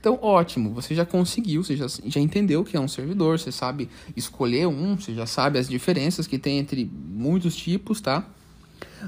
Então, 0.00 0.18
ótimo, 0.20 0.70
você 0.70 0.94
já 0.94 1.06
conseguiu, 1.06 1.64
você 1.64 1.76
já, 1.76 1.86
já 1.88 2.20
entendeu 2.20 2.60
o 2.60 2.64
que 2.64 2.76
é 2.76 2.80
um 2.80 2.88
servidor, 2.88 3.38
você 3.38 3.50
sabe 3.50 3.88
escolher 4.14 4.66
um, 4.66 4.96
você 4.96 5.14
já 5.14 5.24
sabe 5.24 5.58
as 5.58 5.66
diferenças 5.66 6.26
que 6.26 6.38
tem 6.38 6.58
entre 6.58 6.90
muitos 7.08 7.56
tipos, 7.56 8.02
tá? 8.02 8.26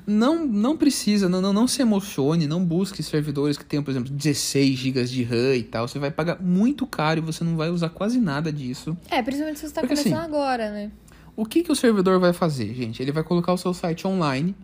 Não, 0.06 0.44
não 0.46 0.76
precisa, 0.76 1.28
não, 1.28 1.40
não, 1.40 1.52
não 1.52 1.68
se 1.68 1.80
emocione, 1.80 2.46
não 2.46 2.64
busque 2.64 3.02
servidores 3.02 3.56
que 3.56 3.64
tenham, 3.64 3.84
por 3.84 3.90
exemplo, 3.90 4.10
16 4.10 4.76
GB 4.76 5.04
de 5.04 5.22
RAM 5.22 5.54
e 5.54 5.62
tal. 5.62 5.86
Você 5.86 5.98
vai 5.98 6.10
pagar 6.10 6.42
muito 6.42 6.86
caro 6.86 7.20
e 7.20 7.22
você 7.22 7.44
não 7.44 7.56
vai 7.56 7.70
usar 7.70 7.88
quase 7.90 8.20
nada 8.20 8.52
disso. 8.52 8.96
É, 9.08 9.22
principalmente 9.22 9.60
se 9.60 9.68
você 9.68 9.74
tá 9.74 9.80
Porque, 9.80 9.94
começando 9.94 10.18
assim, 10.18 10.28
agora, 10.28 10.70
né? 10.70 10.90
O 11.36 11.44
que, 11.44 11.62
que 11.62 11.70
o 11.70 11.76
servidor 11.76 12.18
vai 12.18 12.32
fazer, 12.32 12.74
gente? 12.74 13.02
Ele 13.02 13.12
vai 13.12 13.22
colocar 13.22 13.52
o 13.52 13.58
seu 13.58 13.72
site 13.74 14.06
online 14.06 14.54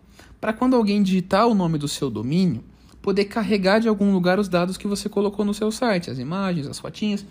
para 0.41 0.51
quando 0.51 0.75
alguém 0.75 1.01
digitar 1.01 1.47
o 1.47 1.53
nome 1.53 1.77
do 1.77 1.87
seu 1.87 2.09
domínio, 2.09 2.63
poder 3.01 3.25
carregar 3.25 3.79
de 3.79 3.87
algum 3.87 4.11
lugar 4.11 4.39
os 4.39 4.49
dados 4.49 4.75
que 4.75 4.87
você 4.87 5.07
colocou 5.07 5.45
no 5.45 5.53
seu 5.53 5.71
site, 5.71 6.09
as 6.09 6.17
imagens, 6.17 6.67
as 6.67 6.79
fotinhas. 6.79 7.25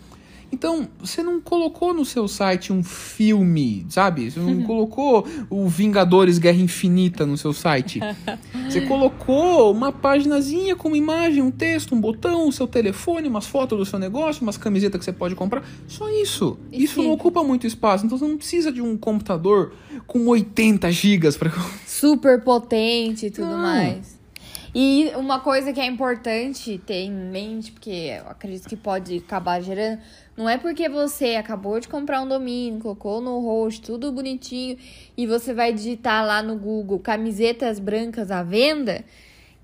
Então, 0.53 0.87
você 0.99 1.23
não 1.23 1.41
colocou 1.41 1.95
no 1.95 2.05
seu 2.05 2.27
site 2.27 2.71
um 2.71 2.83
filme, 2.83 3.87
sabe? 3.89 4.29
Você 4.29 4.39
não 4.39 4.61
colocou 4.67 5.27
o 5.49 5.67
Vingadores 5.67 6.37
Guerra 6.37 6.59
Infinita 6.59 7.25
no 7.25 7.35
seu 7.35 7.51
site. 7.53 7.99
Você 8.69 8.81
colocou 8.85 9.71
uma 9.71 9.91
paginazinha 9.91 10.75
com 10.75 10.89
uma 10.89 10.97
imagem, 10.97 11.41
um 11.41 11.49
texto, 11.49 11.95
um 11.95 11.99
botão, 11.99 12.47
o 12.47 12.51
seu 12.51 12.67
telefone, 12.67 13.27
umas 13.27 13.47
fotos 13.47 13.79
do 13.79 13.83
seu 13.83 13.97
negócio, 13.97 14.43
umas 14.43 14.55
camisetas 14.55 14.99
que 14.99 15.05
você 15.05 15.11
pode 15.11 15.33
comprar. 15.33 15.63
Só 15.87 16.07
isso. 16.07 16.59
E 16.71 16.83
isso 16.83 16.99
não 16.99 17.05
sim. 17.05 17.11
ocupa 17.13 17.43
muito 17.43 17.65
espaço. 17.65 18.05
Então, 18.05 18.15
você 18.15 18.27
não 18.27 18.37
precisa 18.37 18.71
de 18.71 18.79
um 18.79 18.95
computador 18.95 19.73
com 20.05 20.27
80 20.27 20.91
gigas 20.91 21.35
para 21.35 21.51
Super 21.87 22.43
potente 22.43 23.25
e 23.25 23.31
tudo 23.31 23.47
Não. 23.47 23.57
mais. 23.57 24.12
E 24.75 25.11
uma 25.15 25.39
coisa 25.39 25.71
que 25.71 25.79
é 25.79 25.85
importante 25.85 26.81
ter 26.83 27.03
em 27.03 27.11
mente, 27.11 27.71
porque 27.71 27.91
eu 27.91 28.27
acredito 28.27 28.67
que 28.67 28.75
pode 28.75 29.17
acabar 29.17 29.61
gerando, 29.61 29.99
não 30.35 30.49
é 30.49 30.57
porque 30.57 30.89
você 30.89 31.35
acabou 31.35 31.79
de 31.79 31.87
comprar 31.87 32.21
um 32.21 32.27
domínio, 32.27 32.79
colocou 32.79 33.21
no 33.21 33.39
host, 33.39 33.83
tudo 33.83 34.11
bonitinho, 34.11 34.75
e 35.15 35.27
você 35.27 35.53
vai 35.53 35.71
digitar 35.71 36.25
lá 36.25 36.41
no 36.41 36.55
Google 36.55 36.97
camisetas 36.97 37.77
brancas 37.77 38.31
à 38.31 38.41
venda, 38.41 39.05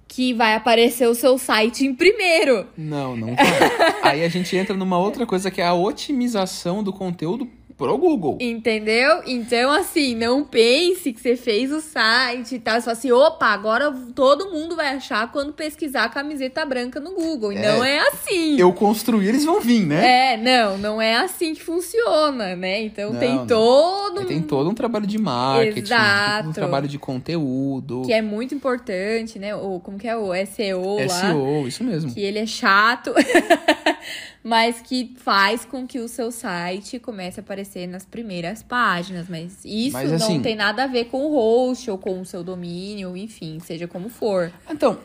que 0.07 0.31
vai 0.31 0.53
aparecer 0.53 1.07
o 1.07 1.15
seu 1.15 1.39
site 1.39 1.85
em 1.85 1.95
primeiro. 1.95 2.67
Não, 2.77 3.15
não 3.15 3.35
vai. 3.35 4.01
Aí 4.03 4.23
a 4.23 4.29
gente 4.29 4.55
entra 4.55 4.75
numa 4.75 4.99
outra 4.99 5.25
coisa 5.25 5.49
que 5.49 5.59
é 5.59 5.65
a 5.65 5.73
otimização 5.73 6.83
do 6.83 6.93
conteúdo 6.93 7.49
pro 7.79 7.97
Google. 7.97 8.37
Entendeu? 8.41 9.21
Então, 9.25 9.71
assim, 9.71 10.13
não 10.13 10.43
pense 10.43 11.13
que 11.13 11.19
você 11.19 11.35
fez 11.37 11.71
o 11.71 11.79
site 11.79 12.55
e 12.55 12.59
tal. 12.59 12.75
Você 12.75 12.81
fala 12.81 12.91
assim, 12.97 13.11
opa, 13.11 13.47
agora 13.47 13.89
todo 14.13 14.51
mundo 14.51 14.75
vai 14.75 14.89
achar 14.95 15.31
quando 15.31 15.53
pesquisar 15.53 16.09
camiseta 16.09 16.65
branca 16.65 16.99
no 16.99 17.15
Google. 17.15 17.53
E 17.53 17.57
É. 17.57 17.61
não 17.61 17.83
é 17.83 17.99
assim. 18.09 18.59
Eu 18.59 18.73
construir, 18.73 19.29
eles 19.29 19.45
vão 19.45 19.61
vir, 19.61 19.85
né? 19.85 20.33
É, 20.33 20.37
não, 20.37 20.77
não 20.77 21.01
é 21.01 21.15
assim 21.15 21.53
que 21.55 21.63
funciona, 21.63 22.53
né? 22.55 22.81
Então 22.83 23.13
Não, 23.13 23.19
tem 23.19 23.35
não. 23.35 23.47
todo 23.47 24.19
Aí 24.19 24.25
um... 24.25 24.27
tem 24.27 24.41
todo 24.41 24.69
um 24.69 24.73
trabalho 24.73 25.07
de 25.07 25.17
marketing, 25.17 25.79
Exato. 25.79 26.49
um 26.49 26.53
trabalho 26.53 26.87
de 26.87 26.99
conteúdo, 26.99 28.03
Que 28.05 28.11
é 28.11 28.21
muito 28.21 28.53
importante, 28.53 29.39
né? 29.39 29.55
O, 29.55 29.79
como 29.79 29.97
que 29.97 30.07
é? 30.07 30.17
O 30.17 30.31
SEO 30.45 30.97
lá. 30.99 31.07
SEO, 31.07 31.65
isso 31.67 31.83
mesmo. 31.83 32.13
que 32.13 32.19
ele 32.19 32.39
é 32.39 32.45
chato, 32.45 33.13
mas 34.43 34.81
que 34.81 35.13
faz 35.17 35.63
com 35.63 35.85
que 35.87 35.99
o 35.99 36.07
seu 36.07 36.31
site 36.31 36.99
comece 36.99 37.39
a 37.39 37.43
aparecer 37.43 37.68
nas 37.87 38.05
primeiras 38.05 38.63
páginas. 38.63 39.27
Mas 39.29 39.59
isso 39.65 39.93
Mas, 39.93 40.09
não 40.09 40.15
assim- 40.15 40.41
tem 40.41 40.55
nada 40.55 40.83
a 40.83 40.87
ver 40.87 41.05
com 41.05 41.25
o 41.25 41.33
host 41.33 41.89
ou 41.89 41.97
com 41.97 42.21
o 42.21 42.25
seu 42.25 42.43
domínio, 42.43 43.15
enfim, 43.17 43.59
seja 43.59 43.87
como 43.87 44.09
for. 44.09 44.51
Então, 44.69 44.99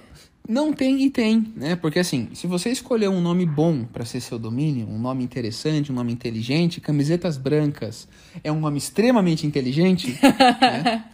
não 0.48 0.72
tem 0.72 1.02
e 1.04 1.10
tem, 1.10 1.52
né? 1.56 1.74
Porque 1.74 1.98
assim, 1.98 2.28
se 2.34 2.46
você 2.46 2.70
escolher 2.70 3.08
um 3.08 3.20
nome 3.20 3.46
bom 3.46 3.84
para 3.84 4.04
ser 4.04 4.20
seu 4.20 4.38
domínio, 4.38 4.86
um 4.88 4.98
nome 4.98 5.24
interessante, 5.24 5.90
um 5.90 5.94
nome 5.94 6.12
inteligente, 6.12 6.80
camisetas 6.80 7.38
brancas 7.38 8.06
é 8.42 8.52
um 8.52 8.60
nome 8.60 8.76
extremamente 8.78 9.46
inteligente, 9.46 10.18
né? 10.60 11.04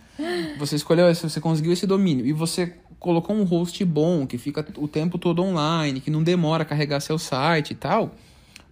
Você 0.58 0.76
escolheu, 0.76 1.12
você 1.14 1.40
conseguiu 1.40 1.72
esse 1.72 1.86
domínio 1.86 2.26
e 2.26 2.32
você 2.32 2.74
colocou 2.98 3.34
um 3.34 3.44
host 3.44 3.82
bom 3.86 4.26
que 4.26 4.36
fica 4.36 4.66
o 4.76 4.86
tempo 4.86 5.16
todo 5.16 5.42
online, 5.42 6.00
que 6.00 6.10
não 6.10 6.22
demora 6.22 6.62
a 6.62 6.66
carregar 6.66 7.00
seu 7.00 7.16
site 7.18 7.70
e 7.70 7.74
tal. 7.74 8.14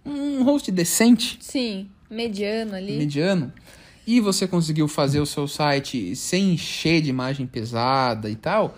Um 0.05 0.43
host 0.43 0.71
decente, 0.71 1.37
Sim, 1.41 1.87
mediano 2.09 2.75
ali. 2.75 2.97
mediano, 2.97 3.53
e 4.05 4.19
você 4.19 4.47
conseguiu 4.47 4.87
fazer 4.87 5.19
o 5.19 5.25
seu 5.25 5.47
site 5.47 6.15
sem 6.15 6.53
encher 6.53 7.01
de 7.01 7.09
imagem 7.09 7.45
pesada 7.45 8.29
e 8.29 8.35
tal, 8.35 8.75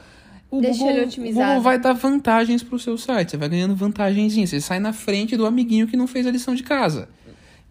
o 0.51 0.59
Deixa 0.59 0.79
Google, 0.79 0.91
ele 0.91 1.05
o 1.05 1.07
otimizado. 1.07 1.47
Google 1.47 1.61
vai 1.61 1.79
dar 1.79 1.93
vantagens 1.93 2.61
pro 2.61 2.77
seu 2.77 2.97
site. 2.97 3.31
Você 3.31 3.37
vai 3.37 3.47
ganhando 3.47 3.73
vantagenzinhas. 3.73 4.49
Você 4.49 4.59
sai 4.59 4.79
na 4.79 4.91
frente 4.91 5.37
do 5.37 5.45
amiguinho 5.45 5.87
que 5.87 5.95
não 5.95 6.05
fez 6.05 6.27
a 6.27 6.31
lição 6.31 6.53
de 6.53 6.61
casa. 6.61 7.07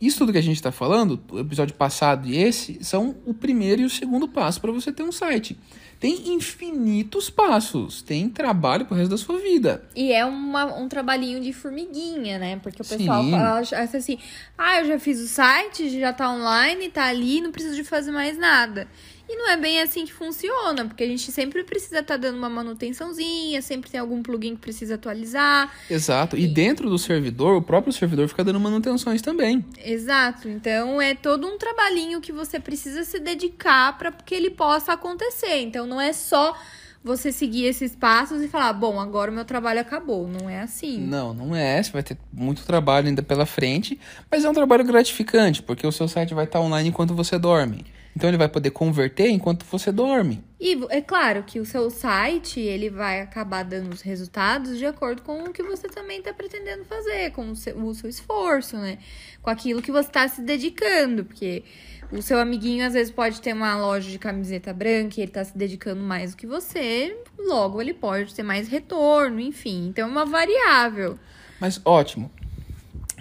Isso 0.01 0.19
tudo 0.19 0.33
que 0.33 0.39
a 0.39 0.43
gente 0.43 0.57
está 0.57 0.73
falando, 0.73 1.21
o 1.31 1.39
episódio 1.39 1.75
passado 1.75 2.27
e 2.27 2.37
esse, 2.39 2.83
são 2.83 3.17
o 3.27 3.35
primeiro 3.35 3.83
e 3.83 3.85
o 3.85 3.91
segundo 3.91 4.27
passo 4.27 4.61
para 4.61 4.73
você 4.73 4.91
ter 4.91 5.03
um 5.03 5.13
site. 5.13 5.59
Tem 5.99 6.33
infinitos 6.33 7.29
passos. 7.29 8.01
Tem 8.01 8.27
trabalho 8.31 8.87
pro 8.87 8.97
resto 8.97 9.11
da 9.11 9.19
sua 9.19 9.39
vida. 9.39 9.87
E 9.95 10.11
é 10.13 10.25
uma- 10.25 10.75
um 10.75 10.89
trabalhinho 10.89 11.39
de 11.41 11.53
formiguinha, 11.53 12.39
né? 12.39 12.59
Porque 12.63 12.81
o 12.81 12.85
pessoal 12.87 13.23
Sim. 13.23 13.31
fala, 13.33 13.59
acha 13.59 13.77
assim, 13.99 14.19
ah, 14.57 14.79
eu 14.81 14.87
já 14.87 14.99
fiz 14.99 15.21
o 15.21 15.29
site, 15.29 16.01
já 16.01 16.11
tá 16.15 16.31
online, 16.33 16.89
tá 16.89 17.05
ali, 17.05 17.43
não 17.43 17.53
preciso 17.53 17.77
de 17.77 17.85
fazer 17.85 18.11
mais 18.13 18.39
nada. 18.39 18.89
E 19.33 19.37
não 19.37 19.49
é 19.49 19.57
bem 19.57 19.81
assim 19.81 20.05
que 20.05 20.13
funciona, 20.13 20.85
porque 20.87 21.05
a 21.05 21.07
gente 21.07 21.31
sempre 21.31 21.63
precisa 21.63 22.01
estar 22.01 22.17
dando 22.17 22.37
uma 22.37 22.51
manutençãozinha, 22.51 23.63
sempre 23.63 23.89
tem 23.89 24.01
algum 24.01 24.25
plugin 24.25 24.57
que 24.57 24.61
precisa 24.61 24.97
atualizar. 24.97 25.73
Exato. 25.89 26.37
E 26.37 26.49
dentro 26.49 26.91
do 26.91 26.99
servidor, 26.99 27.55
o 27.55 27.63
próprio 27.63 27.93
servidor 27.93 28.27
fica 28.27 28.43
dando 28.43 28.59
manutenções 28.59 29.23
também. 29.23 29.65
Exato. 29.85 30.49
Então 30.49 31.01
é 31.01 31.15
todo 31.15 31.47
um 31.47 31.57
trabalhinho 31.57 32.21
que 32.21 32.33
você 32.33 32.59
precisa 32.59 33.05
se 33.05 33.21
dedicar 33.21 33.97
para 33.97 34.11
que 34.11 34.35
ele 34.35 34.51
possa 34.51 34.95
acontecer. 34.95 35.61
Então 35.61 35.87
não 35.87 36.01
é 36.01 36.13
só 36.13 36.59
você 37.05 37.31
seguir 37.31 37.67
esses 37.67 37.95
passos 37.95 38.43
e 38.43 38.49
falar, 38.49 38.73
bom, 38.73 38.99
agora 38.99 39.31
o 39.31 39.35
meu 39.35 39.45
trabalho 39.45 39.79
acabou. 39.79 40.27
Não 40.27 40.51
é 40.51 40.61
assim. 40.61 40.99
Não, 40.99 41.33
não 41.33 41.55
é. 41.55 41.81
Você 41.81 41.93
vai 41.93 42.03
ter 42.03 42.19
muito 42.33 42.65
trabalho 42.65 43.07
ainda 43.07 43.23
pela 43.23 43.47
frente, 43.47 43.97
mas 44.29 44.45
é 44.45 44.51
um 44.51 44.55
trabalho 44.55 44.83
gratificante, 44.85 45.63
porque 45.63 45.87
o 45.87 45.93
seu 45.93 46.09
site 46.09 46.35
vai 46.35 46.47
estar 46.47 46.59
online 46.59 46.89
enquanto 46.89 47.15
você 47.15 47.39
dorme. 47.39 47.87
Então 48.15 48.29
ele 48.29 48.37
vai 48.37 48.49
poder 48.49 48.71
converter 48.71 49.29
enquanto 49.29 49.65
você 49.65 49.93
dorme. 49.93 50.43
E 50.61 50.79
é 50.91 51.01
claro 51.01 51.45
que 51.45 51.61
o 51.61 51.65
seu 51.65 51.89
site, 51.91 52.61
ele 52.61 52.91
vai 52.91 53.21
acabar 53.21 53.63
dando 53.63 53.93
os 53.93 54.03
resultados 54.03 54.79
de 54.79 54.85
acordo 54.85 55.23
com 55.23 55.45
o 55.45 55.53
que 55.53 55.63
você 55.63 55.89
também 55.89 56.19
está 56.19 56.33
pretendendo 56.35 56.85
fazer, 56.85 57.31
com 57.31 57.51
o 57.51 57.57
seu, 57.57 57.77
o 57.79 57.95
seu 57.95 58.11
esforço, 58.11 58.77
né? 58.77 58.99
Com 59.41 59.51
aquilo 59.51 59.81
que 59.81 59.93
você 59.93 60.09
está 60.09 60.27
se 60.27 60.43
dedicando, 60.43 61.25
porque 61.25 61.65
o 62.13 62.21
seu 62.21 62.39
amiguinho 62.39 62.85
às 62.85 62.93
vezes 62.93 63.13
pode 63.13 63.41
ter 63.41 63.53
uma 63.53 63.77
loja 63.77 64.11
de 64.11 64.19
camiseta 64.19 64.73
branca 64.73 65.15
e 65.19 65.23
ele 65.23 65.31
tá 65.31 65.45
se 65.45 65.57
dedicando 65.57 66.03
mais 66.03 66.33
do 66.33 66.37
que 66.37 66.47
você, 66.47 67.17
logo 67.39 67.81
ele 67.81 67.95
pode 67.95 68.35
ter 68.35 68.43
mais 68.43 68.69
retorno, 68.69 69.41
enfim. 69.41 69.87
Então 69.89 70.09
é 70.09 70.11
uma 70.11 70.27
variável. 70.27 71.19
Mas 71.61 71.81
ótimo. 71.85 72.31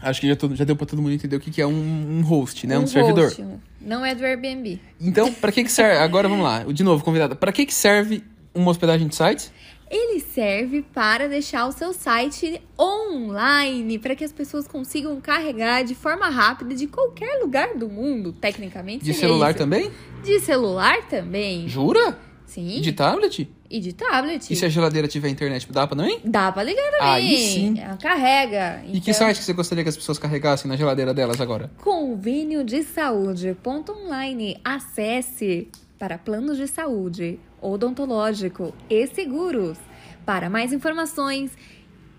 Acho 0.02 0.22
que 0.22 0.28
já, 0.28 0.36
todo- 0.36 0.56
já 0.56 0.64
deu 0.64 0.76
pra 0.76 0.86
todo 0.86 1.02
mundo 1.02 1.14
entender 1.14 1.36
o 1.36 1.40
que, 1.40 1.52
que 1.52 1.62
é 1.62 1.68
um, 1.68 2.20
um 2.20 2.22
host, 2.22 2.66
né? 2.68 2.78
Um, 2.78 2.84
Um 2.84 2.88
servidor. 2.88 3.26
host, 3.26 3.44
não 3.82 4.06
é 4.06 4.14
do 4.16 4.24
Airbnb. 4.26 4.80
Então, 5.00 5.34
pra 5.34 5.52
que 5.52 5.64
que 5.64 5.72
serve? 5.72 5.98
Agora 6.04 6.28
vamos 6.30 6.44
lá. 6.44 6.64
De 6.64 6.84
novo, 6.84 7.04
convidada. 7.04 7.36
Pra 7.36 7.52
que 7.52 7.66
que 7.66 7.74
serve 7.74 8.24
uma 8.54 8.72
hospedagem 8.72 9.08
de 9.08 9.16
sites? 9.16 9.52
Ele 9.92 10.20
serve 10.20 10.84
para 10.94 11.28
deixar 11.28 11.66
o 11.66 11.72
seu 11.72 11.92
site 11.94 12.62
online, 12.80 13.98
para 13.98 14.16
que 14.16 14.24
as 14.24 14.32
pessoas 14.32 14.68
consigam 14.68 15.20
carregar 15.20 15.84
de 15.84 15.96
forma 15.96 16.30
rápida 16.30 16.76
de 16.76 16.86
qualquer 16.88 17.40
lugar 17.42 17.76
do 17.76 17.90
mundo, 17.90 18.32
tecnicamente. 18.32 19.04
De 19.04 19.14
celular 19.14 19.50
isso. 19.50 19.58
também? 19.58 19.92
De 20.24 20.40
celular 20.40 21.08
também. 21.10 21.68
Jura? 21.68 22.18
Sim. 22.46 22.82
De 22.82 22.92
tablet? 22.92 23.50
E 23.70 23.80
de 23.80 23.94
tablet. 23.94 24.52
E 24.52 24.56
se 24.56 24.66
a 24.66 24.70
geladeira 24.70 25.08
tiver 25.08 25.30
internet, 25.30 25.68
dá 25.72 25.86
pra 25.86 25.96
também? 25.96 26.20
Dá 26.26 26.52
pra 26.52 26.64
ligar 26.64 26.90
também. 26.92 27.08
Aí 27.08 27.38
sim. 27.38 27.80
Ela 27.80 27.98
carrega. 27.98 28.82
E 28.88 29.00
que 29.00 29.12
Então, 29.12 29.14
site 29.14 29.38
que 29.38 29.44
você 29.44 29.54
gostaria 29.54 29.84
que 29.84 29.90
as 29.90 29.98
pessoas 29.98 30.18
carregassem 30.18 30.68
na 30.68 30.76
geladeira 30.76 31.14
delas 31.14 31.40
agora? 31.40 31.70
Convênio 31.78 32.64
de 32.64 32.82
saúde. 32.82 33.56
Ponto 33.62 33.92
online. 33.92 34.60
Acesse 34.64 35.68
para 36.00 36.18
planos 36.18 36.58
de 36.58 36.68
saúde, 36.68 37.40
odontológico 37.62 38.74
e 38.90 39.06
seguros. 39.06 39.78
Para 40.26 40.50
mais 40.50 40.74
informações, 40.74 41.52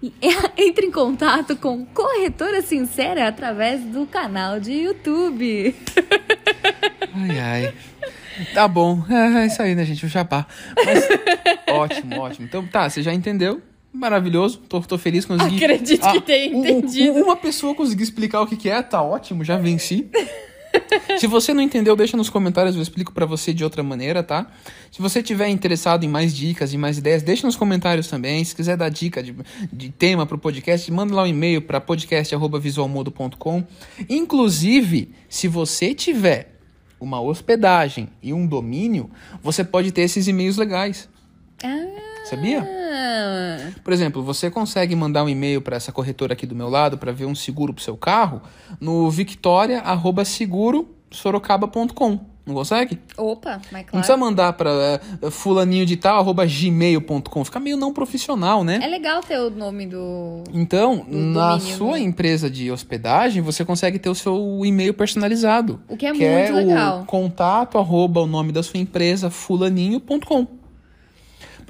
entre 0.56 0.86
em 0.86 0.90
contato 0.90 1.56
com 1.56 1.84
Corretora 1.86 2.62
Sincera 2.62 3.26
através 3.26 3.82
do 3.84 4.06
canal 4.06 4.60
de 4.60 4.72
YouTube. 4.72 5.74
Ai, 7.14 7.38
ai. 7.38 7.74
Tá 8.54 8.66
bom. 8.68 9.02
É, 9.10 9.42
é 9.42 9.46
isso 9.46 9.60
aí, 9.60 9.74
né, 9.74 9.84
gente? 9.84 10.06
O 10.06 10.08
jabá. 10.08 10.46
Mas, 10.84 11.06
ótimo, 11.68 12.18
ótimo. 12.20 12.46
Então, 12.46 12.66
tá, 12.66 12.88
você 12.88 13.02
já 13.02 13.12
entendeu? 13.12 13.60
Maravilhoso. 13.92 14.58
Tô, 14.68 14.80
tô 14.80 14.96
feliz 14.96 15.24
com 15.24 15.36
consegui... 15.36 15.56
Acredito 15.56 16.10
que 16.12 16.20
tenha 16.20 16.54
um- 16.54 16.60
um- 16.60 16.64
entendido. 16.66 17.18
uma 17.24 17.36
pessoa 17.36 17.74
conseguiu 17.74 18.04
explicar 18.04 18.40
o 18.40 18.46
que, 18.46 18.56
que 18.56 18.70
é, 18.70 18.80
tá 18.82 19.02
ótimo, 19.02 19.44
já 19.44 19.56
venci. 19.56 20.08
Se 21.18 21.26
você 21.26 21.52
não 21.52 21.62
entendeu, 21.62 21.94
deixa 21.96 22.16
nos 22.16 22.30
comentários, 22.30 22.76
eu 22.76 22.82
explico 22.82 23.12
pra 23.12 23.26
você 23.26 23.52
de 23.52 23.64
outra 23.64 23.82
maneira, 23.82 24.22
tá? 24.22 24.46
Se 24.90 25.02
você 25.02 25.22
tiver 25.22 25.48
interessado 25.48 26.04
em 26.04 26.08
mais 26.08 26.34
dicas 26.34 26.72
e 26.72 26.78
mais 26.78 26.98
ideias, 26.98 27.22
deixa 27.22 27.46
nos 27.46 27.56
comentários 27.56 28.08
também. 28.08 28.42
Se 28.44 28.54
quiser 28.54 28.76
dar 28.76 28.88
dica 28.88 29.22
de, 29.22 29.34
de 29.72 29.90
tema 29.90 30.26
pro 30.26 30.38
podcast, 30.38 30.90
manda 30.90 31.14
lá 31.14 31.22
um 31.24 31.26
e-mail 31.26 31.62
para 31.62 31.80
podcast@visualmodo.com. 31.80 33.64
Inclusive, 34.08 35.12
se 35.28 35.48
você 35.48 35.94
tiver 35.94 36.56
uma 36.98 37.20
hospedagem 37.20 38.08
e 38.22 38.32
um 38.32 38.46
domínio, 38.46 39.10
você 39.42 39.64
pode 39.64 39.90
ter 39.92 40.02
esses 40.02 40.28
e-mails 40.28 40.56
legais. 40.56 41.08
Sabia? 42.30 42.62
Ah, 42.62 43.70
Por 43.82 43.92
exemplo, 43.92 44.22
você 44.22 44.50
consegue 44.50 44.94
mandar 44.94 45.24
um 45.24 45.28
e-mail 45.28 45.60
para 45.60 45.76
essa 45.76 45.90
corretora 45.92 46.32
aqui 46.34 46.46
do 46.46 46.54
meu 46.54 46.68
lado 46.68 46.96
para 46.96 47.12
ver 47.12 47.26
um 47.26 47.34
seguro 47.34 47.74
pro 47.74 47.82
seu 47.82 47.96
carro 47.96 48.40
no 48.80 49.10
victoria@seguro 49.10 50.88
sorocaba.com. 51.10 52.30
Não 52.46 52.54
consegue? 52.54 52.98
Opa, 53.16 53.50
mas 53.50 53.62
Não 53.62 53.70
claro. 53.70 53.88
precisa 53.90 54.16
mandar 54.16 54.52
pra 54.54 54.70
é, 55.22 55.30
fulaninho 55.30 55.84
de 55.84 55.96
tal, 55.96 56.18
arroba 56.18 56.44
gmail.com. 56.46 57.44
Fica 57.44 57.60
meio 57.60 57.76
não 57.76 57.92
profissional, 57.92 58.64
né? 58.64 58.80
É 58.82 58.86
legal 58.88 59.20
ter 59.22 59.38
o 59.38 59.50
nome 59.50 59.86
do. 59.86 60.42
Então, 60.52 61.04
Do 61.08 61.16
na 61.16 61.56
domínio, 61.56 61.76
sua 61.76 61.92
né? 61.92 62.00
empresa 62.00 62.50
de 62.50 62.70
hospedagem, 62.72 63.42
você 63.42 63.64
consegue 63.64 63.98
ter 63.98 64.08
o 64.08 64.14
seu 64.14 64.62
e-mail 64.64 64.94
personalizado. 64.94 65.80
O 65.88 65.96
que 65.96 66.06
é 66.06 66.12
que 66.12 66.18
muito 66.18 66.28
é 66.28 66.50
legal. 66.50 67.02
o 67.02 67.04
contato, 67.04 67.76
arroba, 67.78 68.20
o 68.22 68.26
nome 68.26 68.52
da 68.52 68.62
sua 68.62 68.80
empresa, 68.80 69.30
fulaninho.com. 69.30 70.59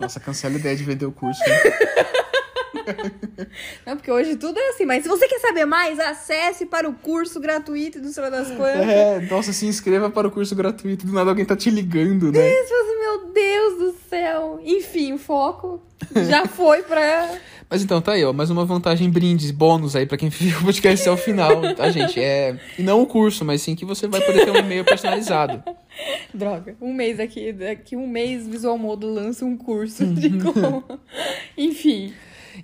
Nossa, 0.00 0.18
cancela 0.18 0.56
a 0.56 0.58
ideia 0.58 0.74
de 0.74 0.82
vender 0.82 1.06
o 1.06 1.12
curso. 1.12 1.38
né? 1.48 1.56
Não, 3.86 3.96
porque 3.96 4.10
hoje 4.10 4.36
tudo 4.36 4.58
é 4.58 4.70
assim, 4.70 4.84
mas 4.84 5.02
se 5.02 5.08
você 5.08 5.26
quer 5.28 5.38
saber 5.40 5.64
mais, 5.64 5.98
acesse 5.98 6.66
para 6.66 6.88
o 6.88 6.94
curso 6.94 7.40
gratuito 7.40 8.00
do 8.00 8.08
Senhor 8.08 8.30
das 8.30 8.50
Quantas. 8.50 8.88
É, 8.88 9.20
nossa, 9.30 9.52
se 9.52 9.66
inscreva 9.66 10.10
para 10.10 10.28
o 10.28 10.30
curso 10.30 10.54
gratuito. 10.54 11.06
Do 11.06 11.12
nada 11.12 11.30
alguém 11.30 11.44
tá 11.44 11.56
te 11.56 11.70
ligando, 11.70 12.32
né? 12.32 12.50
Isso, 12.50 12.74
meu 12.98 13.32
Deus 13.32 13.78
do 13.78 13.94
céu. 14.08 14.60
Enfim, 14.64 15.12
o 15.12 15.18
foco 15.18 15.80
já 16.28 16.46
foi 16.48 16.82
pra. 16.82 17.38
Mas 17.68 17.82
então, 17.82 18.00
tá 18.00 18.12
aí, 18.12 18.24
ó. 18.24 18.32
Mais 18.32 18.48
uma 18.48 18.64
vantagem 18.64 19.10
brindes, 19.10 19.50
bônus 19.50 19.96
aí 19.96 20.06
pra 20.06 20.16
quem 20.16 20.28
viu 20.28 20.58
o 20.58 20.64
podcast 20.64 21.08
ao 21.08 21.16
final, 21.16 21.60
tá, 21.74 21.90
gente? 21.90 22.20
É. 22.20 22.56
E 22.78 22.82
não 22.82 23.02
o 23.02 23.06
curso, 23.06 23.44
mas 23.44 23.62
sim 23.62 23.74
que 23.74 23.84
você 23.84 24.06
vai 24.06 24.20
poder 24.20 24.44
ter 24.44 24.50
um 24.50 24.56
e-mail 24.56 24.84
personalizado. 24.84 25.62
Droga, 26.32 26.76
um 26.80 26.92
mês 26.92 27.18
aqui, 27.18 27.52
daqui 27.52 27.96
um 27.96 28.06
mês 28.06 28.46
Visual 28.46 28.78
Modo 28.78 29.12
lança 29.12 29.44
um 29.44 29.56
curso 29.56 30.06
de 30.06 30.30
como. 30.38 30.84
Enfim. 31.56 32.12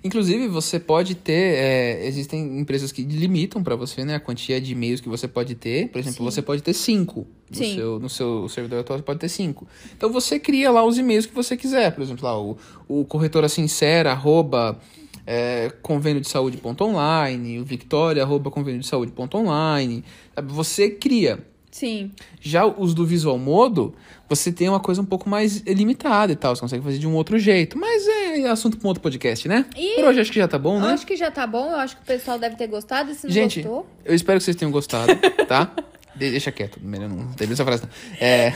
Inclusive, 0.03 0.47
você 0.49 0.79
pode 0.79 1.15
ter. 1.15 1.55
é, 1.55 2.05
existem 2.05 2.59
empresas 2.59 2.91
que 2.91 3.03
limitam 3.03 3.63
pra 3.63 3.75
você, 3.75 4.03
né? 4.03 4.15
A 4.15 4.19
quantia 4.19 4.59
de 4.59 4.73
e-mails 4.73 4.99
que 4.99 5.07
você 5.07 5.27
pode 5.27 5.55
ter. 5.55 5.87
Por 5.89 5.99
exemplo, 5.99 6.17
Sim. 6.17 6.23
você 6.23 6.41
pode 6.41 6.61
ter 6.61 6.73
cinco. 6.73 7.25
No 7.49 7.55
Sim. 7.55 7.75
seu, 7.75 7.99
no 7.99 8.09
seu 8.09 8.49
servidor 8.49 8.81
atual, 8.81 8.99
você 8.99 9.03
pode 9.03 9.19
ter 9.19 9.29
cinco. 9.29 9.65
Então 9.95 10.11
você 10.11 10.39
cria 10.39 10.69
lá 10.71 10.83
os 10.83 10.97
e-mails 10.97 11.25
que 11.25 11.33
você 11.33 11.55
quiser. 11.55 11.91
Por 11.93 12.01
exemplo, 12.01 12.25
lá, 12.25 12.37
o, 12.37 12.57
o 12.87 13.05
corretora 13.05 13.47
sincera, 13.47 14.11
arroba. 14.11 14.77
É, 15.25 15.71
convênio 15.81 16.19
de 16.19 16.27
saúde.online, 16.27 17.57
o 17.57 17.63
Victoria, 17.63 18.23
arroba 18.23 18.51
convênio 18.51 18.81
de 18.81 18.87
saúde.online. 18.87 20.03
Sabe? 20.35 20.51
Você 20.51 20.89
cria. 20.89 21.39
Sim. 21.73 22.11
Já 22.39 22.67
os 22.67 22.93
do 22.93 23.03
Visual 23.03 23.37
Modo, 23.37 23.95
você 24.29 24.51
tem 24.51 24.69
uma 24.69 24.79
coisa 24.79 25.01
um 25.01 25.05
pouco 25.05 25.27
mais 25.27 25.61
limitada 25.61 26.31
e 26.31 26.35
tal. 26.35 26.55
Você 26.55 26.61
consegue 26.61 26.83
fazer 26.83 26.99
de 26.99 27.07
um 27.07 27.15
outro 27.15 27.39
jeito. 27.39 27.79
Mas 27.79 28.07
é 28.07 28.22
assunto 28.47 28.77
para 28.77 28.85
um 28.85 28.89
outro 28.89 29.01
podcast, 29.03 29.47
né? 29.47 29.65
E- 29.77 29.95
Por 29.95 30.05
hoje 30.05 30.19
acho 30.21 30.31
que 30.31 30.39
já 30.39 30.47
tá 30.47 30.57
bom, 30.57 30.75
Eu 30.77 30.81
né? 30.81 30.93
acho 30.93 31.05
que 31.05 31.15
já 31.15 31.29
tá 31.31 31.45
bom, 31.47 31.71
eu 31.71 31.77
acho 31.77 31.95
que 31.95 32.01
o 32.01 32.05
pessoal 32.05 32.37
deve 32.39 32.55
ter 32.55 32.67
gostado. 32.67 33.13
Se 33.13 33.25
não 33.27 33.33
Gente, 33.33 33.61
gostou. 33.61 33.87
eu 34.03 34.13
espero 34.15 34.39
que 34.39 34.43
vocês 34.45 34.55
tenham 34.55 34.71
gostado, 34.71 35.13
tá? 35.47 35.71
De- 36.15 36.31
deixa 36.31 36.51
quieto, 36.51 36.79
melhor 36.81 37.09
não 37.09 37.27
ter 37.33 37.51
essa 37.51 37.65
frase. 37.65 37.83
Não. 37.83 37.89
É, 38.19 38.53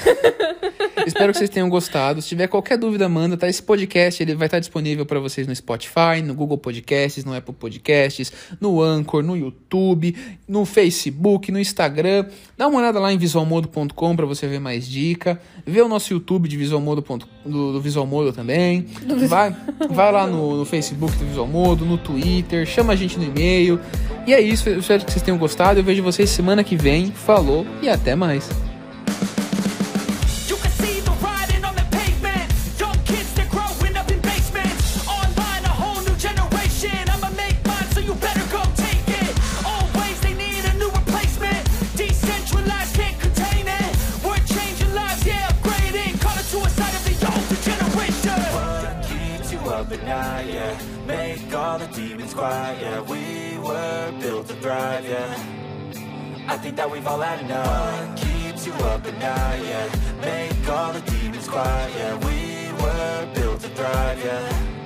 espero 1.05 1.31
que 1.31 1.37
vocês 1.39 1.49
tenham 1.49 1.69
gostado. 1.69 2.21
Se 2.21 2.27
tiver 2.29 2.47
qualquer 2.47 2.77
dúvida, 2.77 3.07
manda, 3.09 3.35
tá? 3.37 3.47
Esse 3.47 3.61
podcast 3.63 4.21
ele 4.21 4.35
vai 4.35 4.47
estar 4.47 4.59
disponível 4.59 5.05
para 5.05 5.19
vocês 5.19 5.47
no 5.47 5.55
Spotify, 5.55 6.21
no 6.23 6.33
Google 6.33 6.57
Podcasts, 6.57 7.23
no 7.25 7.33
Apple 7.35 7.53
Podcasts, 7.53 8.31
no 8.61 8.81
Anchor, 8.81 9.23
no 9.23 9.35
YouTube, 9.35 10.15
no 10.47 10.65
Facebook, 10.65 11.51
no 11.51 11.59
Instagram. 11.59 12.25
Dá 12.57 12.67
uma 12.67 12.79
olhada 12.79 12.99
lá 12.99 13.11
em 13.11 13.17
visualmodo.com 13.17 14.15
para 14.15 14.25
você 14.25 14.47
ver 14.47 14.59
mais 14.59 14.87
dica. 14.87 15.39
Vê 15.65 15.81
o 15.81 15.87
nosso 15.87 16.13
YouTube 16.13 16.47
de 16.47 16.57
Visualmodo 16.57 17.01
ponto- 17.01 17.27
do, 17.45 17.73
do 17.73 17.81
Visual 17.81 18.05
Modo 18.05 18.31
também. 18.33 18.85
Vai, 19.27 19.55
vai 19.89 20.11
lá 20.11 20.27
no, 20.27 20.57
no 20.57 20.65
Facebook 20.65 21.15
do 21.17 21.25
Visual 21.25 21.47
Modo, 21.47 21.85
no 21.85 21.97
Twitter, 21.97 22.65
chama 22.65 22.93
a 22.93 22.95
gente 22.95 23.17
no 23.17 23.23
e-mail. 23.25 23.79
E 24.27 24.33
é 24.33 24.41
isso, 24.41 24.67
eu 24.67 24.79
espero 24.79 25.05
que 25.05 25.11
vocês 25.13 25.23
tenham 25.23 25.37
gostado. 25.37 25.79
Eu 25.79 25.83
vejo 25.85 26.03
vocês 26.03 26.29
semana 26.29 26.61
que 26.61 26.75
vem. 26.75 27.11
Falou 27.11 27.65
e 27.81 27.87
até 27.87 28.13
mais. 28.13 28.49
Make 51.07 51.53
all 51.53 51.79
the 51.79 51.87
demons 51.87 52.33
quiet, 52.33 52.81
yeah. 52.81 53.01
We 53.01 53.26
to 54.47 54.53
thrive, 54.55 55.05
yeah. 55.05 55.33
I 56.47 56.57
think 56.57 56.77
that 56.77 56.89
we've 56.89 57.05
all 57.05 57.19
had 57.19 57.39
enough. 57.43 58.17
Keeps 58.17 58.65
you 58.65 58.73
up 58.73 59.05
at 59.05 59.17
night, 59.19 59.61
yeah? 59.63 59.89
Make 60.21 60.69
all 60.69 60.93
the 60.93 61.01
demons 61.01 61.47
quiet, 61.47 61.93
yeah. 61.97 62.15
We 62.25 62.71
were 62.81 63.33
built 63.33 63.59
to 63.61 63.69
thrive, 63.69 64.19
yeah. 64.23 64.76